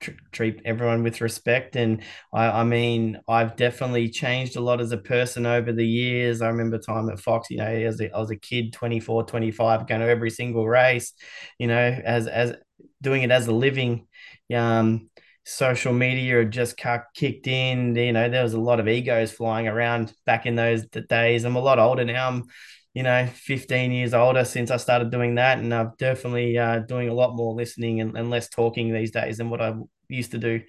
tr- 0.00 0.12
treat 0.32 0.62
everyone 0.64 1.02
with 1.02 1.20
respect. 1.20 1.76
And 1.76 2.02
I, 2.32 2.62
I 2.62 2.64
mean, 2.64 3.20
I've 3.28 3.56
definitely 3.56 4.08
changed 4.10 4.56
a 4.56 4.60
lot 4.60 4.80
as 4.80 4.92
a 4.92 4.98
person 4.98 5.46
over 5.46 5.72
the 5.72 5.86
years. 5.86 6.42
I 6.42 6.48
remember 6.48 6.78
time 6.78 7.08
at 7.10 7.20
Fox, 7.20 7.50
you 7.50 7.58
know, 7.58 7.66
as 7.66 8.00
a, 8.00 8.14
I 8.14 8.18
was 8.20 8.30
a 8.30 8.36
kid, 8.36 8.72
24, 8.72 9.24
25, 9.24 9.86
going 9.86 10.00
to 10.00 10.08
every 10.08 10.30
single 10.30 10.68
race, 10.68 11.12
you 11.58 11.68
know, 11.68 11.76
as, 12.04 12.26
as 12.26 12.54
doing 13.00 13.22
it 13.22 13.30
as 13.30 13.46
a 13.46 13.52
living. 13.52 14.06
Um, 14.54 15.08
social 15.44 15.92
media 15.92 16.38
had 16.38 16.52
just 16.52 16.76
kicked 17.14 17.46
in. 17.46 17.96
You 17.96 18.12
know, 18.12 18.28
there 18.28 18.44
was 18.44 18.54
a 18.54 18.60
lot 18.60 18.80
of 18.80 18.88
egos 18.88 19.32
flying 19.32 19.68
around 19.68 20.12
back 20.26 20.46
in 20.46 20.54
those 20.56 20.86
days. 20.86 21.44
I'm 21.44 21.56
a 21.56 21.60
lot 21.60 21.78
older 21.78 22.04
now. 22.04 22.28
I'm, 22.28 22.44
you 22.94 23.02
know, 23.02 23.26
15 23.26 23.90
years 23.90 24.12
older 24.12 24.44
since 24.44 24.70
I 24.70 24.76
started 24.76 25.10
doing 25.10 25.36
that. 25.36 25.58
And 25.58 25.72
I'm 25.72 25.92
definitely 25.98 26.58
uh, 26.58 26.80
doing 26.80 27.08
a 27.08 27.14
lot 27.14 27.34
more 27.34 27.54
listening 27.54 28.00
and, 28.00 28.16
and 28.16 28.30
less 28.30 28.48
talking 28.48 28.92
these 28.92 29.10
days 29.10 29.38
than 29.38 29.48
what 29.48 29.62
I 29.62 29.74
used 30.08 30.32
to 30.32 30.38
do 30.38 30.60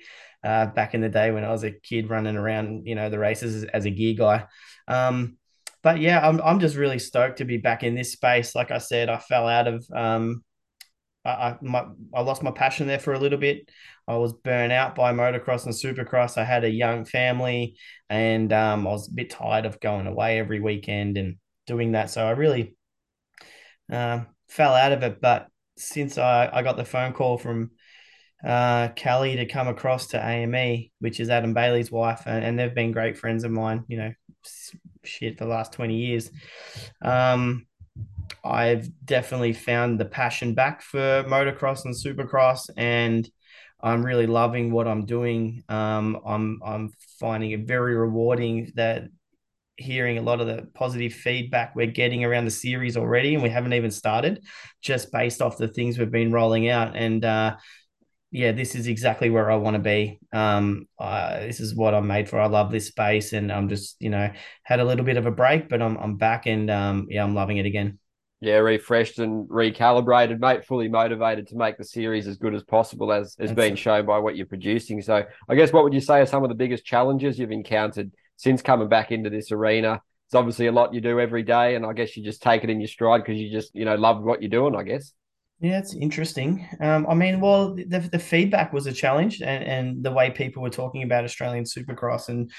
uh, 0.43 0.67
back 0.67 0.93
in 0.93 1.01
the 1.01 1.09
day 1.09 1.31
when 1.31 1.43
I 1.43 1.51
was 1.51 1.63
a 1.63 1.71
kid 1.71 2.09
running 2.09 2.37
around, 2.37 2.87
you 2.87 2.95
know, 2.95 3.09
the 3.09 3.19
races 3.19 3.65
as, 3.65 3.85
a 3.85 3.89
gear 3.89 4.13
guy. 4.13 4.45
Um, 4.87 5.37
but 5.81 5.99
yeah, 5.99 6.25
I'm, 6.25 6.41
I'm 6.41 6.59
just 6.61 6.77
really 6.77 6.99
stoked 6.99 7.39
to 7.39 7.45
be 7.45 7.57
back 7.57 7.83
in 7.83 7.93
this 7.93 8.13
space. 8.13 8.55
Like 8.55 8.71
I 8.71 8.77
said, 8.77 9.09
I 9.09 9.17
fell 9.17 9.47
out 9.47 9.67
of, 9.67 9.85
um, 9.93 10.43
I, 11.25 11.55
my, 11.61 11.85
I 12.13 12.21
lost 12.21 12.43
my 12.43 12.51
passion 12.51 12.87
there 12.87 12.99
for 12.99 13.13
a 13.13 13.19
little 13.19 13.37
bit. 13.37 13.69
I 14.07 14.15
was 14.15 14.33
burnt 14.33 14.73
out 14.73 14.95
by 14.95 15.13
motocross 15.13 15.65
and 15.65 15.73
supercross. 15.73 16.37
I 16.37 16.43
had 16.43 16.63
a 16.63 16.69
young 16.69 17.05
family 17.05 17.77
and 18.09 18.51
um, 18.51 18.85
I 18.87 18.91
was 18.91 19.09
a 19.09 19.13
bit 19.13 19.29
tired 19.29 19.65
of 19.65 19.79
going 19.79 20.07
away 20.07 20.39
every 20.39 20.59
weekend 20.59 21.17
and 21.17 21.37
doing 21.65 21.93
that. 21.93 22.09
So 22.09 22.25
I 22.25 22.31
really 22.31 22.75
um, 23.91 24.27
fell 24.47 24.73
out 24.73 24.91
of 24.91 25.03
it. 25.03 25.21
But 25.21 25.47
since 25.77 26.17
I, 26.17 26.49
I 26.51 26.61
got 26.61 26.77
the 26.77 26.85
phone 26.85 27.13
call 27.13 27.37
from 27.37 27.71
uh, 28.43 28.89
Callie 29.01 29.37
to 29.37 29.45
come 29.45 29.67
across 29.67 30.07
to 30.07 30.25
AME, 30.25 30.89
which 30.99 31.19
is 31.19 31.29
Adam 31.29 31.53
Bailey's 31.53 31.91
wife, 31.91 32.23
and, 32.25 32.43
and 32.43 32.59
they've 32.59 32.75
been 32.75 32.91
great 32.91 33.17
friends 33.17 33.43
of 33.43 33.51
mine, 33.51 33.85
you 33.87 33.97
know, 33.97 34.13
shit, 35.03 35.37
the 35.37 35.45
last 35.45 35.71
20 35.73 35.95
years. 35.95 36.29
Um, 37.01 37.65
I've 38.43 38.89
definitely 39.05 39.53
found 39.53 39.99
the 39.99 40.05
passion 40.05 40.53
back 40.53 40.81
for 40.81 41.23
motocross 41.27 41.85
and 41.85 41.95
supercross, 41.95 42.69
and 42.75 43.29
I'm 43.81 44.05
really 44.05 44.27
loving 44.27 44.71
what 44.71 44.87
I'm 44.87 45.05
doing. 45.05 45.63
Um, 45.69 46.19
I'm 46.25 46.59
I'm 46.65 46.91
finding 47.19 47.51
it 47.51 47.67
very 47.67 47.95
rewarding 47.95 48.71
that 48.75 49.03
hearing 49.77 50.17
a 50.17 50.21
lot 50.21 50.39
of 50.39 50.47
the 50.47 50.67
positive 50.73 51.13
feedback 51.13 51.75
we're 51.75 51.87
getting 51.87 52.23
around 52.23 52.45
the 52.45 52.51
series 52.51 52.97
already, 52.97 53.33
and 53.33 53.43
we 53.43 53.49
haven't 53.49 53.73
even 53.73 53.91
started, 53.91 54.43
just 54.81 55.11
based 55.11 55.41
off 55.41 55.57
the 55.57 55.67
things 55.67 55.97
we've 55.97 56.11
been 56.11 56.31
rolling 56.31 56.69
out. 56.69 56.95
And 56.95 57.23
uh, 57.23 57.55
yeah, 58.31 58.51
this 58.51 58.75
is 58.75 58.87
exactly 58.87 59.29
where 59.29 59.51
I 59.51 59.55
want 59.57 59.75
to 59.75 59.81
be. 59.81 60.19
Um, 60.31 60.87
uh, 60.99 61.39
this 61.39 61.59
is 61.59 61.75
what 61.75 61.93
I'm 61.93 62.07
made 62.07 62.29
for. 62.29 62.39
I 62.39 62.47
love 62.47 62.71
this 62.71 62.87
space, 62.87 63.33
and 63.33 63.51
I'm 63.51 63.69
just 63.69 63.95
you 63.99 64.09
know 64.09 64.31
had 64.63 64.79
a 64.79 64.85
little 64.85 65.05
bit 65.05 65.17
of 65.17 65.25
a 65.25 65.31
break, 65.31 65.69
but 65.69 65.81
I'm 65.81 65.97
I'm 65.97 66.17
back, 66.17 66.45
and 66.45 66.69
um, 66.69 67.07
yeah, 67.09 67.23
I'm 67.23 67.35
loving 67.35 67.57
it 67.57 67.65
again. 67.65 67.99
Yeah, 68.41 68.57
refreshed 68.57 69.19
and 69.19 69.47
recalibrated, 69.47 70.39
mate. 70.39 70.65
Fully 70.65 70.89
motivated 70.89 71.47
to 71.47 71.55
make 71.55 71.77
the 71.77 71.85
series 71.85 72.27
as 72.27 72.35
good 72.35 72.53
as 72.53 72.63
possible, 72.63 73.13
as 73.13 73.37
has 73.39 73.53
been 73.53 73.75
shown 73.77 74.05
by 74.05 74.19
what 74.19 74.35
you're 74.35 74.45
producing. 74.45 75.01
So, 75.01 75.23
I 75.47 75.55
guess 75.55 75.71
what 75.71 75.85
would 75.85 75.93
you 75.93 76.01
say 76.01 76.19
are 76.19 76.25
some 76.25 76.43
of 76.43 76.49
the 76.49 76.55
biggest 76.55 76.83
challenges 76.83 77.39
you've 77.39 77.51
encountered 77.51 78.11
since 78.43 78.61
coming 78.61 78.89
back 78.89 79.11
into 79.11 79.29
this 79.29 79.51
arena? 79.51 80.01
It's 80.27 80.35
obviously 80.35 80.67
a 80.67 80.71
lot 80.71 80.93
you 80.93 81.01
do 81.01 81.19
every 81.19 81.43
day, 81.43 81.75
and 81.75 81.85
I 81.85 81.93
guess 81.93 82.17
you 82.17 82.23
just 82.23 82.41
take 82.41 82.63
it 82.63 82.69
in 82.69 82.81
your 82.81 82.87
stride 82.87 83.21
because 83.23 83.39
you 83.39 83.49
just 83.51 83.73
you 83.73 83.85
know 83.85 83.95
love 83.95 84.21
what 84.21 84.41
you're 84.41 84.49
doing. 84.49 84.75
I 84.75 84.83
guess. 84.83 85.13
Yeah, 85.59 85.79
it's 85.79 85.95
interesting. 85.95 86.67
Um, 86.81 87.07
I 87.07 87.13
mean, 87.13 87.39
well, 87.39 87.73
the, 87.73 87.99
the 87.99 88.19
feedback 88.19 88.73
was 88.73 88.85
a 88.85 88.91
challenge, 88.91 89.41
and, 89.41 89.63
and 89.63 90.03
the 90.03 90.11
way 90.11 90.29
people 90.29 90.61
were 90.61 90.69
talking 90.69 91.03
about 91.03 91.23
Australian 91.23 91.63
Supercross 91.63 92.27
and 92.27 92.51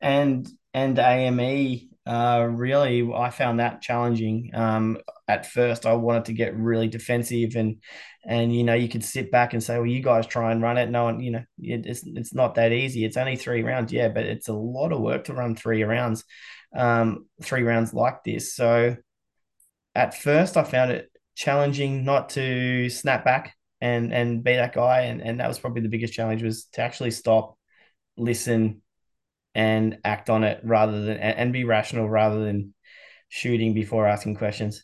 and 0.00 0.48
and 0.72 0.98
AME, 0.98 1.90
uh, 2.06 2.46
really, 2.50 3.10
I 3.12 3.30
found 3.30 3.60
that 3.60 3.82
challenging. 3.82 4.50
Um, 4.54 4.98
at 5.26 5.50
first, 5.50 5.86
I 5.86 5.94
wanted 5.94 6.26
to 6.26 6.32
get 6.32 6.56
really 6.56 6.88
defensive, 6.88 7.56
and 7.56 7.82
and 8.24 8.54
you 8.54 8.64
know, 8.64 8.74
you 8.74 8.88
could 8.88 9.04
sit 9.04 9.30
back 9.32 9.52
and 9.52 9.62
say, 9.62 9.76
well, 9.76 9.86
you 9.86 10.02
guys 10.02 10.26
try 10.26 10.52
and 10.52 10.62
run 10.62 10.78
it. 10.78 10.88
No 10.90 11.04
one, 11.04 11.20
you 11.20 11.32
know, 11.32 11.44
it, 11.58 11.86
it's 11.86 12.06
it's 12.06 12.34
not 12.34 12.54
that 12.54 12.72
easy. 12.72 13.04
It's 13.04 13.16
only 13.16 13.36
three 13.36 13.62
rounds, 13.62 13.92
yeah, 13.92 14.08
but 14.08 14.24
it's 14.24 14.48
a 14.48 14.52
lot 14.54 14.92
of 14.92 15.00
work 15.00 15.24
to 15.24 15.34
run 15.34 15.56
three 15.56 15.82
rounds, 15.82 16.24
um, 16.76 17.26
three 17.42 17.62
rounds 17.62 17.92
like 17.92 18.22
this. 18.24 18.54
So 18.54 18.96
at 19.94 20.14
first, 20.14 20.56
I 20.56 20.62
found 20.62 20.92
it 20.92 21.10
challenging 21.34 22.04
not 22.04 22.30
to 22.30 22.88
snap 22.88 23.24
back 23.24 23.54
and 23.80 24.12
and 24.12 24.42
be 24.42 24.54
that 24.54 24.74
guy 24.74 25.02
and 25.02 25.20
and 25.20 25.38
that 25.40 25.48
was 25.48 25.58
probably 25.58 25.82
the 25.82 25.88
biggest 25.88 26.14
challenge 26.14 26.42
was 26.42 26.64
to 26.72 26.80
actually 26.80 27.10
stop 27.10 27.58
listen 28.16 28.80
and 29.56 29.98
act 30.04 30.30
on 30.30 30.44
it 30.44 30.60
rather 30.62 31.02
than 31.02 31.16
and 31.16 31.52
be 31.52 31.64
rational 31.64 32.08
rather 32.08 32.44
than 32.44 32.74
shooting 33.28 33.74
before 33.74 34.06
asking 34.06 34.36
questions 34.36 34.82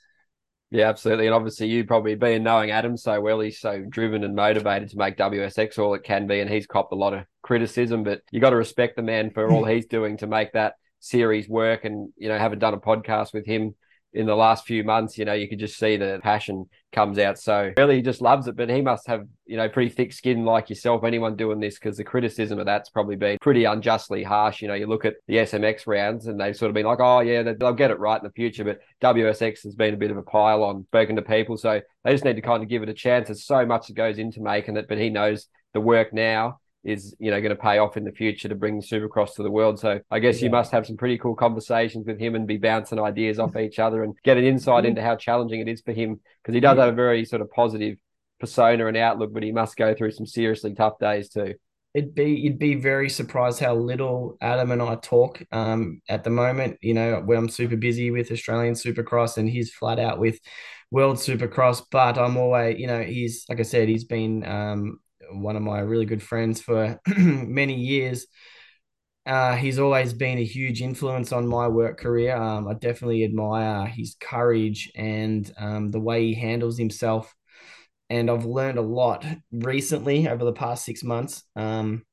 yeah, 0.73 0.89
absolutely. 0.89 1.27
And 1.27 1.35
obviously, 1.35 1.67
you 1.67 1.85
probably 1.85 2.15
being 2.15 2.43
knowing 2.43 2.71
Adam 2.71 2.97
so 2.97 3.21
well, 3.21 3.41
he's 3.41 3.61
so 3.61 3.85
driven 3.87 4.25
and 4.25 4.35
motivated 4.35 4.89
to 4.89 4.97
make 4.97 5.19
WSX 5.19 5.79
all 5.79 5.93
it 5.93 6.03
can 6.03 6.27
be. 6.27 6.41
And 6.41 6.49
he's 6.49 6.67
copped 6.67 6.95
a 6.95 6.97
lot 6.97 7.13
of 7.13 7.27
criticism, 7.43 8.05
but 8.05 8.23
you 8.31 8.41
got 8.41 8.51
to 8.51 8.57
respect 8.57 8.97
the 8.97 9.03
man 9.03 9.31
for 9.33 9.51
all 9.51 9.65
he's 9.67 9.85
doing 9.85 10.17
to 10.17 10.27
make 10.27 10.53
that 10.53 10.77
series 10.99 11.47
work. 11.47 11.85
And, 11.85 12.11
you 12.17 12.31
know, 12.31 12.39
having 12.39 12.59
done 12.59 12.73
a 12.73 12.81
podcast 12.81 13.35
with 13.35 13.45
him 13.45 13.75
in 14.15 14.27
the 14.27 14.35
last 14.35 14.67
few 14.67 14.85
months, 14.85 15.17
you 15.17 15.25
know, 15.25 15.33
you 15.33 15.49
could 15.49 15.59
just 15.59 15.79
see 15.79 15.97
the 15.97 16.21
passion 16.23 16.69
comes 16.93 17.19
out. 17.19 17.39
So 17.39 17.73
really, 17.77 17.97
he 17.97 18.03
just 18.03 18.21
loves 18.21 18.47
it. 18.47 18.57
But 18.57 18.69
he 18.69 18.83
must 18.83 19.07
have, 19.07 19.27
you 19.47 19.57
know, 19.57 19.69
pretty 19.69 19.91
thick 19.91 20.13
skin 20.13 20.45
like 20.45 20.69
yourself, 20.69 21.05
anyone 21.05 21.37
doing 21.37 21.61
this, 21.61 21.79
because 21.79 21.97
the 21.97 22.05
criticism 22.05 22.59
of 22.59 22.67
that's 22.67 22.91
probably 22.91 23.17
been 23.17 23.39
pretty 23.41 23.65
unjustly 23.65 24.23
harsh. 24.23 24.61
You 24.61 24.69
know, 24.69 24.75
you 24.75 24.87
look 24.87 25.05
at 25.05 25.15
the 25.27 25.37
SMX 25.37 25.87
rounds 25.87 26.27
and 26.27 26.39
they've 26.39 26.57
sort 26.57 26.69
of 26.69 26.75
been 26.75 26.87
like, 26.87 27.01
oh, 27.01 27.21
yeah, 27.21 27.43
they'll 27.43 27.73
get 27.73 27.91
it 27.91 27.99
right 27.99 28.21
in 28.21 28.27
the 28.27 28.33
future. 28.33 28.65
But 28.65 28.81
WSX 29.01 29.63
has 29.65 29.75
been 29.75 29.95
a 29.95 29.99
bit 29.99 30.11
of 30.11 30.17
a 30.17 30.23
pile 30.23 30.63
on, 30.63 30.85
spoken 30.85 31.17
to 31.17 31.23
people. 31.23 31.57
So 31.57 31.81
they 32.05 32.13
just 32.13 32.25
need 32.25 32.37
to 32.37 32.43
kind 32.43 32.63
of 32.63 32.69
give 32.69 32.83
it 32.83 32.89
a 32.89 32.95
chance. 32.95 33.29
There's 33.29 33.45
so 33.45 33.65
much 33.65 33.87
that 33.87 33.95
goes 33.95 34.19
into 34.19 34.43
making 34.43 34.77
it, 34.77 34.89
but 34.89 34.99
he 34.99 35.11
knows 35.11 35.49
the 35.73 35.81
work 35.81 36.13
now 36.13 36.61
is 36.85 37.15
you 37.19 37.31
know 37.31 37.41
going 37.41 37.55
to 37.55 37.63
pay 37.63 37.79
off 37.79 37.97
in 37.97 38.05
the 38.05 38.13
future 38.13 38.49
to 38.49 38.55
bring 38.55 38.81
Supercross 38.81 39.35
to 39.37 39.43
the 39.43 39.51
world. 39.51 39.79
So 39.79 40.01
I 40.11 40.19
guess 40.19 40.41
yeah. 40.41 40.47
you 40.47 40.51
must 40.51 40.73
have 40.73 40.87
some 40.87 40.97
pretty 40.97 41.19
cool 41.19 41.35
conversations 41.35 42.07
with 42.07 42.19
him 42.19 42.35
and 42.35 42.47
be 42.47 42.57
bouncing 42.57 42.99
ideas 42.99 43.39
off 43.39 43.57
each 43.57 43.79
other 43.79 44.03
and 44.03 44.15
get 44.25 44.37
an 44.37 44.45
insight 44.45 44.85
into 44.85 45.03
how 45.03 45.17
challenging 45.17 45.61
it 45.61 45.69
is 45.69 45.81
for 45.81 45.93
him 45.93 46.21
because 46.43 46.55
he 46.55 46.61
does 46.61 46.79
have 46.79 46.89
a 46.89 46.97
very 46.97 47.25
sort 47.25 47.43
of 47.43 47.51
positive 47.51 47.97
persona 48.43 48.87
and 48.87 48.97
outlook, 48.97 49.33
but 49.33 49.45
he 49.45 49.53
must 49.53 49.77
go 49.77 49.95
through 49.95 50.11
some 50.11 50.27
seriously 50.27 50.75
tough 50.75 50.99
days 50.99 51.29
too. 51.29 51.55
It'd 51.95 52.15
be 52.15 52.31
you'd 52.33 52.59
be 52.59 52.75
very 52.75 53.09
surprised 53.11 53.61
how 53.61 53.75
little 53.75 54.37
Adam 54.41 54.73
and 54.73 54.83
I 54.83 54.97
talk 54.97 55.43
um, 55.53 56.01
at 56.09 56.25
the 56.25 56.31
moment. 56.31 56.79
You 56.81 56.95
know, 56.95 57.23
when 57.25 57.39
I'm 57.39 57.49
super 57.49 57.77
busy 57.77 58.11
with 58.11 58.33
Australian 58.33 58.75
Supercross 58.75 59.37
and 59.37 59.49
he's 59.49 59.73
flat 59.73 59.99
out 59.99 60.19
with 60.19 60.41
World 60.91 61.19
Supercross. 61.19 61.83
But 61.91 62.19
I'm 62.19 62.37
always, 62.37 62.79
you 62.79 62.87
know, 62.87 63.03
he's 63.03 63.45
like 63.49 63.61
I 63.61 63.65
said, 63.65 63.89
he's 63.89 64.05
been 64.05 64.45
um, 64.45 65.01
one 65.41 65.57
of 65.57 65.63
my 65.63 65.81
really 65.81 66.07
good 66.07 66.23
friends 66.23 66.61
for 66.61 67.01
many 67.17 67.75
years. 67.75 68.27
Uh, 69.25 69.55
he's 69.55 69.79
always 69.79 70.13
been 70.13 70.39
a 70.39 70.45
huge 70.45 70.83
influence 70.83 71.33
on 71.33 71.47
my 71.47 71.69
work 71.69 71.99
career. 71.99 72.37
Um, 72.37 72.67
I 72.67 72.75
definitely 72.75 73.25
admire 73.25 73.87
his 73.87 74.17
courage 74.21 74.91
and 74.97 75.51
um, 75.59 75.91
the 75.91 76.01
way 76.01 76.27
he 76.27 76.35
handles 76.35 76.77
himself. 76.77 77.33
And 78.11 78.31
I've 78.31 78.45
learned 78.45 78.79
a 78.79 78.83
lot 78.83 79.25
recently 79.53 80.29
over 80.29 80.45
the 80.45 80.53
past 80.53 80.85
six 80.85 81.05
months 81.05 81.45
um, 81.55 82.05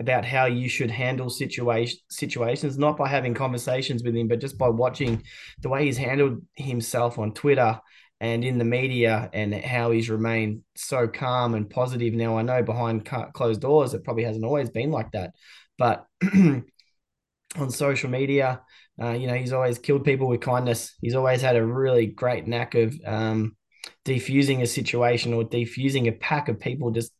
about 0.00 0.24
how 0.24 0.46
you 0.46 0.68
should 0.68 0.90
handle 0.90 1.28
situation 1.28 1.98
situations, 2.10 2.78
not 2.78 2.96
by 2.96 3.08
having 3.08 3.34
conversations 3.34 4.02
with 4.02 4.16
him, 4.16 4.28
but 4.28 4.40
just 4.40 4.56
by 4.56 4.68
watching 4.68 5.22
the 5.60 5.68
way 5.68 5.84
he's 5.84 5.98
handled 5.98 6.42
himself 6.56 7.18
on 7.18 7.32
Twitter 7.32 7.78
and 8.20 8.44
in 8.44 8.58
the 8.58 8.64
media 8.64 9.28
and 9.32 9.54
how 9.54 9.90
he's 9.90 10.08
remained 10.08 10.62
so 10.74 11.06
calm 11.06 11.54
and 11.54 11.68
positive. 11.68 12.14
Now 12.14 12.38
I 12.38 12.42
know 12.42 12.62
behind 12.62 13.08
closed 13.34 13.60
doors 13.60 13.94
it 13.94 14.04
probably 14.04 14.24
hasn't 14.24 14.44
always 14.44 14.70
been 14.70 14.90
like 14.90 15.12
that, 15.12 15.34
but 15.78 16.06
on 16.34 17.70
social 17.70 18.10
media, 18.10 18.62
uh, 19.00 19.10
you 19.10 19.26
know, 19.26 19.34
he's 19.34 19.52
always 19.52 19.78
killed 19.78 20.04
people 20.04 20.28
with 20.28 20.40
kindness. 20.40 20.94
He's 21.00 21.14
always 21.14 21.42
had 21.42 21.56
a 21.56 21.64
really 21.64 22.06
great 22.06 22.46
knack 22.46 22.74
of 22.74 22.98
um, 23.04 23.56
defusing 24.04 24.62
a 24.62 24.66
situation 24.66 25.34
or 25.34 25.44
defusing 25.44 26.08
a 26.08 26.12
pack 26.12 26.48
of 26.48 26.58
people 26.58 26.90
just 26.90 27.12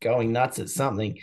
going 0.00 0.32
nuts 0.32 0.58
at 0.58 0.68
something. 0.68 1.18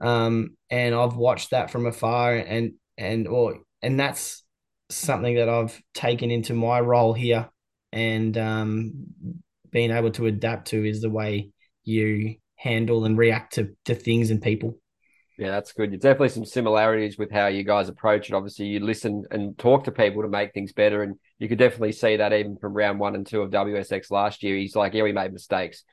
Um, 0.00 0.56
and 0.70 0.94
I've 0.94 1.16
watched 1.16 1.50
that 1.50 1.70
from 1.70 1.86
afar, 1.86 2.34
and 2.36 2.74
and 2.96 3.26
or 3.26 3.58
and 3.82 3.98
that's 3.98 4.44
something 4.90 5.36
that 5.36 5.48
I've 5.48 5.80
taken 5.94 6.30
into 6.30 6.54
my 6.54 6.80
role 6.80 7.12
here, 7.14 7.48
and 7.92 8.36
um, 8.36 8.92
being 9.70 9.90
able 9.90 10.10
to 10.12 10.26
adapt 10.26 10.68
to 10.68 10.84
is 10.84 11.00
the 11.00 11.10
way 11.10 11.50
you 11.84 12.36
handle 12.56 13.04
and 13.04 13.16
react 13.16 13.54
to 13.54 13.74
to 13.84 13.94
things 13.94 14.30
and 14.30 14.42
people. 14.42 14.78
Yeah, 15.38 15.52
that's 15.52 15.72
good. 15.72 15.92
There's 15.92 16.00
definitely 16.00 16.30
some 16.30 16.44
similarities 16.44 17.16
with 17.16 17.30
how 17.30 17.46
you 17.46 17.62
guys 17.62 17.88
approach 17.88 18.28
it. 18.28 18.34
Obviously, 18.34 18.66
you 18.66 18.80
listen 18.80 19.24
and 19.30 19.56
talk 19.56 19.84
to 19.84 19.92
people 19.92 20.22
to 20.22 20.28
make 20.28 20.52
things 20.52 20.72
better. 20.72 21.04
And 21.04 21.14
you 21.38 21.48
could 21.48 21.58
definitely 21.58 21.92
see 21.92 22.16
that 22.16 22.32
even 22.32 22.56
from 22.56 22.74
round 22.74 22.98
one 22.98 23.14
and 23.14 23.24
two 23.24 23.42
of 23.42 23.52
WSX 23.52 24.10
last 24.10 24.42
year. 24.42 24.56
He's 24.56 24.74
like, 24.74 24.94
yeah, 24.94 25.04
we 25.04 25.12
made 25.12 25.32
mistakes. 25.32 25.84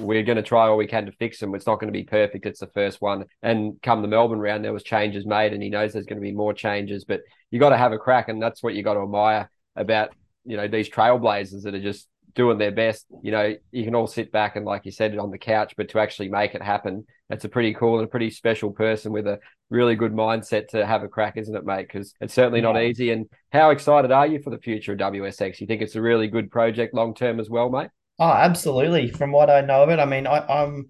We're 0.00 0.24
going 0.24 0.36
to 0.36 0.42
try 0.42 0.66
all 0.66 0.76
we 0.76 0.88
can 0.88 1.06
to 1.06 1.12
fix 1.12 1.38
them. 1.38 1.54
It's 1.54 1.66
not 1.66 1.78
going 1.78 1.92
to 1.92 1.96
be 1.96 2.04
perfect. 2.04 2.44
It's 2.44 2.58
the 2.58 2.66
first 2.66 3.00
one. 3.00 3.26
And 3.40 3.80
come 3.82 4.02
the 4.02 4.08
Melbourne 4.08 4.40
round, 4.40 4.64
there 4.64 4.72
was 4.72 4.82
changes 4.82 5.24
made, 5.24 5.52
and 5.52 5.62
he 5.62 5.70
knows 5.70 5.92
there's 5.92 6.06
going 6.06 6.20
to 6.20 6.28
be 6.28 6.32
more 6.32 6.52
changes. 6.52 7.04
But 7.04 7.20
you 7.52 7.60
got 7.60 7.70
to 7.70 7.76
have 7.76 7.92
a 7.92 7.98
crack, 7.98 8.28
and 8.28 8.42
that's 8.42 8.64
what 8.64 8.74
you 8.74 8.82
got 8.82 8.94
to 8.94 9.02
admire 9.02 9.48
about 9.76 10.10
you 10.48 10.56
know 10.56 10.66
these 10.66 10.88
trailblazers 10.90 11.62
that 11.62 11.74
are 11.74 11.82
just 11.82 12.08
doing 12.34 12.56
their 12.58 12.72
best. 12.72 13.06
You 13.22 13.32
know, 13.32 13.54
you 13.72 13.84
can 13.84 13.94
all 13.94 14.06
sit 14.06 14.32
back 14.32 14.56
and, 14.56 14.64
like 14.64 14.84
you 14.84 14.92
said, 14.92 15.12
it 15.12 15.18
on 15.18 15.30
the 15.30 15.38
couch, 15.38 15.74
but 15.76 15.88
to 15.90 15.98
actually 15.98 16.28
make 16.28 16.54
it 16.54 16.62
happen, 16.62 17.04
that's 17.28 17.44
a 17.44 17.48
pretty 17.48 17.74
cool 17.74 17.98
and 17.98 18.06
a 18.06 18.10
pretty 18.10 18.30
special 18.30 18.70
person 18.70 19.12
with 19.12 19.26
a 19.26 19.38
really 19.70 19.96
good 19.96 20.12
mindset 20.12 20.68
to 20.68 20.86
have 20.86 21.02
a 21.02 21.08
crack, 21.08 21.36
isn't 21.36 21.54
it, 21.54 21.66
mate? 21.66 21.88
Because 21.88 22.14
it's 22.20 22.32
certainly 22.32 22.60
not 22.60 22.80
easy. 22.80 23.10
And 23.10 23.26
how 23.52 23.70
excited 23.70 24.12
are 24.12 24.26
you 24.26 24.40
for 24.40 24.50
the 24.50 24.58
future 24.58 24.92
of 24.92 24.98
WSX? 24.98 25.60
You 25.60 25.66
think 25.66 25.82
it's 25.82 25.96
a 25.96 26.00
really 26.00 26.28
good 26.28 26.50
project 26.50 26.94
long 26.94 27.14
term 27.14 27.40
as 27.40 27.50
well, 27.50 27.70
mate? 27.70 27.90
Oh, 28.20 28.30
absolutely. 28.30 29.10
From 29.10 29.32
what 29.32 29.50
I 29.50 29.60
know 29.60 29.82
of 29.82 29.90
it, 29.90 29.98
I 29.98 30.04
mean, 30.04 30.26
I, 30.26 30.38
I'm 30.46 30.88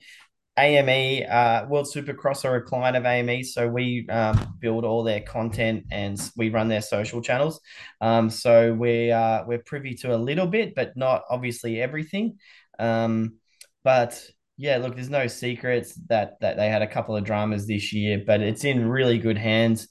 AME, 0.58 1.24
uh, 1.30 1.66
World 1.68 1.86
Supercross 1.86 2.44
are 2.44 2.56
a 2.56 2.62
client 2.62 2.96
of 2.96 3.06
AME, 3.06 3.44
so 3.44 3.68
we 3.68 4.08
um, 4.08 4.56
build 4.58 4.84
all 4.84 5.04
their 5.04 5.20
content 5.20 5.84
and 5.90 6.20
we 6.36 6.50
run 6.50 6.68
their 6.68 6.82
social 6.82 7.22
channels. 7.22 7.60
Um, 8.00 8.28
so 8.28 8.74
we 8.74 9.12
uh, 9.12 9.44
we're 9.46 9.60
privy 9.60 9.94
to 9.96 10.14
a 10.14 10.18
little 10.18 10.46
bit, 10.48 10.74
but 10.74 10.96
not 10.96 11.22
obviously 11.30 11.80
everything. 11.80 12.38
Um, 12.78 13.36
but 13.84 14.22
yeah, 14.56 14.78
look, 14.78 14.96
there's 14.96 15.08
no 15.08 15.28
secrets 15.28 15.94
that 16.08 16.40
that 16.40 16.56
they 16.56 16.68
had 16.68 16.82
a 16.82 16.86
couple 16.88 17.16
of 17.16 17.24
dramas 17.24 17.66
this 17.66 17.92
year, 17.92 18.22
but 18.26 18.40
it's 18.40 18.64
in 18.64 18.88
really 18.88 19.18
good 19.18 19.38
hands. 19.38 19.88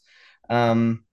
Um, 0.49 1.06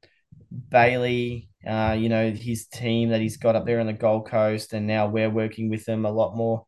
Bailey, 0.69 1.49
uh, 1.67 1.97
you 1.99 2.09
know, 2.09 2.31
his 2.31 2.67
team 2.67 3.11
that 3.11 3.21
he's 3.21 3.37
got 3.37 3.57
up 3.57 3.67
there 3.67 3.81
on 3.81 3.87
the 3.87 3.93
Gold 3.93 4.29
Coast, 4.29 4.73
and 4.73 4.87
now 4.87 5.07
we're 5.07 5.31
working 5.31 5.71
with 5.71 5.85
them 5.85 6.05
a 6.05 6.11
lot 6.11 6.37
more 6.37 6.67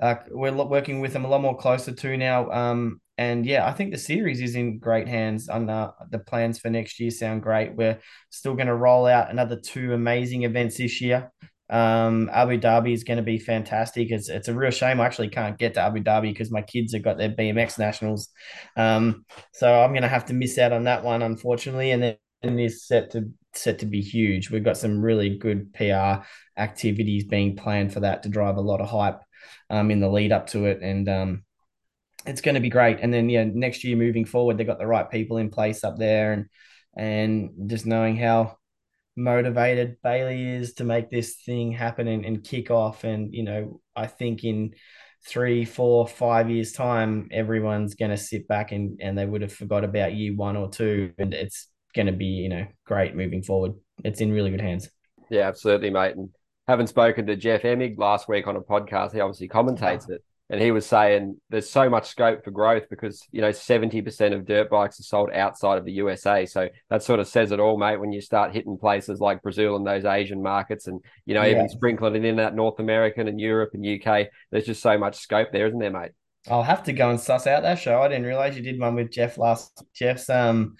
uh, 0.00 0.16
we're 0.30 0.52
working 0.52 1.00
with 1.00 1.12
them 1.12 1.24
a 1.24 1.28
lot 1.28 1.42
more 1.42 1.56
closer 1.56 1.92
to 1.92 2.16
now. 2.16 2.50
Um, 2.50 3.00
and 3.18 3.44
yeah, 3.44 3.66
I 3.66 3.72
think 3.72 3.92
the 3.92 3.98
series 3.98 4.40
is 4.40 4.54
in 4.54 4.78
great 4.78 5.06
hands. 5.06 5.48
And 5.48 5.70
uh, 5.70 5.92
the 6.08 6.20
plans 6.20 6.58
for 6.58 6.70
next 6.70 6.98
year 6.98 7.10
sound 7.10 7.42
great. 7.42 7.76
We're 7.76 7.98
still 8.30 8.54
going 8.54 8.68
to 8.68 8.74
roll 8.74 9.06
out 9.06 9.30
another 9.30 9.60
two 9.60 9.92
amazing 9.92 10.44
events 10.44 10.78
this 10.78 11.02
year. 11.02 11.30
Um, 11.68 12.30
Abu 12.32 12.58
Dhabi 12.58 12.94
is 12.94 13.04
going 13.04 13.18
to 13.18 13.22
be 13.22 13.38
fantastic. 13.38 14.10
It's 14.10 14.28
it's 14.28 14.48
a 14.48 14.54
real 14.54 14.72
shame 14.72 15.00
I 15.00 15.06
actually 15.06 15.28
can't 15.28 15.58
get 15.58 15.74
to 15.74 15.80
Abu 15.80 16.02
Dhabi 16.02 16.32
because 16.32 16.50
my 16.50 16.62
kids 16.62 16.94
have 16.94 17.04
got 17.04 17.18
their 17.18 17.30
BMX 17.30 17.78
nationals. 17.78 18.28
Um, 18.76 19.24
so 19.52 19.72
I'm 19.72 19.92
going 19.92 20.02
to 20.02 20.08
have 20.08 20.26
to 20.26 20.34
miss 20.34 20.58
out 20.58 20.72
on 20.72 20.84
that 20.84 21.04
one, 21.04 21.22
unfortunately. 21.22 21.92
And 21.92 22.02
then 22.02 22.58
is 22.58 22.86
set 22.86 23.10
to 23.10 23.30
set 23.54 23.80
to 23.80 23.86
be 23.86 24.00
huge. 24.00 24.50
We've 24.50 24.64
got 24.64 24.78
some 24.78 25.02
really 25.02 25.36
good 25.36 25.72
PR 25.74 26.24
activities 26.56 27.24
being 27.24 27.54
planned 27.54 27.92
for 27.92 28.00
that 28.00 28.22
to 28.22 28.28
drive 28.28 28.56
a 28.56 28.62
lot 28.62 28.80
of 28.80 28.88
hype 28.88 29.20
um, 29.70 29.90
in 29.90 30.00
the 30.00 30.08
lead 30.08 30.32
up 30.32 30.48
to 30.48 30.66
it, 30.66 30.82
and 30.82 31.08
um, 31.08 31.44
it's 32.26 32.40
going 32.40 32.56
to 32.56 32.60
be 32.60 32.68
great. 32.68 32.98
And 33.00 33.12
then 33.12 33.28
yeah, 33.28 33.44
next 33.44 33.84
year 33.84 33.96
moving 33.96 34.24
forward, 34.24 34.58
they've 34.58 34.66
got 34.66 34.78
the 34.78 34.86
right 34.86 35.10
people 35.10 35.38
in 35.38 35.50
place 35.50 35.84
up 35.84 35.96
there, 35.96 36.32
and 36.32 36.46
and 36.96 37.70
just 37.70 37.86
knowing 37.86 38.16
how 38.16 38.56
motivated 39.16 39.96
Bailey 40.02 40.48
is 40.48 40.74
to 40.74 40.84
make 40.84 41.10
this 41.10 41.36
thing 41.36 41.72
happen 41.72 42.08
and, 42.08 42.24
and 42.24 42.44
kick 42.44 42.70
off. 42.70 43.04
And 43.04 43.32
you 43.34 43.44
know, 43.44 43.80
I 43.94 44.06
think 44.06 44.44
in 44.44 44.74
three, 45.26 45.64
four, 45.64 46.06
five 46.06 46.50
years 46.50 46.72
time, 46.72 47.28
everyone's 47.30 47.94
going 47.94 48.10
to 48.10 48.16
sit 48.16 48.48
back 48.48 48.72
and 48.72 49.00
and 49.00 49.16
they 49.16 49.26
would 49.26 49.42
have 49.42 49.52
forgot 49.52 49.84
about 49.84 50.14
year 50.14 50.34
one 50.34 50.56
or 50.56 50.68
two, 50.68 51.12
and 51.18 51.32
it's 51.32 51.68
going 51.94 52.06
to 52.06 52.12
be 52.12 52.26
you 52.26 52.48
know 52.48 52.66
great 52.84 53.14
moving 53.14 53.42
forward. 53.42 53.72
It's 54.04 54.20
in 54.20 54.32
really 54.32 54.50
good 54.50 54.60
hands. 54.60 54.90
Yeah, 55.30 55.46
absolutely, 55.46 55.90
mate. 55.90 56.16
And 56.16 56.30
having 56.70 56.86
spoken 56.86 57.26
to 57.26 57.36
Jeff 57.36 57.62
Emig 57.62 57.98
last 57.98 58.28
week 58.28 58.46
on 58.46 58.56
a 58.56 58.60
podcast, 58.60 59.12
he 59.12 59.20
obviously 59.20 59.48
commentates 59.48 60.08
it. 60.08 60.22
And 60.48 60.60
he 60.60 60.70
was 60.70 60.84
saying 60.86 61.36
there's 61.48 61.70
so 61.70 61.88
much 61.88 62.08
scope 62.08 62.44
for 62.44 62.50
growth 62.50 62.84
because, 62.90 63.22
you 63.30 63.40
know, 63.40 63.50
70% 63.50 64.34
of 64.34 64.46
dirt 64.46 64.70
bikes 64.70 64.98
are 64.98 65.04
sold 65.04 65.30
outside 65.32 65.78
of 65.78 65.84
the 65.84 65.92
USA. 65.92 66.46
So 66.46 66.68
that 66.88 67.02
sort 67.04 67.20
of 67.20 67.28
says 67.28 67.52
it 67.52 67.60
all, 67.60 67.78
mate, 67.78 67.98
when 67.98 68.12
you 68.12 68.20
start 68.20 68.52
hitting 68.52 68.76
places 68.76 69.20
like 69.20 69.42
Brazil 69.42 69.76
and 69.76 69.86
those 69.86 70.04
Asian 70.04 70.42
markets 70.42 70.86
and, 70.88 71.00
you 71.24 71.34
know, 71.34 71.42
yeah. 71.42 71.52
even 71.52 71.68
sprinkling 71.68 72.16
it 72.16 72.24
in 72.24 72.36
that 72.36 72.56
North 72.56 72.80
American 72.80 73.28
and 73.28 73.40
Europe 73.40 73.70
and 73.74 73.86
UK. 73.86 74.28
There's 74.50 74.66
just 74.66 74.82
so 74.82 74.98
much 74.98 75.16
scope 75.18 75.48
there, 75.52 75.66
isn't 75.66 75.78
there, 75.78 75.92
mate? 75.92 76.12
I'll 76.48 76.62
have 76.62 76.84
to 76.84 76.92
go 76.92 77.10
and 77.10 77.20
suss 77.20 77.46
out 77.46 77.62
that 77.62 77.78
show. 77.78 78.00
I 78.00 78.08
didn't 78.08 78.24
realize 78.24 78.56
you 78.56 78.62
did 78.62 78.80
one 78.80 78.94
with 78.94 79.12
Jeff 79.12 79.38
last. 79.38 79.84
Jeff's 79.94 80.30
um, 80.30 80.76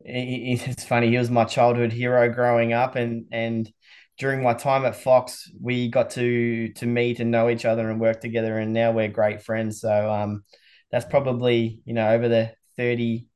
it's 0.00 0.84
funny. 0.84 1.08
He 1.08 1.18
was 1.18 1.30
my 1.30 1.44
childhood 1.44 1.92
hero 1.92 2.32
growing 2.32 2.72
up, 2.72 2.94
and 2.96 3.26
and 3.32 3.72
during 4.18 4.42
my 4.42 4.52
time 4.52 4.84
at 4.84 4.96
Fox, 4.96 5.50
we 5.60 5.88
got 5.88 6.10
to 6.10 6.68
to 6.74 6.86
meet 6.86 7.20
and 7.20 7.30
know 7.30 7.48
each 7.48 7.64
other 7.64 7.88
and 7.88 8.00
work 8.00 8.20
together, 8.20 8.58
and 8.58 8.72
now 8.72 8.90
we're 8.92 9.08
great 9.08 9.42
friends. 9.42 9.80
So 9.80 10.10
um, 10.10 10.42
that's 10.90 11.06
probably 11.06 11.80
you 11.84 11.94
know 11.94 12.10
over 12.10 12.28
the 12.28 12.52
thirty, 12.76 13.28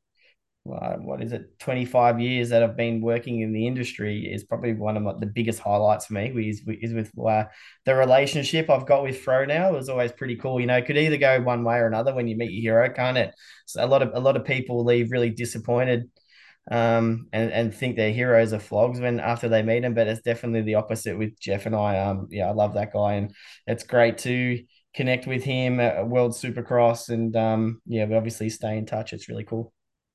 uh, 0.68 0.96
what 0.96 1.22
is 1.22 1.32
it, 1.32 1.58
twenty 1.60 1.84
five 1.84 2.20
years 2.20 2.48
that 2.48 2.64
I've 2.64 2.76
been 2.76 3.00
working 3.00 3.40
in 3.40 3.52
the 3.52 3.66
industry 3.66 4.28
is 4.32 4.42
probably 4.44 4.72
one 4.72 4.96
of 4.96 5.04
my, 5.04 5.12
the 5.18 5.26
biggest 5.26 5.60
highlights 5.60 6.06
for 6.06 6.14
me. 6.14 6.32
Is 6.48 6.62
is 6.66 6.92
with 6.92 7.12
uh, 7.18 7.44
the 7.84 7.94
relationship 7.94 8.68
I've 8.68 8.86
got 8.86 9.04
with 9.04 9.20
Fro 9.20 9.44
now. 9.44 9.72
Was 9.72 9.88
always 9.88 10.12
pretty 10.12 10.36
cool. 10.36 10.60
You 10.60 10.66
know, 10.66 10.76
it 10.76 10.86
could 10.86 10.98
either 10.98 11.16
go 11.16 11.40
one 11.40 11.62
way 11.62 11.76
or 11.76 11.86
another 11.86 12.12
when 12.12 12.26
you 12.26 12.36
meet 12.36 12.50
your 12.50 12.74
hero, 12.74 12.92
can't 12.92 13.18
it? 13.18 13.34
So 13.66 13.84
a 13.84 13.86
lot 13.86 14.02
of 14.02 14.10
a 14.14 14.20
lot 14.20 14.36
of 14.36 14.44
people 14.44 14.84
leave 14.84 15.12
really 15.12 15.30
disappointed 15.30 16.10
um, 16.70 17.28
and 17.32 17.50
and 17.52 17.74
think 17.74 17.96
they're 17.96 18.12
heroes 18.12 18.52
of 18.52 18.62
flogs 18.62 19.00
when 19.00 19.20
after 19.20 19.48
they 19.48 19.62
meet 19.62 19.84
him. 19.84 19.94
But 19.94 20.06
it's 20.06 20.22
definitely 20.22 20.62
the 20.62 20.76
opposite 20.76 21.18
with 21.18 21.38
Jeff 21.38 21.66
and 21.66 21.74
I. 21.74 21.98
Um, 21.98 22.28
yeah, 22.30 22.48
I 22.48 22.52
love 22.52 22.74
that 22.74 22.92
guy, 22.92 23.14
and 23.14 23.34
it's 23.66 23.84
great 23.84 24.18
to 24.18 24.62
connect 24.94 25.26
with 25.26 25.42
him 25.42 25.80
at 25.80 26.06
World 26.06 26.32
Supercross, 26.32 27.08
and 27.08 27.34
um, 27.36 27.80
yeah, 27.86 28.04
we 28.04 28.14
obviously 28.14 28.50
stay 28.50 28.76
in 28.78 28.86
touch. 28.86 29.12
It's 29.12 29.28
really 29.28 29.44
cool. 29.44 29.72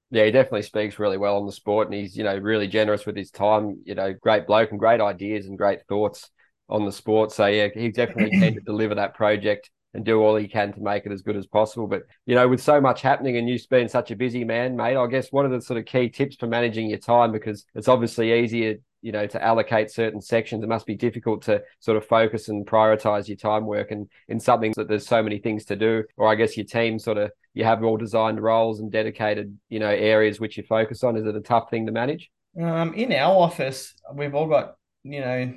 Yeah, 0.10 0.24
he 0.24 0.32
definitely 0.32 0.62
speaks 0.62 1.00
really 1.00 1.18
well 1.18 1.38
on 1.38 1.46
the 1.46 1.52
sport, 1.52 1.88
and 1.88 1.94
he's 1.96 2.16
you 2.16 2.24
know 2.24 2.38
really 2.38 2.68
generous 2.68 3.06
with 3.06 3.18
his 3.18 3.32
time. 3.32 3.82
You 3.86 3.96
know, 3.96 4.14
great 4.14 4.48
bloke 4.48 4.72
and 4.72 4.80
great 4.80 5.02
ideas 5.02 5.48
and 5.48 5.58
great 5.58 5.86
thoughts 5.88 6.30
on 6.70 6.86
the 6.86 6.92
sport. 6.92 7.32
So 7.32 7.46
yeah, 7.48 7.68
he 7.74 7.92
definitely 7.92 8.32
can 8.40 8.54
to 8.56 8.62
deliver 8.62 8.96
that 8.96 9.16
project 9.16 9.70
and 9.94 10.06
do 10.06 10.22
all 10.22 10.36
he 10.36 10.48
can 10.48 10.74
to 10.74 10.82
make 10.82 11.06
it 11.06 11.12
as 11.12 11.22
good 11.22 11.36
as 11.36 11.48
possible. 11.48 11.88
But 11.88 12.04
you 12.26 12.36
know, 12.36 12.48
with 12.48 12.62
so 12.62 12.80
much 12.80 13.02
happening 13.02 13.38
and 13.38 13.50
you 13.50 13.58
being 13.70 13.88
such 13.88 14.12
a 14.12 14.16
busy 14.16 14.44
man, 14.44 14.76
mate, 14.76 14.96
I 14.96 15.08
guess 15.08 15.32
one 15.32 15.46
of 15.46 15.52
the 15.52 15.62
sort 15.62 15.80
of 15.80 15.86
key 15.86 16.10
tips 16.10 16.36
for 16.36 16.48
managing 16.48 16.90
your 16.90 17.00
time 17.00 17.32
because 17.32 17.66
it's 17.76 17.88
obviously 17.88 18.34
easier, 18.34 18.76
you 19.02 19.12
know, 19.12 19.26
to 19.28 19.44
allocate 19.44 19.92
certain 19.92 20.22
sections. 20.22 20.64
It 20.64 20.70
must 20.70 20.86
be 20.86 20.96
difficult 20.96 21.42
to 21.44 21.64
sort 21.80 21.98
of 21.98 22.06
focus 22.06 22.50
and 22.50 22.66
prioritize 22.66 23.28
your 23.28 23.38
time 23.38 23.66
work 23.66 23.92
and 23.92 24.08
in 24.28 24.40
something 24.40 24.74
that 24.78 24.88
there's 24.88 25.08
so 25.08 25.24
many 25.24 25.40
things 25.40 25.66
to 25.66 25.76
do. 25.76 26.04
Or 26.18 26.28
I 26.28 26.36
guess 26.36 26.58
your 26.58 26.66
team 26.66 27.00
sort 27.00 27.18
of 27.18 27.32
you 27.54 27.64
have 27.64 27.84
all 27.84 27.98
designed 27.98 28.40
roles 28.40 28.80
and 28.80 28.92
dedicated, 28.92 29.58
you 29.70 29.80
know, 29.80 29.90
areas 29.90 30.40
which 30.40 30.58
you 30.58 30.64
focus 30.64 31.04
on. 31.04 31.18
Is 31.18 31.26
it 31.26 31.36
a 31.36 31.42
tough 31.42 31.72
thing 31.72 31.88
to 31.88 31.92
manage? 31.92 32.30
Um, 32.62 32.94
in 32.94 33.12
our 33.14 33.36
office, 33.36 33.94
we've 34.14 34.36
all 34.36 34.48
got 34.48 34.76
you 35.04 35.22
know 35.22 35.54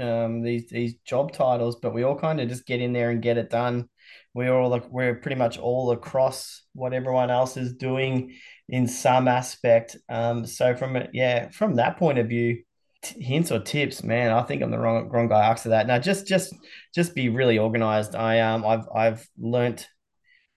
um, 0.00 0.42
these 0.42 0.68
these 0.68 0.94
job 1.04 1.32
titles, 1.32 1.76
but 1.76 1.94
we 1.94 2.02
all 2.02 2.18
kind 2.18 2.40
of 2.40 2.48
just 2.48 2.66
get 2.66 2.80
in 2.80 2.92
there 2.92 3.10
and 3.10 3.22
get 3.22 3.38
it 3.38 3.50
done. 3.50 3.88
We're 4.34 4.54
all 4.54 4.68
like 4.68 4.90
we're 4.90 5.14
pretty 5.16 5.36
much 5.36 5.58
all 5.58 5.90
across 5.92 6.62
what 6.74 6.92
everyone 6.92 7.30
else 7.30 7.56
is 7.56 7.72
doing 7.74 8.34
in 8.68 8.86
some 8.86 9.28
aspect. 9.28 9.96
Um, 10.08 10.46
so 10.46 10.76
from 10.76 10.98
yeah, 11.12 11.48
from 11.50 11.76
that 11.76 11.96
point 11.98 12.18
of 12.18 12.28
view, 12.28 12.62
t- 13.02 13.22
hints 13.22 13.50
or 13.52 13.60
tips, 13.60 14.02
man, 14.02 14.30
I 14.30 14.42
think 14.42 14.62
I'm 14.62 14.70
the 14.70 14.78
wrong 14.78 15.08
wrong 15.08 15.28
guy 15.28 15.46
after 15.46 15.70
that. 15.70 15.86
Now, 15.86 15.98
just 15.98 16.26
just 16.26 16.54
just 16.94 17.14
be 17.14 17.28
really 17.28 17.58
organized. 17.58 18.14
I 18.14 18.40
um 18.40 18.64
I've 18.64 18.88
I've 18.94 19.28
learnt 19.38 19.88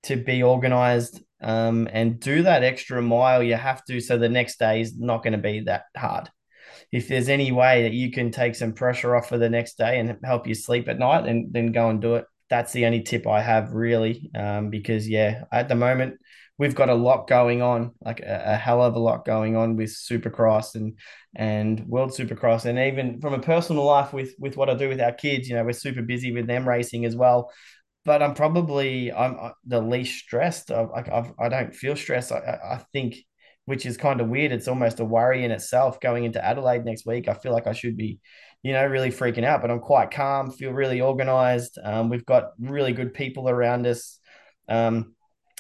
to 0.03 0.15
be 0.15 0.43
organized 0.43 1.21
um 1.41 1.87
and 1.91 2.19
do 2.19 2.43
that 2.43 2.63
extra 2.63 3.01
mile 3.01 3.43
you 3.43 3.55
have 3.55 3.83
to 3.85 3.99
so 3.99 4.17
the 4.17 4.29
next 4.29 4.59
day 4.59 4.81
is 4.81 4.97
not 4.97 5.23
going 5.23 5.33
to 5.33 5.39
be 5.39 5.61
that 5.61 5.83
hard 5.95 6.29
if 6.91 7.07
there's 7.07 7.29
any 7.29 7.51
way 7.51 7.83
that 7.83 7.93
you 7.93 8.11
can 8.11 8.31
take 8.31 8.55
some 8.55 8.73
pressure 8.73 9.15
off 9.15 9.29
for 9.29 9.37
the 9.37 9.49
next 9.49 9.77
day 9.77 9.99
and 9.99 10.17
help 10.23 10.47
you 10.47 10.55
sleep 10.55 10.87
at 10.87 10.99
night, 10.99 11.25
then 11.25 11.49
then 11.51 11.71
go 11.71 11.89
and 11.89 12.01
do 12.01 12.15
it. 12.15 12.25
That's 12.49 12.73
the 12.73 12.85
only 12.85 13.01
tip 13.01 13.27
I 13.27 13.41
have 13.41 13.73
really, 13.73 14.31
um, 14.35 14.69
because 14.69 15.07
yeah, 15.07 15.43
at 15.51 15.69
the 15.69 15.75
moment 15.75 16.19
we've 16.59 16.75
got 16.75 16.89
a 16.89 16.93
lot 16.93 17.27
going 17.27 17.61
on, 17.61 17.91
like 18.01 18.19
a, 18.19 18.43
a, 18.47 18.55
hell 18.55 18.83
of 18.83 18.95
a 18.95 18.99
lot 18.99 19.25
going 19.25 19.55
on 19.55 19.77
with 19.77 19.89
Supercross 19.89 20.75
and 20.75 20.99
and 21.35 21.87
World 21.87 22.11
Supercross, 22.11 22.65
and 22.65 22.77
even 22.77 23.21
from 23.21 23.33
a 23.33 23.39
personal 23.39 23.85
life 23.85 24.13
with 24.13 24.35
with 24.37 24.57
what 24.57 24.69
I 24.69 24.75
do 24.75 24.89
with 24.89 25.01
our 25.01 25.13
kids. 25.13 25.47
You 25.47 25.55
know, 25.55 25.63
we're 25.63 25.73
super 25.73 26.01
busy 26.03 26.31
with 26.31 26.45
them 26.45 26.67
racing 26.67 27.05
as 27.05 27.15
well. 27.15 27.51
But 28.05 28.21
I'm 28.21 28.33
probably 28.33 29.11
I'm 29.11 29.37
uh, 29.39 29.49
the 29.65 29.81
least 29.81 30.19
stressed. 30.19 30.71
I 30.71 30.83
I, 30.83 31.31
I 31.39 31.49
don't 31.49 31.73
feel 31.73 31.95
stressed. 31.95 32.31
I 32.31 32.59
I 32.63 32.81
think 32.93 33.15
which 33.69 33.85
is 33.85 33.97
kind 33.97 34.19
of 34.19 34.29
weird. 34.29 34.51
It's 34.51 34.67
almost 34.67 34.99
a 34.99 35.05
worry 35.05 35.45
in 35.45 35.51
itself 35.51 35.99
going 35.99 36.23
into 36.23 36.43
Adelaide 36.43 36.85
next 36.85 37.05
week. 37.05 37.27
I 37.27 37.35
feel 37.35 37.51
like 37.51 37.67
I 37.67 37.73
should 37.73 37.95
be, 37.95 38.19
you 38.63 38.73
know, 38.73 38.83
really 38.87 39.11
freaking 39.11 39.43
out, 39.43 39.61
but 39.61 39.69
I'm 39.69 39.79
quite 39.79 40.09
calm, 40.09 40.49
feel 40.49 40.71
really 40.71 41.01
organized. 41.01 41.77
Um, 41.83 42.09
we've 42.09 42.25
got 42.25 42.45
really 42.59 42.93
good 42.93 43.13
people 43.13 43.47
around 43.47 43.85
us. 43.85 44.17
Um, 44.67 45.13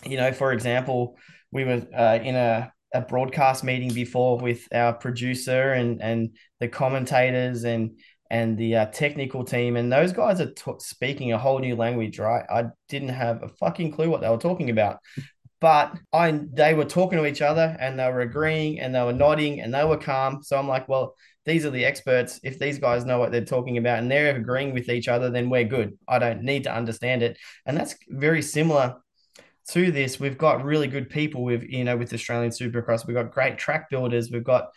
you 0.07 0.17
know, 0.17 0.31
for 0.33 0.53
example, 0.53 1.19
we 1.51 1.65
were 1.65 1.85
uh, 1.95 2.17
in 2.23 2.35
a, 2.35 2.73
a 2.95 3.01
broadcast 3.01 3.63
meeting 3.63 3.93
before 3.93 4.39
with 4.39 4.67
our 4.73 4.93
producer 4.93 5.73
and 5.73 6.01
and 6.01 6.31
the 6.59 6.67
commentators 6.67 7.63
and 7.63 7.99
and 8.31 8.57
the 8.57 8.75
uh, 8.75 8.85
technical 8.87 9.43
team, 9.43 9.75
and 9.75 9.93
those 9.93 10.13
guys 10.13 10.41
are 10.41 10.51
t- 10.51 10.71
speaking 10.79 11.31
a 11.31 11.37
whole 11.37 11.59
new 11.59 11.75
language, 11.75 12.17
right? 12.17 12.45
I 12.49 12.65
didn't 12.87 13.09
have 13.09 13.43
a 13.43 13.49
fucking 13.49 13.91
clue 13.91 14.09
what 14.09 14.21
they 14.21 14.29
were 14.29 14.37
talking 14.37 14.71
about, 14.71 14.97
but 15.61 15.97
I 16.13 16.39
they 16.53 16.73
were 16.73 16.85
talking 16.85 17.17
to 17.17 17.25
each 17.25 17.41
other 17.41 17.75
and 17.79 17.99
they 17.99 18.09
were 18.09 18.21
agreeing 18.21 18.79
and 18.79 18.93
they 18.93 19.03
were 19.03 19.13
nodding 19.13 19.59
and 19.59 19.73
they 19.73 19.83
were 19.83 19.97
calm. 19.97 20.41
So 20.41 20.57
I'm 20.57 20.67
like, 20.67 20.87
well, 20.87 21.15
these 21.45 21.65
are 21.65 21.69
the 21.69 21.85
experts. 21.85 22.39
If 22.43 22.59
these 22.59 22.79
guys 22.79 23.05
know 23.05 23.19
what 23.19 23.31
they're 23.31 23.43
talking 23.43 23.77
about 23.77 23.99
and 23.99 24.09
they're 24.09 24.35
agreeing 24.35 24.73
with 24.73 24.89
each 24.89 25.07
other, 25.07 25.29
then 25.29 25.49
we're 25.49 25.65
good. 25.65 25.97
I 26.07 26.19
don't 26.19 26.43
need 26.43 26.63
to 26.63 26.73
understand 26.73 27.23
it. 27.23 27.37
And 27.65 27.75
that's 27.75 27.95
very 28.07 28.41
similar 28.41 28.97
to 29.69 29.91
this. 29.91 30.19
We've 30.19 30.37
got 30.37 30.63
really 30.63 30.87
good 30.87 31.09
people 31.09 31.43
with, 31.43 31.63
you 31.63 31.83
know, 31.83 31.97
with 31.97 32.13
Australian 32.13 32.51
Supercross. 32.51 33.05
We've 33.05 33.15
got 33.15 33.31
great 33.31 33.57
track 33.57 33.89
builders. 33.89 34.31
We've 34.31 34.43
got 34.43 34.69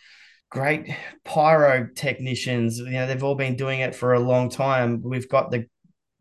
great 0.49 0.95
pyro 1.23 1.89
technicians. 1.95 2.77
You 2.77 2.91
know, 2.91 3.07
they've 3.07 3.23
all 3.23 3.35
been 3.35 3.55
doing 3.55 3.79
it 3.79 3.95
for 3.95 4.13
a 4.13 4.19
long 4.19 4.49
time. 4.49 5.01
We've 5.03 5.29
got 5.29 5.51
the 5.51 5.65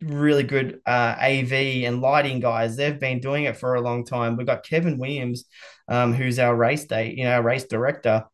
really 0.02 0.42
good 0.42 0.80
uh, 0.86 1.16
AV 1.18 1.52
and 1.84 2.00
lighting 2.00 2.40
guys. 2.40 2.76
They've 2.76 2.98
been 2.98 3.20
doing 3.20 3.44
it 3.44 3.56
for 3.56 3.74
a 3.74 3.80
long 3.80 4.04
time. 4.04 4.36
We've 4.36 4.46
got 4.46 4.64
Kevin 4.64 4.98
Williams, 4.98 5.44
um, 5.88 6.12
who's 6.12 6.38
our 6.38 6.54
race 6.54 6.84
day, 6.84 7.14
you 7.16 7.24
know, 7.24 7.32
our 7.32 7.42
race 7.42 7.64
director. 7.64 8.24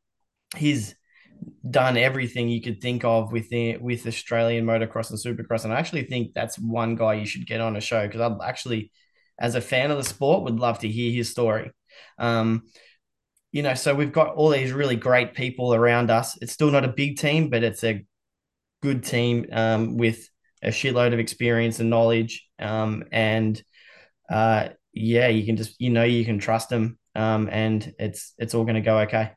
He's 0.56 0.94
done 1.68 1.96
everything 1.96 2.48
you 2.48 2.60
could 2.60 2.80
think 2.80 3.04
of 3.04 3.32
with 3.32 3.48
with 3.80 4.06
Australian 4.06 4.64
motocross 4.64 5.10
and 5.10 5.18
supercross, 5.18 5.64
and 5.64 5.72
I 5.72 5.78
actually 5.78 6.04
think 6.04 6.32
that's 6.34 6.58
one 6.58 6.96
guy 6.96 7.14
you 7.14 7.26
should 7.26 7.46
get 7.46 7.60
on 7.60 7.76
a 7.76 7.80
show 7.80 8.06
because 8.06 8.20
I'd 8.20 8.46
actually, 8.46 8.90
as 9.38 9.54
a 9.54 9.60
fan 9.60 9.90
of 9.90 9.98
the 9.98 10.04
sport, 10.04 10.44
would 10.44 10.58
love 10.58 10.80
to 10.80 10.88
hear 10.88 11.12
his 11.12 11.30
story. 11.30 11.70
Um, 12.18 12.64
you 13.52 13.62
know, 13.62 13.74
so 13.74 13.94
we've 13.94 14.12
got 14.12 14.34
all 14.34 14.50
these 14.50 14.72
really 14.72 14.96
great 14.96 15.34
people 15.34 15.74
around 15.74 16.10
us. 16.10 16.36
It's 16.42 16.52
still 16.52 16.70
not 16.70 16.84
a 16.84 16.88
big 16.88 17.18
team, 17.18 17.48
but 17.48 17.62
it's 17.62 17.82
a 17.82 18.04
good 18.82 19.04
team 19.04 19.46
um, 19.52 19.96
with 19.96 20.28
a 20.62 20.68
shitload 20.68 21.12
of 21.12 21.18
experience 21.18 21.80
and 21.80 21.90
knowledge. 21.90 22.46
Um, 22.58 23.04
and 23.12 23.62
uh, 24.30 24.70
yeah, 24.92 25.28
you 25.28 25.44
can 25.44 25.56
just 25.56 25.80
you 25.80 25.90
know 25.90 26.04
you 26.04 26.24
can 26.24 26.38
trust 26.38 26.68
them, 26.68 26.98
um, 27.14 27.48
and 27.50 27.94
it's 27.98 28.34
it's 28.38 28.54
all 28.54 28.64
going 28.64 28.74
to 28.74 28.80
go 28.80 28.98
okay. 29.00 29.32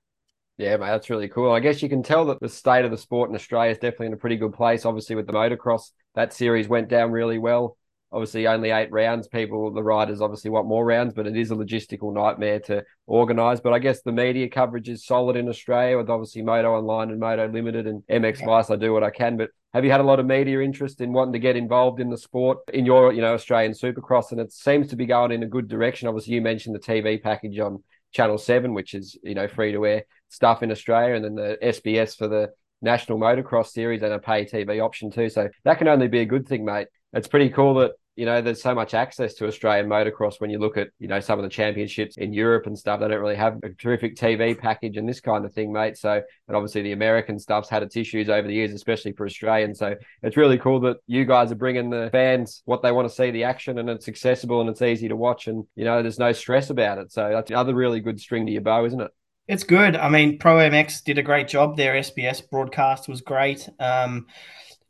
Yeah, 0.57 0.77
mate, 0.77 0.87
that's 0.87 1.09
really 1.09 1.27
cool. 1.27 1.51
I 1.51 1.59
guess 1.59 1.81
you 1.81 1.89
can 1.89 2.03
tell 2.03 2.25
that 2.25 2.39
the 2.39 2.49
state 2.49 2.85
of 2.85 2.91
the 2.91 2.97
sport 2.97 3.29
in 3.29 3.35
Australia 3.35 3.71
is 3.71 3.77
definitely 3.77 4.07
in 4.07 4.13
a 4.13 4.17
pretty 4.17 4.35
good 4.37 4.53
place. 4.53 4.85
Obviously, 4.85 5.15
with 5.15 5.25
the 5.25 5.33
motocross, 5.33 5.89
that 6.15 6.33
series 6.33 6.67
went 6.67 6.89
down 6.89 7.11
really 7.11 7.39
well 7.39 7.77
obviously 8.11 8.47
only 8.47 8.71
eight 8.71 8.91
rounds. 8.91 9.27
People, 9.27 9.71
the 9.71 9.83
riders 9.83 10.21
obviously 10.21 10.49
want 10.49 10.67
more 10.67 10.85
rounds, 10.85 11.13
but 11.13 11.27
it 11.27 11.37
is 11.37 11.51
a 11.51 11.55
logistical 11.55 12.13
nightmare 12.13 12.59
to 12.61 12.83
organise. 13.07 13.59
But 13.59 13.73
I 13.73 13.79
guess 13.79 14.01
the 14.01 14.11
media 14.11 14.49
coverage 14.49 14.89
is 14.89 15.05
solid 15.05 15.35
in 15.35 15.47
Australia 15.47 15.97
with 15.97 16.09
obviously 16.09 16.41
Moto 16.41 16.73
Online 16.73 17.11
and 17.11 17.19
Moto 17.19 17.47
Limited 17.47 17.87
and 17.87 18.03
MX 18.07 18.45
Vice. 18.45 18.69
I 18.69 18.75
do 18.75 18.93
what 18.93 19.03
I 19.03 19.09
can, 19.09 19.37
but 19.37 19.49
have 19.73 19.85
you 19.85 19.91
had 19.91 20.01
a 20.01 20.05
lot 20.05 20.19
of 20.19 20.25
media 20.25 20.59
interest 20.59 20.99
in 20.99 21.13
wanting 21.13 21.33
to 21.33 21.39
get 21.39 21.55
involved 21.55 22.01
in 22.01 22.09
the 22.09 22.17
sport 22.17 22.59
in 22.73 22.85
your, 22.85 23.13
you 23.13 23.21
know, 23.21 23.33
Australian 23.33 23.71
Supercross? 23.71 24.31
And 24.31 24.41
it 24.41 24.51
seems 24.51 24.89
to 24.89 24.97
be 24.97 25.05
going 25.05 25.31
in 25.31 25.43
a 25.43 25.47
good 25.47 25.69
direction. 25.69 26.09
Obviously, 26.09 26.33
you 26.33 26.41
mentioned 26.41 26.75
the 26.75 26.79
TV 26.79 27.21
package 27.21 27.57
on 27.59 27.81
Channel 28.11 28.37
Seven, 28.37 28.73
which 28.73 28.93
is 28.93 29.17
you 29.23 29.35
know 29.35 29.47
free 29.47 29.71
to 29.71 29.85
air 29.85 30.03
stuff 30.29 30.63
in 30.63 30.71
Australia, 30.71 31.15
and 31.15 31.23
then 31.23 31.35
the 31.35 31.57
SBS 31.63 32.17
for 32.17 32.27
the 32.27 32.49
National 32.81 33.19
Motocross 33.19 33.67
Series 33.67 34.01
and 34.01 34.13
a 34.13 34.19
pay 34.19 34.45
TV 34.45 34.83
option 34.83 35.11
too. 35.11 35.29
So 35.29 35.49
that 35.63 35.77
can 35.77 35.87
only 35.87 36.07
be 36.07 36.19
a 36.19 36.25
good 36.25 36.47
thing, 36.47 36.65
mate. 36.65 36.87
It's 37.13 37.27
pretty 37.27 37.49
cool 37.49 37.75
that 37.75 37.91
you 38.15 38.25
know, 38.25 38.41
there's 38.41 38.61
so 38.61 38.75
much 38.75 38.93
access 38.93 39.33
to 39.35 39.47
Australian 39.47 39.87
motocross 39.87 40.39
when 40.39 40.49
you 40.49 40.59
look 40.59 40.75
at, 40.75 40.89
you 40.99 41.07
know, 41.07 41.21
some 41.21 41.39
of 41.39 41.43
the 41.43 41.49
championships 41.49 42.17
in 42.17 42.33
Europe 42.33 42.67
and 42.67 42.77
stuff. 42.77 42.99
They 42.99 43.07
don't 43.07 43.21
really 43.21 43.35
have 43.35 43.59
a 43.63 43.69
terrific 43.69 44.15
TV 44.15 44.57
package 44.57 44.97
and 44.97 45.07
this 45.07 45.21
kind 45.21 45.45
of 45.45 45.53
thing, 45.53 45.71
mate. 45.71 45.97
So, 45.97 46.21
and 46.47 46.57
obviously 46.57 46.81
the 46.81 46.91
American 46.91 47.39
stuff's 47.39 47.69
had 47.69 47.83
its 47.83 47.95
issues 47.95 48.29
over 48.29 48.47
the 48.47 48.53
years, 48.53 48.73
especially 48.73 49.13
for 49.13 49.25
Australians. 49.25 49.79
So 49.79 49.95
it's 50.23 50.35
really 50.35 50.57
cool 50.57 50.81
that 50.81 50.97
you 51.07 51.23
guys 51.23 51.51
are 51.51 51.55
bringing 51.55 51.89
the 51.89 52.09
fans 52.11 52.61
what 52.65 52.81
they 52.81 52.91
want 52.91 53.07
to 53.07 53.13
see, 53.13 53.31
the 53.31 53.45
action, 53.45 53.77
and 53.77 53.89
it's 53.89 54.09
accessible 54.09 54.59
and 54.59 54.69
it's 54.69 54.81
easy 54.81 55.07
to 55.07 55.15
watch. 55.15 55.47
And, 55.47 55.65
you 55.75 55.85
know, 55.85 56.01
there's 56.01 56.19
no 56.19 56.33
stress 56.33 56.69
about 56.69 56.97
it. 56.97 57.13
So 57.13 57.29
that's 57.31 57.49
another 57.49 57.73
really 57.73 58.01
good 58.01 58.19
string 58.19 58.45
to 58.45 58.51
your 58.51 58.61
bow, 58.61 58.85
isn't 58.85 59.01
it? 59.01 59.11
It's 59.47 59.63
good. 59.63 59.95
I 59.95 60.09
mean, 60.09 60.37
Pro 60.37 60.57
MX 60.57 61.03
did 61.03 61.17
a 61.17 61.23
great 61.23 61.47
job. 61.47 61.75
Their 61.75 61.95
SBS 61.95 62.47
broadcast 62.49 63.09
was 63.09 63.21
great. 63.21 63.67
Um, 63.79 64.27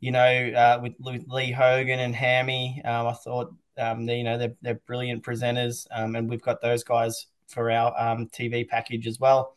you 0.02 0.10
know, 0.10 0.20
uh, 0.20 0.80
with, 0.82 0.94
with, 0.98 1.24
Lee 1.28 1.52
Hogan 1.52 2.00
and 2.00 2.14
Hammy. 2.14 2.82
Um, 2.84 3.06
I 3.06 3.12
thought, 3.12 3.54
um, 3.78 4.04
they, 4.04 4.18
you 4.18 4.24
know, 4.24 4.36
they're, 4.36 4.56
they're 4.60 4.80
brilliant 4.84 5.22
presenters, 5.22 5.86
um, 5.92 6.16
and 6.16 6.28
we've 6.28 6.42
got 6.42 6.60
those 6.60 6.82
guys 6.82 7.28
for 7.46 7.70
our 7.70 7.94
um, 7.96 8.26
TV 8.26 8.68
package 8.68 9.06
as 9.06 9.20
well. 9.20 9.54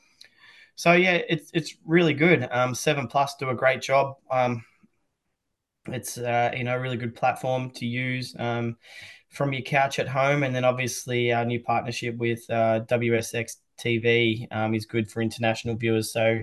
So 0.76 0.94
yeah, 0.94 1.20
it's 1.28 1.50
it's 1.54 1.76
really 1.84 2.14
good. 2.14 2.48
Um, 2.52 2.76
Seven 2.76 3.08
Plus 3.08 3.36
do 3.38 3.50
a 3.50 3.56
great 3.56 3.82
job. 3.82 4.18
Um, 4.30 4.64
it's 5.88 6.20
uh, 6.20 6.52
you 6.56 6.64
know 6.64 6.76
a 6.76 6.80
really 6.80 6.98
good 6.98 7.16
platform 7.16 7.72
to 7.72 7.88
use 7.88 8.34
from 8.34 9.52
your 9.52 9.64
couch 9.64 9.98
at 9.98 10.08
home, 10.08 10.44
and 10.44 10.54
then 10.54 10.64
obviously 10.64 11.34
our 11.34 11.44
new 11.44 11.60
partnership 11.60 12.18
with 12.18 12.48
uh, 12.52 12.82
WSX 12.88 13.56
TV 13.80 14.76
is 14.76 14.86
good 14.86 15.10
for 15.10 15.22
international 15.22 15.76
viewers. 15.76 16.14
So 16.14 16.42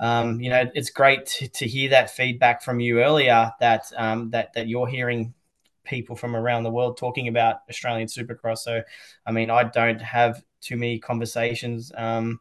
um, 0.00 0.40
you 0.40 0.50
know, 0.50 0.70
it's 0.74 0.90
great 0.90 1.26
to, 1.26 1.48
to, 1.48 1.66
hear 1.66 1.90
that 1.90 2.10
feedback 2.10 2.62
from 2.62 2.78
you 2.78 3.02
earlier 3.02 3.52
that 3.58 3.90
um, 3.96 4.30
that 4.30 4.52
that 4.54 4.68
you're 4.68 4.86
hearing 4.86 5.34
people 5.84 6.14
from 6.14 6.36
around 6.36 6.62
the 6.62 6.70
world 6.70 6.96
talking 6.96 7.26
about 7.28 7.62
Australian 7.68 8.06
Supercross. 8.06 8.58
So, 8.58 8.82
I 9.26 9.32
mean, 9.32 9.50
I 9.50 9.64
don't 9.64 10.00
have 10.00 10.42
too 10.60 10.76
many 10.76 10.98
conversations 10.98 11.90
um, 11.96 12.40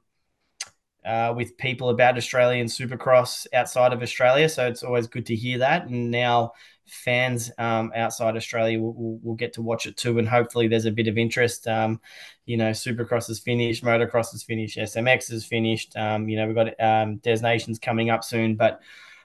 uh, 1.05 1.33
with 1.35 1.57
people 1.57 1.89
about 1.89 2.17
Australian 2.17 2.67
Supercross 2.67 3.47
outside 3.53 3.93
of 3.93 4.03
Australia. 4.03 4.49
So 4.49 4.67
it's 4.67 4.83
always 4.83 5.07
good 5.07 5.25
to 5.27 5.35
hear 5.35 5.59
that. 5.59 5.87
And 5.87 6.11
now 6.11 6.51
fans 6.87 7.51
um, 7.57 7.91
outside 7.95 8.35
Australia 8.35 8.79
will, 8.79 8.93
will, 8.93 9.19
will, 9.23 9.35
get 9.35 9.53
to 9.53 9.61
watch 9.61 9.85
it 9.85 9.97
too. 9.97 10.19
And 10.19 10.27
hopefully 10.27 10.67
there's 10.67 10.85
a 10.85 10.91
bit 10.91 11.07
of 11.07 11.17
interest. 11.17 11.67
Um, 11.67 11.99
you 12.45 12.57
know, 12.57 12.71
Supercross 12.71 13.29
is 13.29 13.39
finished, 13.39 13.83
Motocross 13.83 14.33
is 14.33 14.43
finished, 14.43 14.77
SMX 14.77 15.31
is 15.31 15.45
finished. 15.45 15.95
Um, 15.95 16.29
you 16.29 16.37
know, 16.37 16.47
we've 16.47 16.55
got 16.55 16.79
um, 16.79 17.17
Des 17.17 17.41
Nations 17.41 17.79
coming 17.79 18.09
up 18.09 18.23
soon, 18.23 18.55
but 18.55 18.81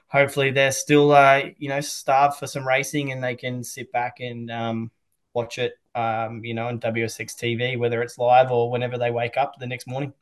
hopefully 0.07 0.51
they're 0.51 0.71
still, 0.71 1.11
uh, 1.11 1.41
you 1.57 1.69
know, 1.69 1.81
starved 1.81 2.37
for 2.37 2.47
some 2.47 2.67
racing 2.67 3.11
and 3.11 3.23
they 3.23 3.35
can 3.35 3.63
sit 3.63 3.91
back 3.91 4.19
and 4.19 4.51
um, 4.51 4.91
watch 5.33 5.57
it, 5.57 5.73
um, 5.95 6.43
you 6.43 6.53
know, 6.53 6.67
on 6.67 6.79
WSX 6.79 7.35
TV, 7.35 7.77
whether 7.77 8.01
it's 8.01 8.17
live 8.17 8.51
or 8.51 8.69
whenever 8.69 8.97
they 8.97 9.11
wake 9.11 9.37
up 9.37 9.55
the 9.59 9.67
next 9.67 9.87
morning. 9.87 10.13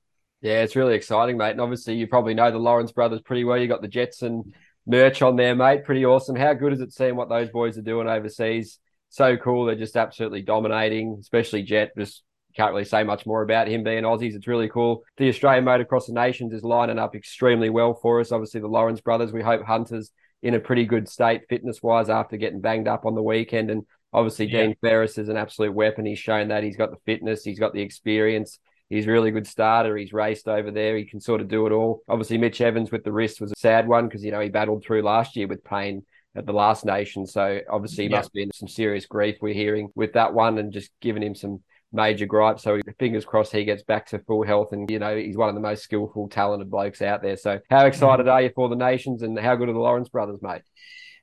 Yeah, 0.42 0.64
it's 0.64 0.76
really 0.76 0.96
exciting, 0.96 1.38
mate. 1.38 1.52
And 1.52 1.62
obviously, 1.62 1.96
you 1.96 2.08
probably 2.08 2.34
know 2.34 2.50
the 2.50 2.58
Lawrence 2.58 2.92
brothers 2.92 3.22
pretty 3.22 3.44
well. 3.44 3.58
You 3.58 3.68
got 3.68 3.82
the 3.82 3.88
Jetson 3.88 4.54
merch 4.86 5.22
on 5.22 5.36
there, 5.36 5.56
mate. 5.56 5.84
Pretty 5.84 6.06
awesome. 6.06 6.36
How 6.36 6.54
good 6.54 6.74
is 6.74 6.82
it 6.82 6.94
seeing 6.94 7.16
what 7.16 7.30
those 7.30 7.50
boys 7.50 7.78
are 7.78 7.84
doing 7.84 8.08
overseas? 8.08 8.80
So 9.10 9.38
cool. 9.38 9.66
They're 9.66 9.76
just 9.76 9.98
absolutely 9.98 10.42
dominating, 10.42 11.18
especially 11.20 11.64
Jett. 11.64 11.92
Just 11.98 12.24
can't 12.56 12.72
really 12.72 12.86
say 12.86 13.04
much 13.04 13.26
more 13.26 13.42
about 13.42 13.68
him 13.68 13.84
being 13.84 14.04
Aussies. 14.04 14.36
It's 14.36 14.48
really 14.48 14.70
cool. 14.70 15.04
The 15.18 15.30
Australian 15.30 15.66
Motocross 15.66 16.10
of 16.10 16.16
Nations 16.16 16.54
is 16.54 16.64
lining 16.64 17.00
up 17.00 17.16
extremely 17.16 17.70
well 17.70 17.94
for 17.94 18.20
us. 18.20 18.32
Obviously, 18.32 18.62
the 18.62 18.68
Lawrence 18.68 19.02
brothers. 19.02 19.32
We 19.32 19.42
hope 19.42 19.64
Hunter's 19.64 20.12
in 20.42 20.56
a 20.56 20.60
pretty 20.60 20.86
good 20.86 21.08
state 21.08 21.44
fitness 21.50 21.82
wise 21.84 22.10
after 22.10 22.38
getting 22.38 22.62
banged 22.62 22.88
up 22.88 23.06
on 23.06 23.16
the 23.16 23.22
weekend. 23.22 23.70
And 23.70 23.86
obviously, 24.12 24.48
yeah. 24.48 24.64
Dean 24.64 24.76
Ferris 24.82 25.18
is 25.18 25.30
an 25.30 25.38
absolute 25.38 25.74
weapon. 25.74 26.06
He's 26.06 26.20
shown 26.20 26.50
that 26.50 26.64
he's 26.64 26.78
got 26.78 26.92
the 26.92 26.98
fitness, 27.06 27.44
he's 27.44 27.60
got 27.60 27.74
the 27.74 27.82
experience. 27.82 28.60
He's 28.92 29.08
a 29.08 29.12
really 29.12 29.32
good 29.32 29.48
starter. 29.48 29.96
He's 29.96 30.12
raced 30.12 30.50
over 30.50 30.70
there. 30.70 30.98
He 30.98 31.06
can 31.06 31.22
sort 31.22 31.40
of 31.40 31.48
do 31.48 31.66
it 31.66 31.72
all. 31.72 32.04
Obviously, 32.10 32.38
Mitch 32.38 32.60
Evans 32.60 32.92
with 32.92 33.06
the 33.06 33.12
wrist 33.12 33.40
was 33.40 33.54
a 33.54 33.58
sad 33.58 33.88
one 33.88 34.08
because, 34.08 34.22
you 34.22 34.32
know, 34.32 34.42
he 34.42 34.50
battled 34.50 34.84
through 34.84 35.02
last 35.02 35.38
year 35.38 35.48
with 35.48 35.64
pain 35.64 36.04
at 36.36 36.46
the 36.46 36.52
last 36.52 36.84
nation. 36.84 37.26
So 37.26 37.62
obviously, 37.70 38.04
he 38.04 38.10
must 38.10 38.34
be 38.34 38.44
in 38.44 38.52
some 38.54 38.68
serious 38.68 39.06
grief 39.06 39.38
we're 39.42 39.54
hearing 39.54 39.92
with 39.96 40.12
that 40.14 40.34
one 40.34 40.58
and 40.58 40.74
just 40.74 40.92
giving 41.00 41.24
him 41.24 41.36
some 41.36 41.62
major 41.94 42.26
gripe. 42.26 42.60
So 42.60 42.82
fingers 43.00 43.24
crossed 43.24 43.54
he 43.54 43.64
gets 43.64 43.84
back 43.84 44.08
to 44.08 44.20
full 44.20 44.44
health. 44.44 44.74
And, 44.74 44.92
you 44.92 45.00
know, 45.00 45.16
he's 45.16 45.38
one 45.38 45.48
of 45.48 45.56
the 45.56 45.62
most 45.62 45.84
skillful, 45.84 46.28
talented 46.28 46.70
blokes 46.70 47.02
out 47.02 47.22
there. 47.22 47.38
So 47.38 47.60
how 47.70 47.86
excited 47.86 48.28
are 48.28 48.42
you 48.42 48.52
for 48.54 48.68
the 48.68 48.76
nations 48.76 49.22
and 49.22 49.40
how 49.40 49.56
good 49.56 49.70
are 49.70 49.74
the 49.74 49.80
Lawrence 49.80 50.10
brothers, 50.10 50.42
mate? 50.42 50.64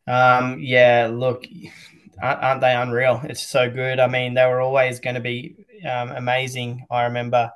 Um, 0.07 0.59
yeah, 0.59 1.11
look, 1.13 1.45
aren't 2.21 2.61
they 2.61 2.75
unreal? 2.75 3.21
It's 3.25 3.43
so 3.43 3.71
good. 3.71 4.01
I 4.01 4.07
mean, 4.07 4.35
they 4.35 4.47
were 4.47 4.61
always 4.61 5.01
going 5.01 5.15
to 5.15 5.21
be 5.21 5.67
um, 5.89 6.11
amazing. 6.11 6.87
I 6.91 7.05
remember 7.05 7.53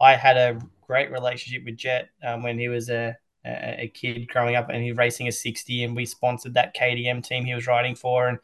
I 0.00 0.14
had 0.14 0.36
a 0.36 0.60
great 0.86 1.10
relationship 1.10 1.64
with 1.64 1.76
Jett 1.76 2.10
um, 2.24 2.42
when 2.42 2.58
he 2.58 2.68
was 2.68 2.88
a, 2.88 3.16
a, 3.44 3.84
a 3.84 3.88
kid 3.88 4.28
growing 4.28 4.56
up, 4.56 4.68
and 4.68 4.82
he 4.82 4.90
was 4.90 4.98
racing 4.98 5.28
a 5.28 5.32
sixty, 5.32 5.84
and 5.84 5.94
we 5.96 6.06
sponsored 6.06 6.54
that 6.54 6.76
KDM 6.76 7.24
team 7.26 7.44
he 7.44 7.54
was 7.54 7.66
riding 7.66 7.94
for, 7.94 8.28
and 8.28 8.38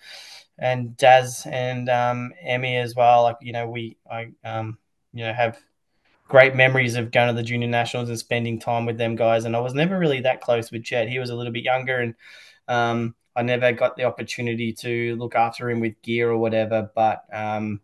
and 0.58 0.96
Daz 0.96 1.46
and 1.46 1.88
um, 1.88 2.32
Emmy 2.42 2.76
as 2.76 2.94
well. 2.94 3.22
Like 3.22 3.36
you 3.40 3.52
know, 3.52 3.68
we 3.68 3.96
I 4.10 4.32
um, 4.44 4.78
you 5.12 5.24
know 5.24 5.32
have 5.32 5.58
great 6.28 6.54
memories 6.54 6.96
of 6.96 7.10
going 7.10 7.28
to 7.28 7.34
the 7.34 7.42
junior 7.42 7.68
nationals 7.68 8.08
and 8.08 8.18
spending 8.18 8.58
time 8.58 8.86
with 8.86 8.96
them 8.96 9.16
guys. 9.16 9.44
And 9.44 9.54
I 9.54 9.60
was 9.60 9.74
never 9.74 9.98
really 9.98 10.20
that 10.22 10.40
close 10.40 10.70
with 10.70 10.82
Jett. 10.82 11.08
He 11.08 11.18
was 11.18 11.30
a 11.30 11.34
little 11.34 11.52
bit 11.52 11.64
younger, 11.64 11.98
and 11.98 12.14
um, 12.68 13.14
I 13.35 13.43
never 13.43 13.72
got 13.72 13.97
the 13.97 14.05
opportunity 14.05 14.72
to 14.74 15.16
look 15.16 15.35
after 15.35 15.70
him 15.70 15.80
with 15.80 16.01
gear 16.03 16.30
or 16.30 16.39
whatever. 16.39 16.91
But 16.95 17.24
um, 17.33 17.80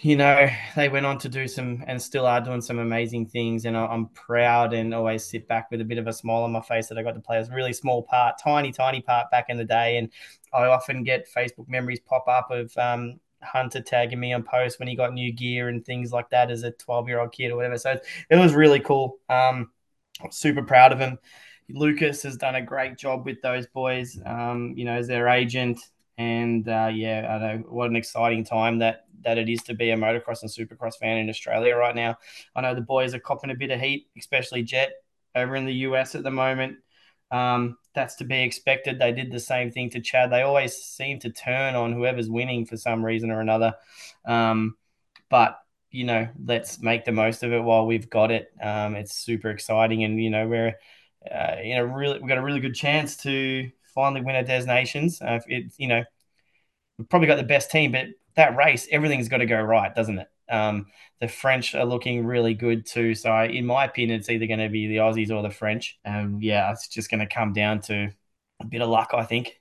you 0.00 0.16
know, 0.16 0.48
they 0.76 0.88
went 0.88 1.06
on 1.06 1.18
to 1.18 1.28
do 1.28 1.46
some 1.46 1.84
and 1.86 2.00
still 2.00 2.26
are 2.26 2.40
doing 2.40 2.60
some 2.60 2.78
amazing 2.78 3.26
things. 3.26 3.64
And 3.64 3.76
I'm 3.76 4.06
proud 4.08 4.72
and 4.72 4.92
always 4.92 5.24
sit 5.24 5.46
back 5.46 5.70
with 5.70 5.80
a 5.80 5.84
bit 5.84 5.98
of 5.98 6.06
a 6.06 6.12
smile 6.12 6.42
on 6.42 6.52
my 6.52 6.60
face 6.60 6.88
that 6.88 6.98
I 6.98 7.02
got 7.02 7.14
to 7.14 7.20
play 7.20 7.38
a 7.38 7.54
really 7.54 7.72
small 7.72 8.02
part, 8.02 8.36
tiny, 8.42 8.72
tiny 8.72 9.00
part 9.00 9.30
back 9.30 9.46
in 9.48 9.56
the 9.56 9.64
day. 9.64 9.98
And 9.98 10.10
I 10.52 10.66
often 10.66 11.04
get 11.04 11.28
Facebook 11.32 11.68
memories 11.68 12.00
pop 12.00 12.26
up 12.28 12.50
of 12.50 12.76
um, 12.76 13.20
Hunter 13.42 13.80
tagging 13.80 14.18
me 14.20 14.32
on 14.32 14.42
posts 14.42 14.78
when 14.78 14.88
he 14.88 14.96
got 14.96 15.12
new 15.12 15.32
gear 15.32 15.68
and 15.68 15.84
things 15.84 16.12
like 16.12 16.30
that 16.30 16.50
as 16.50 16.64
a 16.64 16.72
12 16.72 17.08
year 17.08 17.20
old 17.20 17.32
kid 17.32 17.50
or 17.52 17.56
whatever. 17.56 17.78
So 17.78 17.96
it 18.30 18.36
was 18.36 18.54
really 18.54 18.80
cool. 18.80 19.18
Um, 19.28 19.70
super 20.30 20.62
proud 20.62 20.92
of 20.92 20.98
him. 20.98 21.18
Lucas 21.70 22.22
has 22.22 22.36
done 22.36 22.56
a 22.56 22.62
great 22.62 22.98
job 22.98 23.24
with 23.24 23.40
those 23.42 23.66
boys, 23.66 24.20
um, 24.26 24.74
you 24.76 24.84
know, 24.84 24.94
as 24.94 25.08
their 25.08 25.28
agent. 25.28 25.80
And 26.18 26.68
uh, 26.68 26.90
yeah, 26.92 27.26
I 27.28 27.38
know 27.38 27.64
what 27.68 27.90
an 27.90 27.96
exciting 27.96 28.44
time 28.44 28.78
that 28.78 29.06
that 29.22 29.38
it 29.38 29.48
is 29.48 29.62
to 29.62 29.74
be 29.74 29.90
a 29.90 29.96
motocross 29.96 30.42
and 30.42 30.50
supercross 30.50 30.96
fan 30.98 31.16
in 31.16 31.30
Australia 31.30 31.74
right 31.74 31.94
now. 31.94 32.18
I 32.54 32.60
know 32.60 32.74
the 32.74 32.82
boys 32.82 33.14
are 33.14 33.18
copping 33.18 33.50
a 33.50 33.54
bit 33.54 33.70
of 33.70 33.80
heat, 33.80 34.06
especially 34.18 34.62
Jett 34.62 34.92
over 35.34 35.56
in 35.56 35.64
the 35.64 35.74
US 35.74 36.14
at 36.14 36.22
the 36.22 36.30
moment. 36.30 36.76
Um, 37.30 37.78
that's 37.94 38.16
to 38.16 38.24
be 38.24 38.42
expected. 38.42 38.98
They 38.98 39.12
did 39.12 39.32
the 39.32 39.40
same 39.40 39.70
thing 39.70 39.90
to 39.90 40.00
Chad. 40.00 40.30
They 40.30 40.42
always 40.42 40.76
seem 40.76 41.18
to 41.20 41.30
turn 41.30 41.74
on 41.74 41.92
whoever's 41.92 42.30
winning 42.30 42.66
for 42.66 42.76
some 42.76 43.04
reason 43.04 43.30
or 43.30 43.40
another. 43.40 43.74
Um, 44.24 44.76
but 45.30 45.58
you 45.90 46.04
know, 46.04 46.28
let's 46.44 46.80
make 46.80 47.04
the 47.04 47.12
most 47.12 47.44
of 47.44 47.52
it 47.52 47.62
while 47.62 47.86
we've 47.86 48.10
got 48.10 48.30
it. 48.30 48.52
Um, 48.60 48.96
it's 48.96 49.16
super 49.16 49.50
exciting, 49.50 50.04
and 50.04 50.22
you 50.22 50.30
know, 50.30 50.46
we're 50.46 50.74
uh, 51.30 51.56
you 51.62 51.76
know, 51.76 51.84
really 51.84 52.18
we've 52.18 52.28
got 52.28 52.38
a 52.38 52.42
really 52.42 52.60
good 52.60 52.74
chance 52.74 53.16
to 53.18 53.70
finally 53.94 54.20
win 54.20 54.36
a 54.36 54.44
Des 54.44 54.66
Nations. 54.66 55.20
Uh, 55.22 55.40
it, 55.46 55.72
you 55.78 55.88
know, 55.88 56.04
we've 56.98 57.08
probably 57.08 57.28
got 57.28 57.36
the 57.36 57.42
best 57.44 57.70
team, 57.70 57.92
but 57.92 58.06
that 58.36 58.56
race, 58.56 58.88
everything's 58.90 59.28
got 59.28 59.38
to 59.38 59.46
go 59.46 59.60
right, 59.60 59.94
doesn't 59.94 60.18
it? 60.18 60.28
Um, 60.48 60.86
the 61.20 61.28
French 61.28 61.74
are 61.74 61.84
looking 61.84 62.26
really 62.26 62.54
good 62.54 62.86
too. 62.86 63.14
So, 63.14 63.34
in 63.44 63.64
my 63.64 63.84
opinion, 63.84 64.18
it's 64.18 64.28
either 64.28 64.46
going 64.46 64.58
to 64.58 64.68
be 64.68 64.86
the 64.86 64.96
Aussies 64.96 65.30
or 65.30 65.42
the 65.42 65.50
French. 65.50 65.98
Um, 66.04 66.38
yeah, 66.40 66.70
it's 66.72 66.88
just 66.88 67.10
going 67.10 67.20
to 67.20 67.26
come 67.26 67.52
down 67.52 67.80
to 67.82 68.12
a 68.60 68.66
bit 68.66 68.82
of 68.82 68.88
luck, 68.88 69.10
I 69.14 69.24
think. 69.24 69.60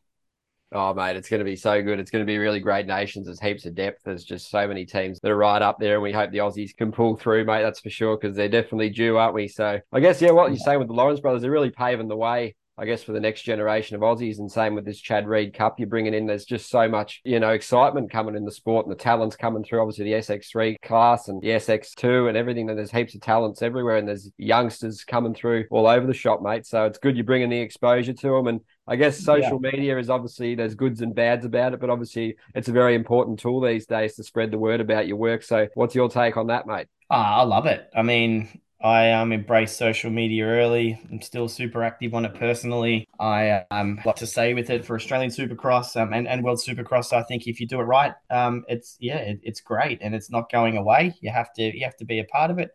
Oh, 0.73 0.93
mate, 0.93 1.15
it's 1.15 1.29
going 1.29 1.39
to 1.39 1.45
be 1.45 1.55
so 1.55 1.81
good. 1.83 1.99
It's 1.99 2.09
going 2.09 2.25
to 2.25 2.29
be 2.29 2.39
really 2.39 2.59
great 2.59 2.87
nations. 2.87 3.27
There's 3.27 3.39
heaps 3.39 3.65
of 3.65 3.75
depth. 3.75 4.01
There's 4.03 4.23
just 4.23 4.49
so 4.49 4.67
many 4.67 4.85
teams 4.85 5.19
that 5.19 5.31
are 5.31 5.37
right 5.37 5.61
up 5.61 5.77
there, 5.79 5.93
and 5.93 6.03
we 6.03 6.11
hope 6.11 6.31
the 6.31 6.39
Aussies 6.39 6.75
can 6.75 6.91
pull 6.91 7.15
through, 7.15 7.45
mate. 7.45 7.61
That's 7.61 7.79
for 7.79 7.91
sure, 7.91 8.17
because 8.17 8.35
they're 8.35 8.49
definitely 8.49 8.89
due, 8.89 9.17
aren't 9.17 9.35
we? 9.35 9.47
So 9.47 9.79
I 9.91 9.99
guess, 9.99 10.21
yeah, 10.21 10.31
what 10.31 10.49
you're 10.49 10.57
saying 10.57 10.79
with 10.79 10.87
the 10.87 10.95
Lawrence 10.95 11.19
brothers, 11.19 11.43
they're 11.43 11.51
really 11.51 11.69
paving 11.69 12.07
the 12.07 12.17
way 12.17 12.55
I 12.77 12.85
guess, 12.85 13.03
for 13.03 13.11
the 13.11 13.19
next 13.19 13.43
generation 13.43 13.95
of 13.95 14.01
Aussies. 14.01 14.39
And 14.39 14.51
same 14.51 14.73
with 14.73 14.83
this 14.83 14.99
Chad 14.99 15.27
Reed 15.27 15.53
Cup 15.53 15.79
you're 15.79 15.87
bringing 15.87 16.15
in. 16.15 16.25
There's 16.25 16.45
just 16.45 16.69
so 16.69 16.87
much, 16.87 17.21
you 17.23 17.39
know, 17.39 17.51
excitement 17.51 18.11
coming 18.11 18.35
in 18.35 18.45
the 18.45 18.51
sport 18.51 18.85
and 18.85 18.91
the 18.91 18.99
talents 18.99 19.35
coming 19.35 19.63
through. 19.63 19.81
Obviously, 19.81 20.05
the 20.05 20.13
SX3 20.13 20.77
class 20.81 21.27
and 21.27 21.39
the 21.41 21.49
SX2 21.49 22.29
and 22.29 22.37
everything. 22.37 22.69
And 22.69 22.77
there's 22.77 22.91
heaps 22.91 23.13
of 23.13 23.21
talents 23.21 23.61
everywhere. 23.61 23.97
And 23.97 24.07
there's 24.07 24.31
youngsters 24.37 25.03
coming 25.03 25.35
through 25.35 25.65
all 25.69 25.85
over 25.85 26.07
the 26.07 26.15
shop, 26.15 26.41
mate. 26.41 26.65
So 26.65 26.85
it's 26.85 26.97
good 26.97 27.15
you're 27.15 27.25
bringing 27.25 27.49
the 27.49 27.59
exposure 27.59 28.13
to 28.13 28.29
them. 28.29 28.47
And 28.47 28.61
I 28.87 28.97
guess 28.97 29.17
social 29.19 29.59
yeah. 29.63 29.71
media 29.71 29.97
is 29.97 30.09
obviously 30.09 30.55
there's 30.55 30.75
goods 30.75 31.01
and 31.01 31.15
bads 31.15 31.45
about 31.45 31.73
it, 31.73 31.79
but 31.79 31.89
obviously 31.89 32.35
it's 32.53 32.67
a 32.67 32.73
very 32.73 32.95
important 32.95 33.39
tool 33.39 33.61
these 33.61 33.85
days 33.85 34.15
to 34.15 34.23
spread 34.23 34.51
the 34.51 34.57
word 34.57 34.81
about 34.81 35.07
your 35.07 35.17
work. 35.17 35.43
So 35.43 35.67
what's 35.75 35.95
your 35.95 36.09
take 36.09 36.35
on 36.35 36.47
that, 36.47 36.67
mate? 36.67 36.87
Oh, 37.09 37.15
I 37.15 37.43
love 37.43 37.65
it. 37.65 37.89
I 37.95 38.01
mean, 38.01 38.59
I 38.83 39.11
um, 39.13 39.31
embraced 39.31 39.77
social 39.77 40.11
media 40.11 40.45
early. 40.45 40.99
I'm 41.09 41.21
still 41.21 41.47
super 41.47 41.83
active 41.83 42.13
on 42.13 42.25
it 42.25 42.35
personally. 42.35 43.07
I 43.17 43.63
um, 43.71 44.01
like 44.05 44.17
to 44.17 44.27
say 44.27 44.53
with 44.53 44.69
it 44.69 44.83
for 44.83 44.97
Australian 44.97 45.31
Supercross 45.31 45.95
um, 45.95 46.11
and, 46.11 46.27
and 46.27 46.43
World 46.43 46.59
Supercross. 46.59 47.13
I 47.13 47.23
think 47.23 47.47
if 47.47 47.61
you 47.61 47.67
do 47.67 47.79
it 47.79 47.83
right, 47.83 48.13
um, 48.29 48.65
it's 48.67 48.97
yeah, 48.99 49.19
it, 49.19 49.39
it's 49.43 49.61
great 49.61 49.99
and 50.01 50.13
it's 50.13 50.29
not 50.29 50.51
going 50.51 50.75
away. 50.75 51.15
You 51.21 51.31
have 51.31 51.53
to 51.53 51.63
you 51.63 51.85
have 51.85 51.95
to 51.97 52.05
be 52.05 52.19
a 52.19 52.25
part 52.25 52.51
of 52.51 52.59
it. 52.59 52.71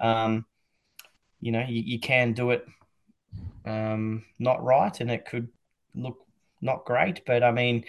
Um, 0.00 0.46
you 1.40 1.52
know, 1.52 1.64
you, 1.68 1.82
you 1.84 2.00
can 2.00 2.32
do 2.32 2.52
it 2.52 2.64
um, 3.64 4.24
not 4.38 4.62
right, 4.62 4.98
and 5.00 5.10
it 5.10 5.26
could 5.26 5.48
look 5.94 6.18
not 6.60 6.84
great. 6.84 7.22
But 7.26 7.42
I 7.42 7.52
mean, 7.52 7.84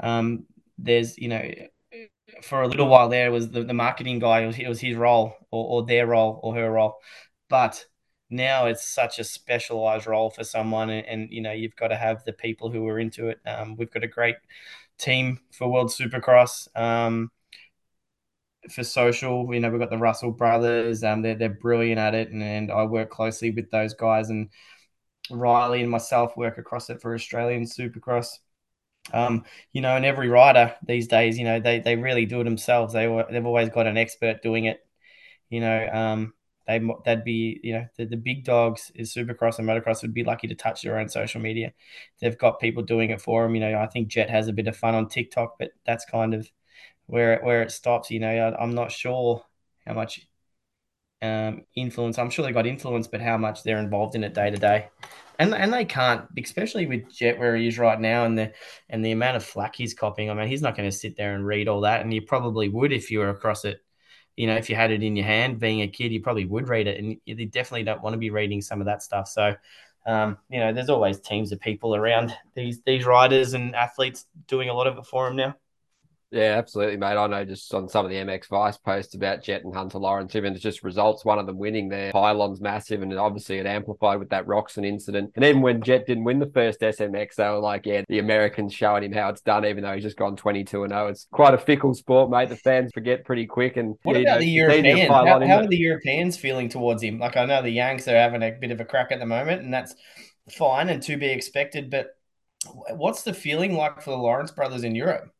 um, 0.00 0.46
there's 0.78 1.18
you 1.18 1.28
know 1.28 1.42
for 2.42 2.62
a 2.62 2.68
little 2.68 2.88
while 2.88 3.08
there 3.08 3.30
was 3.30 3.50
the, 3.50 3.64
the 3.64 3.74
marketing 3.74 4.18
guy. 4.18 4.40
It 4.40 4.46
was, 4.46 4.58
it 4.58 4.68
was 4.68 4.80
his 4.80 4.96
role 4.96 5.36
or, 5.50 5.66
or 5.82 5.86
their 5.86 6.06
role 6.06 6.40
or 6.42 6.54
her 6.54 6.70
role. 6.70 6.96
But 7.48 7.84
now 8.30 8.66
it's 8.66 8.86
such 8.86 9.18
a 9.18 9.24
specialized 9.24 10.06
role 10.06 10.30
for 10.30 10.44
someone, 10.44 10.90
and, 10.90 11.06
and 11.06 11.30
you 11.30 11.40
know 11.40 11.52
you've 11.52 11.76
got 11.76 11.88
to 11.88 11.96
have 11.96 12.24
the 12.24 12.32
people 12.32 12.70
who 12.70 12.86
are 12.88 12.98
into 12.98 13.28
it. 13.28 13.40
Um, 13.46 13.76
we've 13.76 13.90
got 13.90 14.04
a 14.04 14.08
great 14.08 14.36
team 14.98 15.40
for 15.52 15.68
World 15.68 15.90
Supercross. 15.90 16.68
Um, 16.76 17.30
for 18.70 18.82
social, 18.82 19.52
you 19.52 19.60
know, 19.60 19.70
we've 19.70 19.80
got 19.80 19.90
the 19.90 19.98
Russell 19.98 20.32
brothers. 20.32 21.04
Um, 21.04 21.22
they're 21.22 21.34
they're 21.34 21.50
brilliant 21.50 21.98
at 21.98 22.14
it, 22.14 22.30
and, 22.30 22.42
and 22.42 22.72
I 22.72 22.84
work 22.84 23.10
closely 23.10 23.50
with 23.50 23.70
those 23.70 23.94
guys. 23.94 24.30
And 24.30 24.48
Riley 25.30 25.80
and 25.82 25.90
myself 25.90 26.36
work 26.36 26.58
across 26.58 26.90
it 26.90 27.00
for 27.00 27.14
Australian 27.14 27.64
Supercross. 27.64 28.38
Um, 29.12 29.44
you 29.72 29.82
know, 29.82 29.96
and 29.96 30.04
every 30.04 30.28
rider 30.28 30.74
these 30.86 31.08
days, 31.08 31.38
you 31.38 31.44
know, 31.44 31.60
they 31.60 31.80
they 31.80 31.96
really 31.96 32.26
do 32.26 32.40
it 32.40 32.44
themselves. 32.44 32.92
They 32.92 33.06
they've 33.30 33.46
always 33.46 33.68
got 33.68 33.86
an 33.86 33.96
expert 33.98 34.42
doing 34.42 34.64
it. 34.66 34.86
You 35.50 35.60
know, 35.60 35.88
um, 35.92 36.34
they 36.66 36.80
they'd 37.04 37.24
be 37.24 37.60
you 37.62 37.74
know 37.74 37.86
the, 37.96 38.06
the 38.06 38.16
big 38.16 38.44
dogs 38.44 38.90
is 38.94 39.14
Supercross 39.14 39.58
and 39.58 39.68
Motocross 39.68 40.02
would 40.02 40.14
be 40.14 40.24
lucky 40.24 40.48
to 40.48 40.54
touch 40.54 40.82
their 40.82 40.98
own 40.98 41.08
social 41.08 41.40
media. 41.40 41.72
They've 42.20 42.38
got 42.38 42.60
people 42.60 42.82
doing 42.82 43.10
it 43.10 43.20
for 43.20 43.42
them. 43.42 43.54
You 43.54 43.60
know, 43.60 43.78
I 43.78 43.86
think 43.86 44.08
Jett 44.08 44.30
has 44.30 44.48
a 44.48 44.52
bit 44.52 44.68
of 44.68 44.76
fun 44.76 44.94
on 44.94 45.08
TikTok, 45.08 45.56
but 45.58 45.72
that's 45.86 46.04
kind 46.06 46.34
of 46.34 46.50
where 47.06 47.40
where 47.42 47.62
it 47.62 47.72
stops. 47.72 48.10
You 48.10 48.20
know, 48.20 48.30
I, 48.30 48.62
I'm 48.62 48.74
not 48.74 48.92
sure 48.92 49.44
how 49.86 49.94
much 49.94 50.26
um, 51.24 51.62
influence. 51.74 52.18
I'm 52.18 52.30
sure 52.30 52.44
they 52.44 52.52
got 52.52 52.66
influence, 52.66 53.06
but 53.06 53.20
how 53.20 53.36
much 53.36 53.62
they're 53.62 53.78
involved 53.78 54.14
in 54.14 54.24
it 54.24 54.34
day 54.34 54.50
to 54.50 54.56
day 54.56 54.88
and 55.38 55.54
and 55.54 55.72
they 55.72 55.84
can't, 55.84 56.26
especially 56.42 56.86
with 56.86 57.12
Jett 57.12 57.38
where 57.38 57.56
he 57.56 57.66
is 57.66 57.78
right 57.78 58.00
now, 58.00 58.24
and 58.24 58.38
the 58.38 58.52
and 58.88 59.04
the 59.04 59.12
amount 59.12 59.36
of 59.36 59.44
flack 59.44 59.74
he's 59.74 59.94
copying. 59.94 60.30
I 60.30 60.34
mean, 60.34 60.48
he's 60.48 60.62
not 60.62 60.76
going 60.76 60.88
to 60.88 60.96
sit 60.96 61.16
there 61.16 61.34
and 61.34 61.46
read 61.46 61.68
all 61.68 61.82
that, 61.82 62.02
and 62.02 62.12
you 62.12 62.22
probably 62.22 62.68
would 62.68 62.92
if 62.92 63.10
you 63.10 63.18
were 63.20 63.30
across 63.30 63.64
it. 63.64 63.82
You 64.36 64.46
know, 64.48 64.56
if 64.56 64.68
you 64.68 64.76
had 64.76 64.90
it 64.90 65.02
in 65.02 65.16
your 65.16 65.26
hand, 65.26 65.60
being 65.60 65.82
a 65.82 65.88
kid, 65.88 66.12
you 66.12 66.20
probably 66.20 66.44
would 66.44 66.68
read 66.68 66.86
it, 66.86 66.98
and 66.98 67.16
you 67.24 67.46
definitely 67.46 67.84
don't 67.84 68.02
want 68.02 68.14
to 68.14 68.18
be 68.18 68.30
reading 68.30 68.62
some 68.62 68.80
of 68.80 68.86
that 68.86 69.02
stuff. 69.02 69.28
So, 69.28 69.54
um, 70.06 70.38
you 70.48 70.60
know, 70.60 70.72
there's 70.72 70.88
always 70.88 71.20
teams 71.20 71.52
of 71.52 71.60
people 71.60 71.94
around 71.94 72.34
these 72.54 72.82
these 72.82 73.04
riders 73.04 73.54
and 73.54 73.74
athletes 73.74 74.26
doing 74.46 74.68
a 74.68 74.74
lot 74.74 74.86
of 74.86 74.98
it 74.98 75.06
for 75.06 75.26
them 75.26 75.36
now. 75.36 75.56
Yeah, 76.34 76.56
absolutely, 76.58 76.96
mate. 76.96 77.16
I 77.16 77.28
know 77.28 77.44
just 77.44 77.72
on 77.72 77.88
some 77.88 78.04
of 78.04 78.10
the 78.10 78.16
MX 78.16 78.48
Vice 78.48 78.76
posts 78.76 79.14
about 79.14 79.44
Jett 79.44 79.62
and 79.62 79.72
Hunter 79.72 79.98
Lawrence, 79.98 80.34
even 80.34 80.52
it's 80.52 80.60
just 80.60 80.82
results, 80.82 81.24
one 81.24 81.38
of 81.38 81.46
them 81.46 81.58
winning 81.58 81.88
there. 81.88 82.10
Pylon's 82.10 82.60
massive, 82.60 83.02
and 83.02 83.16
obviously 83.16 83.58
it 83.58 83.66
amplified 83.66 84.18
with 84.18 84.30
that 84.30 84.44
Roczen 84.44 84.84
incident. 84.84 85.30
And 85.36 85.44
even 85.44 85.62
when 85.62 85.80
Jett 85.80 86.08
didn't 86.08 86.24
win 86.24 86.40
the 86.40 86.50
first 86.50 86.80
SMX, 86.80 87.36
they 87.36 87.48
were 87.48 87.60
like, 87.60 87.86
yeah, 87.86 88.02
the 88.08 88.18
Americans 88.18 88.74
showing 88.74 89.04
him 89.04 89.12
how 89.12 89.28
it's 89.28 89.42
done, 89.42 89.64
even 89.64 89.84
though 89.84 89.94
he's 89.94 90.02
just 90.02 90.16
gone 90.16 90.34
22 90.34 90.82
and 90.82 90.92
0. 90.92 91.06
It's 91.06 91.28
quite 91.30 91.54
a 91.54 91.58
fickle 91.58 91.94
sport, 91.94 92.30
mate. 92.30 92.48
The 92.48 92.56
fans 92.56 92.90
forget 92.92 93.24
pretty 93.24 93.46
quick. 93.46 93.76
And 93.76 93.94
what 94.02 94.16
about 94.16 94.24
know, 94.24 94.38
the 94.40 94.46
Europeans? 94.46 95.08
How, 95.08 95.24
how 95.24 95.60
are 95.60 95.68
the 95.68 95.78
Europeans 95.78 96.36
feeling 96.36 96.68
towards 96.68 97.00
him? 97.00 97.20
Like, 97.20 97.36
I 97.36 97.44
know 97.44 97.62
the 97.62 97.70
Yanks 97.70 98.08
are 98.08 98.16
having 98.16 98.42
a 98.42 98.50
bit 98.50 98.72
of 98.72 98.80
a 98.80 98.84
crack 98.84 99.12
at 99.12 99.20
the 99.20 99.26
moment, 99.26 99.62
and 99.62 99.72
that's 99.72 99.94
fine 100.50 100.88
and 100.88 101.00
to 101.04 101.16
be 101.16 101.28
expected. 101.28 101.90
But 101.90 102.08
what's 102.90 103.22
the 103.22 103.34
feeling 103.34 103.74
like 103.76 104.02
for 104.02 104.10
the 104.10 104.16
Lawrence 104.16 104.50
brothers 104.50 104.82
in 104.82 104.96
Europe? 104.96 105.30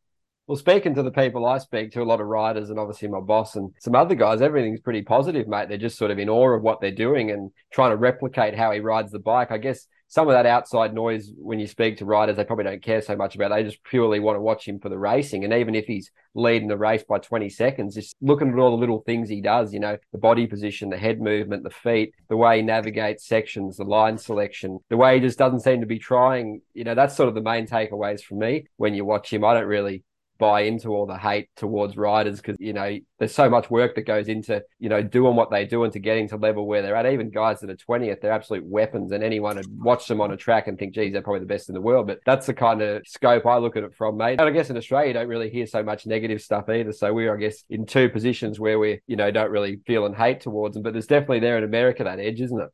Well, 0.46 0.58
speaking 0.58 0.94
to 0.96 1.02
the 1.02 1.10
people 1.10 1.46
I 1.46 1.56
speak 1.56 1.92
to, 1.92 2.02
a 2.02 2.04
lot 2.04 2.20
of 2.20 2.26
riders 2.26 2.68
and 2.68 2.78
obviously 2.78 3.08
my 3.08 3.20
boss 3.20 3.56
and 3.56 3.72
some 3.80 3.94
other 3.94 4.14
guys, 4.14 4.42
everything's 4.42 4.80
pretty 4.80 5.00
positive, 5.00 5.48
mate. 5.48 5.70
They're 5.70 5.78
just 5.78 5.96
sort 5.96 6.10
of 6.10 6.18
in 6.18 6.28
awe 6.28 6.50
of 6.50 6.62
what 6.62 6.82
they're 6.82 6.90
doing 6.90 7.30
and 7.30 7.50
trying 7.72 7.92
to 7.92 7.96
replicate 7.96 8.54
how 8.54 8.70
he 8.70 8.80
rides 8.80 9.10
the 9.10 9.18
bike. 9.18 9.50
I 9.50 9.56
guess 9.56 9.86
some 10.08 10.28
of 10.28 10.34
that 10.34 10.44
outside 10.44 10.92
noise 10.92 11.32
when 11.38 11.58
you 11.58 11.66
speak 11.66 11.96
to 11.96 12.04
riders, 12.04 12.36
they 12.36 12.44
probably 12.44 12.66
don't 12.66 12.82
care 12.82 13.00
so 13.00 13.16
much 13.16 13.34
about. 13.34 13.52
It. 13.52 13.54
They 13.54 13.70
just 13.70 13.82
purely 13.84 14.20
want 14.20 14.36
to 14.36 14.42
watch 14.42 14.68
him 14.68 14.80
for 14.80 14.90
the 14.90 14.98
racing. 14.98 15.44
And 15.44 15.54
even 15.54 15.74
if 15.74 15.86
he's 15.86 16.10
leading 16.34 16.68
the 16.68 16.76
race 16.76 17.04
by 17.04 17.20
20 17.20 17.48
seconds, 17.48 17.94
just 17.94 18.14
looking 18.20 18.50
at 18.50 18.58
all 18.58 18.72
the 18.72 18.76
little 18.76 19.00
things 19.00 19.30
he 19.30 19.40
does, 19.40 19.72
you 19.72 19.80
know, 19.80 19.96
the 20.12 20.18
body 20.18 20.46
position, 20.46 20.90
the 20.90 20.98
head 20.98 21.22
movement, 21.22 21.64
the 21.64 21.70
feet, 21.70 22.12
the 22.28 22.36
way 22.36 22.58
he 22.58 22.62
navigates 22.62 23.26
sections, 23.26 23.78
the 23.78 23.84
line 23.84 24.18
selection, 24.18 24.78
the 24.90 24.98
way 24.98 25.14
he 25.14 25.20
just 25.20 25.38
doesn't 25.38 25.60
seem 25.60 25.80
to 25.80 25.86
be 25.86 25.98
trying, 25.98 26.60
you 26.74 26.84
know, 26.84 26.94
that's 26.94 27.16
sort 27.16 27.30
of 27.30 27.34
the 27.34 27.40
main 27.40 27.66
takeaways 27.66 28.20
for 28.20 28.34
me 28.34 28.66
when 28.76 28.92
you 28.92 29.06
watch 29.06 29.32
him. 29.32 29.42
I 29.42 29.54
don't 29.54 29.64
really 29.64 30.04
buy 30.38 30.62
into 30.62 30.88
all 30.88 31.06
the 31.06 31.16
hate 31.16 31.48
towards 31.56 31.96
riders 31.96 32.40
because 32.40 32.56
you 32.58 32.72
know 32.72 32.98
there's 33.18 33.34
so 33.34 33.48
much 33.48 33.70
work 33.70 33.94
that 33.94 34.02
goes 34.02 34.28
into 34.28 34.62
you 34.78 34.88
know 34.88 35.02
doing 35.02 35.36
what 35.36 35.50
they 35.50 35.64
do 35.64 35.84
and 35.84 35.92
to 35.92 35.98
getting 35.98 36.28
to 36.28 36.36
level 36.36 36.66
where 36.66 36.82
they're 36.82 36.96
at. 36.96 37.06
Even 37.06 37.30
guys 37.30 37.60
that 37.60 37.70
are 37.70 37.76
20th, 37.76 38.20
they're 38.20 38.32
absolute 38.32 38.64
weapons, 38.64 39.12
and 39.12 39.22
anyone 39.22 39.56
would 39.56 39.66
watch 39.68 40.06
them 40.08 40.20
on 40.20 40.32
a 40.32 40.36
track 40.36 40.66
and 40.66 40.78
think, 40.78 40.94
geez, 40.94 41.12
they're 41.12 41.22
probably 41.22 41.40
the 41.40 41.46
best 41.46 41.68
in 41.68 41.74
the 41.74 41.80
world. 41.80 42.06
But 42.06 42.20
that's 42.26 42.46
the 42.46 42.54
kind 42.54 42.82
of 42.82 43.02
scope 43.06 43.46
I 43.46 43.58
look 43.58 43.76
at 43.76 43.84
it 43.84 43.94
from, 43.94 44.16
mate. 44.16 44.40
And 44.40 44.48
I 44.48 44.50
guess 44.50 44.70
in 44.70 44.76
Australia, 44.76 45.08
you 45.08 45.14
don't 45.14 45.28
really 45.28 45.50
hear 45.50 45.66
so 45.66 45.82
much 45.82 46.06
negative 46.06 46.42
stuff 46.42 46.68
either. 46.68 46.92
So 46.92 47.12
we're, 47.12 47.34
I 47.34 47.38
guess, 47.38 47.64
in 47.70 47.86
two 47.86 48.08
positions 48.08 48.58
where 48.58 48.78
we, 48.78 49.00
you 49.06 49.16
know, 49.16 49.30
don't 49.30 49.50
really 49.50 49.80
feel 49.86 50.06
and 50.06 50.14
hate 50.14 50.40
towards 50.40 50.74
them. 50.74 50.82
But 50.82 50.92
there's 50.92 51.06
definitely 51.06 51.40
there 51.40 51.58
in 51.58 51.64
America 51.64 52.04
that 52.04 52.20
edge, 52.20 52.40
isn't 52.40 52.60
it? 52.60 52.70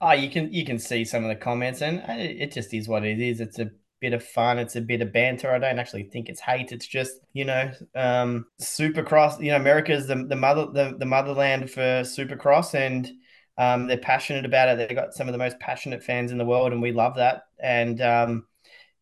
Oh, 0.00 0.12
you 0.12 0.28
can 0.28 0.52
you 0.52 0.64
can 0.64 0.78
see 0.78 1.04
some 1.04 1.24
of 1.24 1.28
the 1.28 1.36
comments, 1.36 1.80
and 1.80 2.00
uh, 2.00 2.14
it 2.18 2.52
just 2.52 2.74
is 2.74 2.86
what 2.86 3.04
it 3.04 3.18
is. 3.18 3.40
It's 3.40 3.58
a 3.58 3.70
bit 4.00 4.12
of 4.12 4.22
fun. 4.24 4.58
It's 4.58 4.76
a 4.76 4.80
bit 4.80 5.02
of 5.02 5.12
banter. 5.12 5.50
I 5.50 5.58
don't 5.58 5.78
actually 5.78 6.04
think 6.04 6.28
it's 6.28 6.40
hate. 6.40 6.72
It's 6.72 6.86
just 6.86 7.12
you 7.32 7.44
know, 7.44 7.70
um, 7.94 8.46
Supercross. 8.60 9.40
You 9.40 9.50
know, 9.50 9.56
America 9.56 9.92
is 9.92 10.06
the 10.06 10.26
the 10.26 10.36
mother 10.36 10.66
the, 10.72 10.96
the 10.98 11.06
motherland 11.06 11.70
for 11.70 12.02
Supercross, 12.02 12.74
and 12.74 13.10
um, 13.58 13.86
they're 13.86 13.98
passionate 13.98 14.44
about 14.44 14.68
it. 14.68 14.78
They've 14.78 14.96
got 14.96 15.14
some 15.14 15.28
of 15.28 15.32
the 15.32 15.38
most 15.38 15.58
passionate 15.58 16.02
fans 16.02 16.32
in 16.32 16.38
the 16.38 16.44
world, 16.44 16.72
and 16.72 16.82
we 16.82 16.92
love 16.92 17.16
that. 17.16 17.44
And 17.58 18.00
um, 18.00 18.46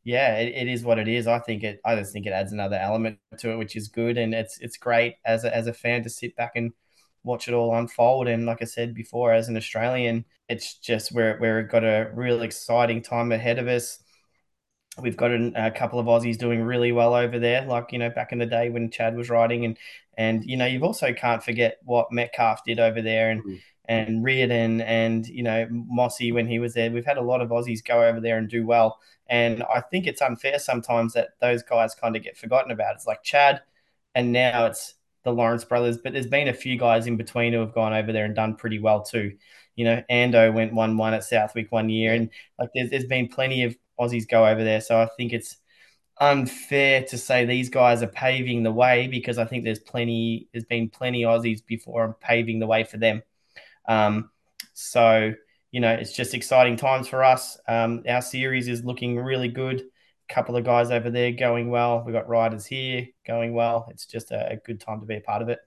yeah, 0.05 0.37
it, 0.37 0.55
it 0.55 0.69
is 0.69 0.85
what 0.85 0.99
it 0.99 1.09
is. 1.09 1.27
I 1.27 1.39
think 1.41 1.63
it. 1.65 1.81
I 1.85 1.97
just 1.97 2.13
think 2.13 2.27
it 2.27 2.33
adds 2.33 2.53
another 2.53 2.77
element 2.77 3.19
to 3.39 3.51
it, 3.51 3.59
which 3.59 3.77
is 3.77 3.89
good, 3.89 4.19
and 4.19 4.35
it's 4.35 4.59
it's 4.61 4.77
great 4.77 5.17
as 5.25 5.45
a, 5.45 5.55
as 5.55 5.67
a 5.67 5.73
fan 5.73 6.03
to 6.05 6.11
sit 6.11 6.37
back 6.37 6.53
and 6.57 6.73
watch 7.25 7.49
it 7.49 7.55
all 7.55 7.75
unfold. 7.75 8.29
And 8.29 8.47
like 8.47 8.63
I 8.63 8.67
said 8.67 8.95
before, 8.95 9.33
as 9.33 9.49
an 9.49 9.57
Australian, 9.57 10.25
it's 10.49 10.79
just 10.79 11.13
we're 11.13 11.39
we've 11.41 11.71
got 11.71 11.85
a 11.85 12.11
real 12.15 12.43
exciting 12.43 13.03
time 13.03 13.33
ahead 13.33 13.59
of 13.59 13.67
us 13.67 13.99
We've 15.01 15.17
got 15.17 15.33
a, 15.33 15.67
a, 15.67 15.71
couple 15.73 15.99
of 15.99 16.07
Aussies 16.07 16.39
doing 16.39 16.63
really 16.63 16.93
well 16.93 17.15
over 17.15 17.39
there, 17.39 17.67
like 17.67 17.91
you 17.91 17.99
know 17.99 18.11
back 18.11 18.33
in 18.33 18.39
the 18.39 18.47
day 18.47 18.71
when 18.71 18.91
Chad 18.91 19.17
was 19.17 19.29
riding, 19.29 19.65
and 19.65 19.77
and 20.17 20.45
you 20.45 20.57
know 20.57 20.67
you've 20.67 20.85
also 20.85 21.13
can't 21.13 21.43
forget 21.43 21.79
what 21.85 22.13
Metcalfe 22.13 22.65
did 22.65 22.79
over 22.79 23.03
there, 23.03 23.31
and 23.31 23.43
mm. 23.45 23.61
and 23.87 24.23
Reardon, 24.23 24.81
and 24.83 25.27
you 25.27 25.43
know 25.43 25.67
Mossy 25.71 26.31
when 26.31 26.47
he 26.47 26.61
was 26.61 26.75
there. 26.75 26.91
We've 26.91 27.05
had 27.05 27.19
a 27.19 27.23
lot 27.23 27.41
of 27.41 27.51
Aussies 27.51 27.85
go 27.85 28.05
over 28.05 28.21
there 28.21 28.39
and 28.39 28.49
do 28.49 28.65
well, 28.65 29.01
and 29.27 29.65
I 29.65 29.81
think 29.81 30.07
it's 30.07 30.23
unfair 30.23 30.61
sometimes 30.61 31.15
that 31.15 31.31
those 31.41 31.65
guys 31.65 31.95
kind 31.97 32.15
of 32.15 32.23
get 32.23 32.37
forgotten 32.37 32.71
about. 32.71 32.95
It's 32.95 33.07
like 33.07 33.25
Chad, 33.25 33.63
and 34.15 34.33
now 34.33 34.67
it's 34.67 34.95
the 35.25 35.33
Lawrence 35.33 35.65
brothers, 35.65 35.99
but 35.99 36.13
there's 36.13 36.27
been 36.27 36.49
a 36.49 36.55
few 36.55 36.79
guys 36.79 37.07
in 37.07 37.17
between 37.17 37.53
who 37.53 37.61
have 37.61 37.75
gone 37.75 37.95
over 37.95 38.13
there 38.13 38.27
and 38.27 38.35
done 38.35 38.55
pretty 38.55 38.79
well 38.79 39.03
too. 39.03 39.33
You 39.77 39.85
know, 39.85 40.03
Ando 40.11 40.53
went 40.53 40.73
one 40.73 40.97
one 40.97 41.15
at 41.15 41.25
Southwick 41.25 41.71
one 41.71 41.89
year, 41.89 42.15
and 42.15 42.31
like 42.59 42.71
there's 42.75 42.91
there's 42.91 43.07
been 43.07 43.29
plenty 43.29 43.65
of 43.65 43.77
Aussies 43.99 44.29
go 44.29 44.47
over 44.47 44.63
there. 44.63 44.81
So 44.81 45.01
I 45.01 45.09
think 45.17 45.33
it's 45.33 45.57
unfair 46.21 47.03
to 47.05 47.19
say 47.19 47.45
these 47.45 47.69
guys 47.69 48.03
are 48.03 48.09
paving 48.09 48.63
the 48.63 48.73
way 48.73 49.09
because 49.09 49.39
I 49.39 49.45
think 49.45 49.65
there's 49.65 49.81
plenty, 49.81 50.49
there's 50.53 50.65
been 50.65 50.89
plenty 50.89 51.23
Aussies 51.23 51.65
before 51.65 52.17
paving 52.21 52.61
the 52.61 52.67
way 52.67 52.85
for 52.85 52.99
them. 52.99 53.23
Um, 53.87 54.31
so, 54.75 55.35
you 55.71 55.81
know, 55.81 55.93
it's 55.93 56.13
just 56.13 56.35
exciting 56.35 56.77
times 56.77 57.09
for 57.09 57.25
us. 57.25 57.59
Um, 57.67 58.05
our 58.09 58.23
series 58.23 58.69
is 58.69 58.85
looking 58.85 59.19
really 59.19 59.49
good. 59.49 59.81
A 59.81 60.33
couple 60.33 60.57
of 60.57 60.65
guys 60.65 60.91
over 60.91 61.11
there 61.11 61.33
going 61.33 61.69
well. 61.69 62.03
We've 62.05 62.15
got 62.15 62.29
riders 62.29 62.65
here 62.65 63.09
going 63.27 63.53
well. 63.53 63.89
It's 63.91 64.07
just 64.07 64.31
a, 64.31 64.53
a 64.53 64.57
good 64.57 64.81
time 64.81 65.01
to 65.01 65.07
be 65.07 65.17
a 65.17 65.21
part 65.21 65.43
of 65.43 65.49
it. 65.49 65.59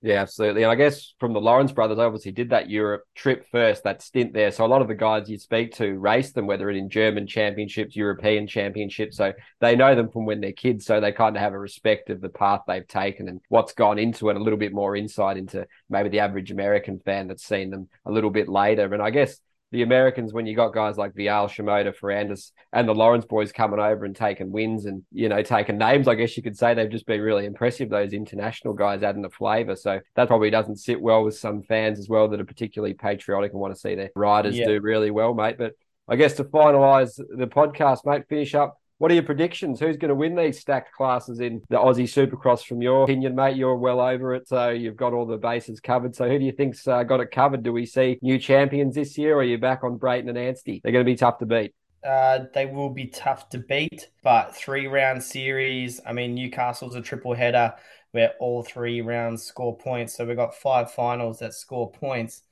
Yeah, 0.00 0.20
absolutely. 0.22 0.62
And 0.62 0.70
I 0.70 0.76
guess 0.76 1.14
from 1.18 1.32
the 1.32 1.40
Lawrence 1.40 1.72
brothers, 1.72 1.98
obviously 1.98 2.30
did 2.30 2.50
that 2.50 2.70
Europe 2.70 3.02
trip 3.16 3.46
first, 3.50 3.82
that 3.82 4.00
stint 4.00 4.32
there. 4.32 4.52
So 4.52 4.64
a 4.64 4.68
lot 4.68 4.80
of 4.80 4.86
the 4.86 4.94
guys 4.94 5.28
you 5.28 5.38
speak 5.38 5.72
to 5.74 5.98
race 5.98 6.30
them, 6.30 6.46
whether 6.46 6.70
it's 6.70 6.78
in 6.78 6.88
German 6.88 7.26
championships, 7.26 7.96
European 7.96 8.46
championships. 8.46 9.16
So 9.16 9.32
they 9.60 9.74
know 9.74 9.96
them 9.96 10.08
from 10.08 10.24
when 10.24 10.40
they're 10.40 10.52
kids. 10.52 10.86
So 10.86 11.00
they 11.00 11.10
kind 11.10 11.34
of 11.34 11.42
have 11.42 11.52
a 11.52 11.58
respect 11.58 12.10
of 12.10 12.20
the 12.20 12.28
path 12.28 12.60
they've 12.68 12.86
taken 12.86 13.28
and 13.28 13.40
what's 13.48 13.72
gone 13.72 13.98
into 13.98 14.30
it, 14.30 14.36
a 14.36 14.40
little 14.42 14.58
bit 14.58 14.72
more 14.72 14.94
insight 14.94 15.36
into 15.36 15.66
maybe 15.90 16.10
the 16.10 16.20
average 16.20 16.52
American 16.52 17.00
fan 17.00 17.26
that's 17.26 17.44
seen 17.44 17.70
them 17.70 17.88
a 18.06 18.12
little 18.12 18.30
bit 18.30 18.48
later. 18.48 18.94
And 18.94 19.02
I 19.02 19.10
guess 19.10 19.40
the 19.70 19.82
Americans, 19.82 20.32
when 20.32 20.46
you 20.46 20.56
got 20.56 20.72
guys 20.72 20.96
like 20.96 21.12
Vialle, 21.12 21.50
Shimoda, 21.50 21.94
Ferrandis, 21.94 22.52
and 22.72 22.88
the 22.88 22.94
Lawrence 22.94 23.26
boys 23.26 23.52
coming 23.52 23.78
over 23.78 24.04
and 24.04 24.16
taking 24.16 24.50
wins 24.50 24.86
and, 24.86 25.02
you 25.12 25.28
know, 25.28 25.42
taking 25.42 25.76
names, 25.76 26.08
I 26.08 26.14
guess 26.14 26.36
you 26.36 26.42
could 26.42 26.56
say 26.56 26.72
they've 26.72 26.90
just 26.90 27.06
been 27.06 27.20
really 27.20 27.44
impressive, 27.44 27.90
those 27.90 28.12
international 28.12 28.72
guys 28.72 29.02
adding 29.02 29.22
the 29.22 29.28
flavour. 29.28 29.76
So 29.76 30.00
that 30.16 30.28
probably 30.28 30.50
doesn't 30.50 30.76
sit 30.76 31.00
well 31.00 31.22
with 31.22 31.36
some 31.36 31.62
fans 31.62 31.98
as 31.98 32.08
well 32.08 32.28
that 32.28 32.40
are 32.40 32.46
particularly 32.46 32.94
patriotic 32.94 33.52
and 33.52 33.60
want 33.60 33.74
to 33.74 33.80
see 33.80 33.94
their 33.94 34.10
riders 34.14 34.56
yeah. 34.56 34.66
do 34.66 34.80
really 34.80 35.10
well, 35.10 35.34
mate. 35.34 35.58
But 35.58 35.74
I 36.08 36.16
guess 36.16 36.34
to 36.34 36.44
finalise 36.44 37.16
the 37.16 37.46
podcast, 37.46 38.06
mate, 38.06 38.24
finish 38.28 38.54
up 38.54 38.80
what 38.98 39.10
are 39.10 39.14
your 39.14 39.22
predictions? 39.22 39.80
Who's 39.80 39.96
going 39.96 40.08
to 40.08 40.14
win 40.14 40.34
these 40.34 40.58
stacked 40.58 40.92
classes 40.92 41.40
in 41.40 41.62
the 41.68 41.76
Aussie 41.76 42.02
Supercross 42.02 42.64
from 42.64 42.82
your 42.82 43.04
opinion, 43.04 43.34
mate? 43.34 43.56
You're 43.56 43.76
well 43.76 44.00
over 44.00 44.34
it, 44.34 44.48
so 44.48 44.70
you've 44.70 44.96
got 44.96 45.12
all 45.12 45.24
the 45.24 45.38
bases 45.38 45.80
covered. 45.80 46.16
So 46.16 46.28
who 46.28 46.38
do 46.38 46.44
you 46.44 46.52
think's 46.52 46.86
uh, 46.86 47.04
got 47.04 47.20
it 47.20 47.30
covered? 47.30 47.62
Do 47.62 47.72
we 47.72 47.86
see 47.86 48.18
new 48.22 48.38
champions 48.38 48.96
this 48.96 49.16
year, 49.16 49.36
or 49.36 49.40
are 49.40 49.44
you 49.44 49.56
back 49.56 49.84
on 49.84 49.96
Brayton 49.96 50.28
and 50.28 50.36
Anstie? 50.36 50.80
They're 50.82 50.92
going 50.92 51.04
to 51.04 51.10
be 51.10 51.16
tough 51.16 51.38
to 51.38 51.46
beat. 51.46 51.72
Uh, 52.04 52.40
they 52.54 52.66
will 52.66 52.90
be 52.90 53.06
tough 53.06 53.48
to 53.50 53.58
beat, 53.58 54.08
but 54.22 54.54
three 54.54 54.86
round 54.88 55.22
series. 55.22 56.00
I 56.04 56.12
mean, 56.12 56.34
Newcastle's 56.34 56.94
a 56.94 57.00
triple 57.00 57.34
header 57.34 57.74
where 58.12 58.32
all 58.40 58.62
three 58.62 59.00
rounds 59.00 59.44
score 59.44 59.76
points. 59.76 60.16
So 60.16 60.24
we've 60.24 60.36
got 60.36 60.54
five 60.54 60.90
finals 60.90 61.38
that 61.38 61.54
score 61.54 61.90
points. 61.90 62.42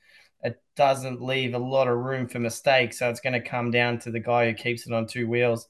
It 0.43 0.61
doesn't 0.77 1.23
leave 1.23 1.55
a 1.55 1.59
lot 1.59 1.89
of 1.89 1.97
room 1.97 2.29
for 2.29 2.39
mistakes. 2.39 2.99
So 2.99 3.09
it's 3.09 3.21
going 3.21 3.33
to 3.33 3.41
come 3.41 3.71
down 3.71 3.99
to 4.01 4.11
the 4.11 4.21
guy 4.21 4.47
who 4.47 4.55
keeps 4.55 4.87
it 4.87 4.93
on 4.93 5.07
two 5.07 5.29
wheels. 5.29 5.69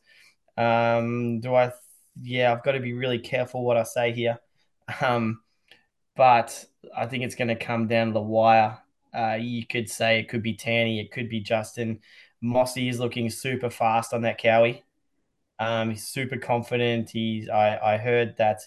Um, 0.56 1.40
do 1.40 1.54
I? 1.54 1.72
Yeah, 2.22 2.52
I've 2.52 2.64
got 2.64 2.72
to 2.72 2.80
be 2.80 2.94
really 2.94 3.18
careful 3.18 3.64
what 3.64 3.76
I 3.76 3.82
say 3.82 4.12
here. 4.12 4.38
Um, 5.00 5.40
but 6.16 6.64
I 6.96 7.06
think 7.06 7.24
it's 7.24 7.34
going 7.34 7.48
to 7.48 7.56
come 7.56 7.88
down 7.88 8.08
to 8.08 8.12
the 8.14 8.20
wire. 8.20 8.78
Uh, 9.14 9.36
you 9.40 9.66
could 9.66 9.88
say 9.90 10.18
it 10.18 10.28
could 10.28 10.42
be 10.42 10.54
Tanny, 10.54 11.00
it 11.00 11.12
could 11.12 11.28
be 11.28 11.40
Justin. 11.40 12.00
Mossy 12.40 12.88
is 12.88 13.00
looking 13.00 13.30
super 13.30 13.70
fast 13.70 14.12
on 14.12 14.22
that 14.22 14.40
Cowie. 14.40 14.84
Um, 15.58 15.90
he's 15.90 16.06
super 16.06 16.36
confident. 16.36 17.10
He's 17.10 17.48
I, 17.48 17.94
I 17.94 17.96
heard 17.96 18.36
that, 18.38 18.60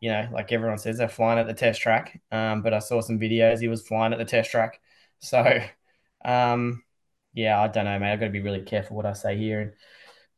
you 0.00 0.10
know, 0.10 0.28
like 0.32 0.52
everyone 0.52 0.78
says, 0.78 0.98
they're 0.98 1.08
flying 1.08 1.38
at 1.38 1.46
the 1.46 1.54
test 1.54 1.80
track. 1.80 2.20
Um, 2.32 2.62
but 2.62 2.74
I 2.74 2.78
saw 2.78 3.00
some 3.00 3.18
videos. 3.18 3.60
He 3.60 3.68
was 3.68 3.86
flying 3.86 4.12
at 4.12 4.18
the 4.18 4.24
test 4.24 4.50
track. 4.50 4.80
So, 5.20 5.58
um, 6.22 6.82
yeah, 7.32 7.58
I 7.58 7.68
don't 7.68 7.86
know, 7.86 7.98
man. 7.98 8.12
I've 8.12 8.20
got 8.20 8.26
to 8.26 8.32
be 8.32 8.42
really 8.42 8.60
careful 8.60 8.94
what 8.94 9.06
I 9.06 9.14
say 9.14 9.38
here. 9.38 9.74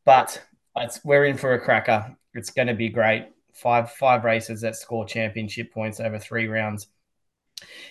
But 0.05 0.41
it's, 0.85 1.05
we're 1.05 1.25
in 1.25 1.37
for 1.37 1.55
a 1.55 1.61
cracker. 1.61 2.17
It's 2.35 2.51
going 2.51 2.69
to 2.69 2.75
be 2.75 2.89
great. 2.89 3.29
Five 3.53 3.93
five 3.93 4.25
races 4.25 4.61
that 4.61 4.77
score 4.77 5.07
championship 5.07 5.73
points 5.73 5.99
over 5.99 6.19
three 6.19 6.47
rounds. 6.47 6.89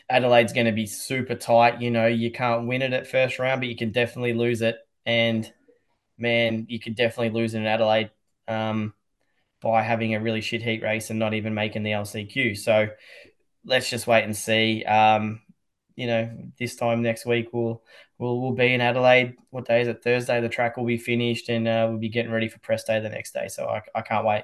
Adelaide's 0.09 0.53
going 0.53 0.67
to 0.67 0.71
be 0.71 0.85
super 0.85 1.33
tight. 1.33 1.81
You 1.81 1.89
know, 1.89 2.05
you 2.05 2.31
can't 2.31 2.67
win 2.67 2.83
it 2.83 2.93
at 2.93 3.07
first 3.07 3.39
round, 3.39 3.61
but 3.61 3.67
you 3.67 3.75
can 3.75 3.91
definitely 3.91 4.33
lose 4.33 4.61
it. 4.61 4.77
And 5.05 5.51
man, 6.17 6.67
you 6.69 6.79
could 6.79 6.95
definitely 6.95 7.39
lose 7.39 7.55
in 7.55 7.65
Adelaide 7.65 8.11
um, 8.47 8.93
by 9.61 9.81
having 9.81 10.13
a 10.13 10.21
really 10.21 10.41
shit 10.41 10.61
heat 10.61 10.83
race 10.83 11.09
and 11.09 11.17
not 11.17 11.33
even 11.33 11.55
making 11.55 11.81
the 11.81 11.91
LCQ. 11.91 12.57
So 12.57 12.89
let's 13.65 13.89
just 13.89 14.05
wait 14.05 14.23
and 14.23 14.37
see. 14.37 14.83
Um, 14.83 15.41
you 15.95 16.07
know, 16.07 16.29
this 16.59 16.75
time 16.75 17.01
next 17.01 17.25
week 17.25 17.49
we'll 17.53 17.81
we'll 18.17 18.41
we'll 18.41 18.53
be 18.53 18.73
in 18.73 18.81
Adelaide. 18.81 19.35
What 19.49 19.65
day 19.65 19.81
is 19.81 19.87
it? 19.87 20.03
Thursday. 20.03 20.41
The 20.41 20.49
track 20.49 20.77
will 20.77 20.85
be 20.85 20.97
finished, 20.97 21.49
and 21.49 21.67
uh, 21.67 21.87
we'll 21.89 21.99
be 21.99 22.09
getting 22.09 22.31
ready 22.31 22.49
for 22.49 22.59
press 22.59 22.83
day 22.83 22.99
the 22.99 23.09
next 23.09 23.33
day. 23.33 23.47
So 23.47 23.65
I, 23.65 23.81
I 23.93 24.01
can't 24.01 24.25
wait. 24.25 24.43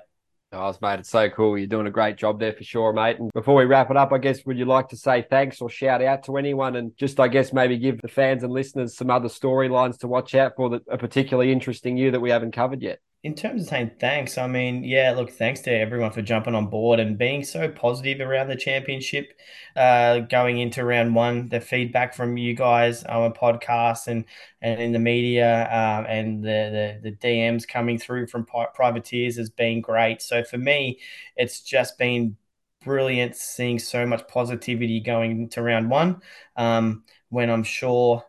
Oh, 0.54 0.76
mate, 0.82 1.00
it's 1.00 1.10
so 1.10 1.30
cool. 1.30 1.58
You're 1.58 1.68
doing 1.68 1.88
a 1.88 1.92
great 1.92 2.18
job 2.18 2.38
there 2.38 2.52
for 2.52 2.66
sure, 2.66 2.92
mate. 2.92 3.18
And 3.20 3.32
before 3.32 3.56
we 3.56 3.64
wrap 3.64 3.90
it 3.90 3.96
up, 3.96 4.12
I 4.12 4.18
guess 4.18 4.46
would 4.46 4.58
you 4.58 4.66
like 4.66 4.90
to 4.90 4.98
say 4.98 5.26
thanks 5.30 5.62
or 5.62 5.70
shout 5.70 6.02
out 6.02 6.26
to 6.26 6.36
anyone, 6.36 6.76
and 6.76 6.96
just 6.98 7.20
I 7.20 7.30
guess 7.30 7.54
maybe 7.54 7.78
give 7.78 8.02
the 8.02 8.10
fans 8.10 8.44
and 8.44 8.52
listeners 8.52 8.98
some 8.98 9.10
other 9.10 9.30
storylines 9.30 10.00
to 10.00 10.08
watch 10.08 10.36
out 10.36 10.54
for 10.58 10.70
that 10.72 10.88
are 10.90 10.98
particularly 10.98 11.52
interesting 11.52 11.96
you 11.96 12.12
that 12.12 12.20
we 12.20 12.32
haven't 12.32 12.52
covered 12.52 12.82
yet 12.82 13.00
in 13.24 13.36
terms 13.36 13.62
of 13.62 13.68
saying 13.70 13.92
thanks, 14.00 14.40
I 14.40 14.48
mean, 14.48 14.84
yeah, 14.84 15.12
look, 15.12 15.30
thanks 15.30 15.62
to 15.62 15.72
everyone 15.72 16.12
for 16.12 16.24
jumping 16.24 16.56
on 16.56 16.68
board 16.68 17.00
and 17.00 17.20
being 17.20 17.44
so 17.44 17.70
positive 17.70 18.20
around 18.20 18.48
the 18.48 18.56
championship. 18.56 19.40
Uh, 19.76 20.20
going 20.22 20.58
into 20.58 20.84
round 20.84 21.14
one, 21.14 21.48
the 21.50 21.62
feedback 21.62 22.16
from 22.16 22.36
you 22.38 22.56
guys 22.56 23.04
on 23.04 23.30
a 23.30 23.34
podcast 23.34 24.08
and 24.08 24.26
and 24.62 24.82
in 24.82 24.92
the 24.92 25.00
media 25.00 25.64
um, 25.72 26.06
and 26.10 26.44
the, 26.44 26.98
the, 27.04 27.12
the 27.12 27.16
DMs 27.16 27.68
coming 27.68 28.00
through 28.00 28.26
from 28.26 28.46
privateers 28.74 29.38
has 29.38 29.52
been 29.52 29.82
great. 29.82 30.22
So 30.24 30.44
for 30.44 30.58
me, 30.58 31.00
it's 31.36 31.62
just 31.62 32.00
been 32.00 32.38
brilliant 32.84 33.36
seeing 33.36 33.78
so 33.78 34.06
much 34.06 34.28
positivity 34.28 35.00
going 35.00 35.44
into 35.44 35.62
round 35.62 35.92
one. 35.92 36.22
Um, 36.56 37.04
when 37.30 37.52
I'm 37.52 37.64
sure 37.64 38.24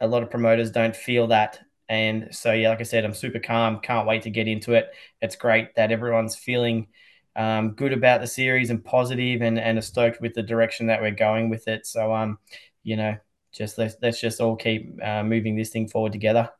a 0.00 0.06
lot 0.06 0.22
of 0.22 0.30
promoters 0.30 0.70
don't 0.70 0.94
feel 0.94 1.28
that 1.28 1.60
And 1.88 2.28
so, 2.32 2.52
yeah, 2.52 2.68
like 2.68 2.80
I 2.80 2.84
said, 2.84 3.04
I'm 3.04 3.14
super 3.14 3.38
calm. 3.38 3.80
Can't 3.80 4.06
wait 4.06 4.22
to 4.22 4.30
get 4.30 4.46
into 4.46 4.74
it. 4.74 4.90
It's 5.22 5.36
great 5.36 5.74
that 5.76 5.90
everyone's 5.90 6.36
feeling 6.36 6.88
um, 7.34 7.70
good 7.70 7.92
about 7.92 8.20
the 8.20 8.26
series 8.26 8.70
and 8.70 8.84
positive 8.84 9.42
and, 9.42 9.58
and 9.58 9.78
are 9.78 9.82
stoked 9.82 10.20
with 10.20 10.34
the 10.34 10.42
direction 10.42 10.88
that 10.88 11.00
we're 11.00 11.12
going 11.12 11.48
with 11.48 11.66
it. 11.68 11.86
So, 11.86 12.12
um, 12.14 12.38
you 12.82 12.96
know, 12.96 13.16
just 13.52 13.78
let's, 13.78 13.96
let's 14.02 14.20
just 14.20 14.40
all 14.40 14.56
keep 14.56 14.98
uh, 15.02 15.22
moving 15.22 15.56
this 15.56 15.70
thing 15.70 15.88
forward 15.88 16.12
together. 16.12 16.50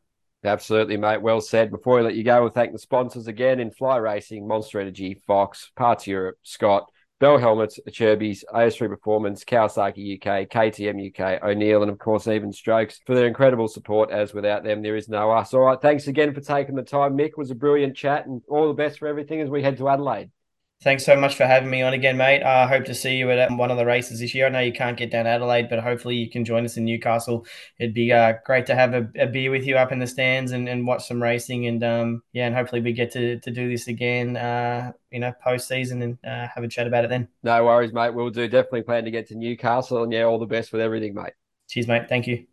Absolutely, 0.45 0.97
mate. 0.97 1.21
Well 1.21 1.41
said. 1.41 1.71
Before 1.71 1.97
we 1.97 2.03
let 2.03 2.15
you 2.15 2.23
go, 2.23 2.41
we'll 2.41 2.51
thank 2.51 2.73
the 2.73 2.79
sponsors 2.79 3.27
again 3.27 3.59
in 3.59 3.73
Fly 3.73 3.97
Racing, 3.97 4.47
Monster 4.47 4.81
Energy, 4.81 5.21
Fox, 5.27 5.73
Parts 5.77 6.07
Europe, 6.07 6.39
Scott, 6.43 6.89
Bell 7.21 7.39
Helmets, 7.39 7.81
Acerbis, 7.89 8.45
AS3 8.55 8.89
Performance, 8.89 9.45
Kawasaki 9.45 10.17
UK, 10.17 10.49
KTM 10.49 11.09
UK, 11.09 11.43
O'Neal, 11.43 11.83
and 11.83 11.91
of 11.91 11.99
course, 11.99 12.29
Even 12.29 12.53
Strokes 12.53 13.01
for 13.07 13.17
their 13.17 13.27
incredible 13.27 13.67
support. 13.67 14.13
As 14.13 14.33
without 14.33 14.63
them, 14.63 14.83
there 14.83 14.95
is 14.95 15.09
no 15.09 15.33
us. 15.33 15.53
All 15.53 15.63
right. 15.63 15.81
Thanks 15.81 16.07
again 16.07 16.33
for 16.33 16.41
taking 16.41 16.77
the 16.77 16.83
time, 16.83 17.17
Mick. 17.17 17.37
Was 17.37 17.51
a 17.51 17.57
brilliant 17.57 17.97
chat 17.97 18.27
and 18.27 18.41
all 18.49 18.69
the 18.69 18.75
best 18.75 19.01
for 19.01 19.09
everything 19.09 19.41
as 19.41 19.51
we 19.51 19.63
head 19.63 19.79
to 19.79 19.89
Adelaide. 19.89 20.31
Thanks 20.81 21.05
so 21.05 21.17
much 21.17 21.35
for 21.35 21.45
having 21.45 21.71
me 21.71 21.83
on 21.83 21.93
again, 21.93 22.17
mate. 22.17 22.41
I 22.43 22.63
uh, 22.63 22.69
hope 22.69 22.85
to 22.85 22.95
see 22.95 23.17
you 23.17 23.29
at 23.33 23.51
um, 23.51 23.59
one 23.59 23.73
of 23.73 23.79
the 23.79 23.85
races 23.85 24.21
this 24.21 24.33
year. 24.33 24.47
I 24.47 24.49
know 24.49 24.61
you 24.61 24.73
can't 24.73 24.97
get 24.97 25.11
down 25.11 25.27
Adelaide, 25.27 25.69
but 25.69 25.81
hopefully 25.81 26.15
you 26.15 26.31
can 26.31 26.45
join 26.45 26.65
us 26.65 26.77
in 26.77 26.85
Newcastle. 26.85 27.45
It'd 27.81 27.95
be 27.95 28.13
uh, 28.13 28.35
great 28.47 28.65
to 28.67 28.77
have 28.77 28.95
a, 28.95 29.11
a, 29.19 29.27
beer 29.27 29.51
with 29.51 29.67
you 29.67 29.77
up 29.77 29.91
in 29.91 29.99
the 29.99 30.07
stands 30.07 30.53
and, 30.53 30.69
and 30.69 30.87
watch 30.87 31.09
some 31.09 31.21
racing. 31.21 31.67
And 31.67 31.83
um, 31.83 32.23
yeah, 32.33 32.47
and 32.47 32.55
hopefully 32.55 32.81
we 32.81 32.93
get 32.93 33.11
to, 33.15 33.41
to 33.41 33.51
do 33.51 33.69
this 33.69 33.89
again, 33.89 34.37
uh, 34.37 34.93
you 35.11 35.19
know, 35.19 35.33
post 35.43 35.67
season 35.67 36.01
and 36.01 36.19
uh, 36.25 36.47
have 36.55 36.63
a 36.63 36.69
chat 36.69 36.87
about 36.87 37.05
it 37.05 37.11
then. 37.11 37.27
No 37.43 37.65
worries, 37.65 37.93
mate. 37.93 38.15
We'll 38.15 38.31
do. 38.31 38.47
Definitely 38.47 38.83
plan 38.83 39.05
to 39.05 39.11
get 39.11 39.27
to 39.29 39.35
Newcastle. 39.35 40.05
And 40.05 40.13
yeah, 40.13 40.23
all 40.23 40.39
the 40.39 40.47
best 40.47 40.71
with 40.71 40.81
everything, 40.81 41.13
mate. 41.13 41.33
Cheers, 41.69 41.89
mate. 41.89 42.09
Thank 42.09 42.29
you. 42.29 42.47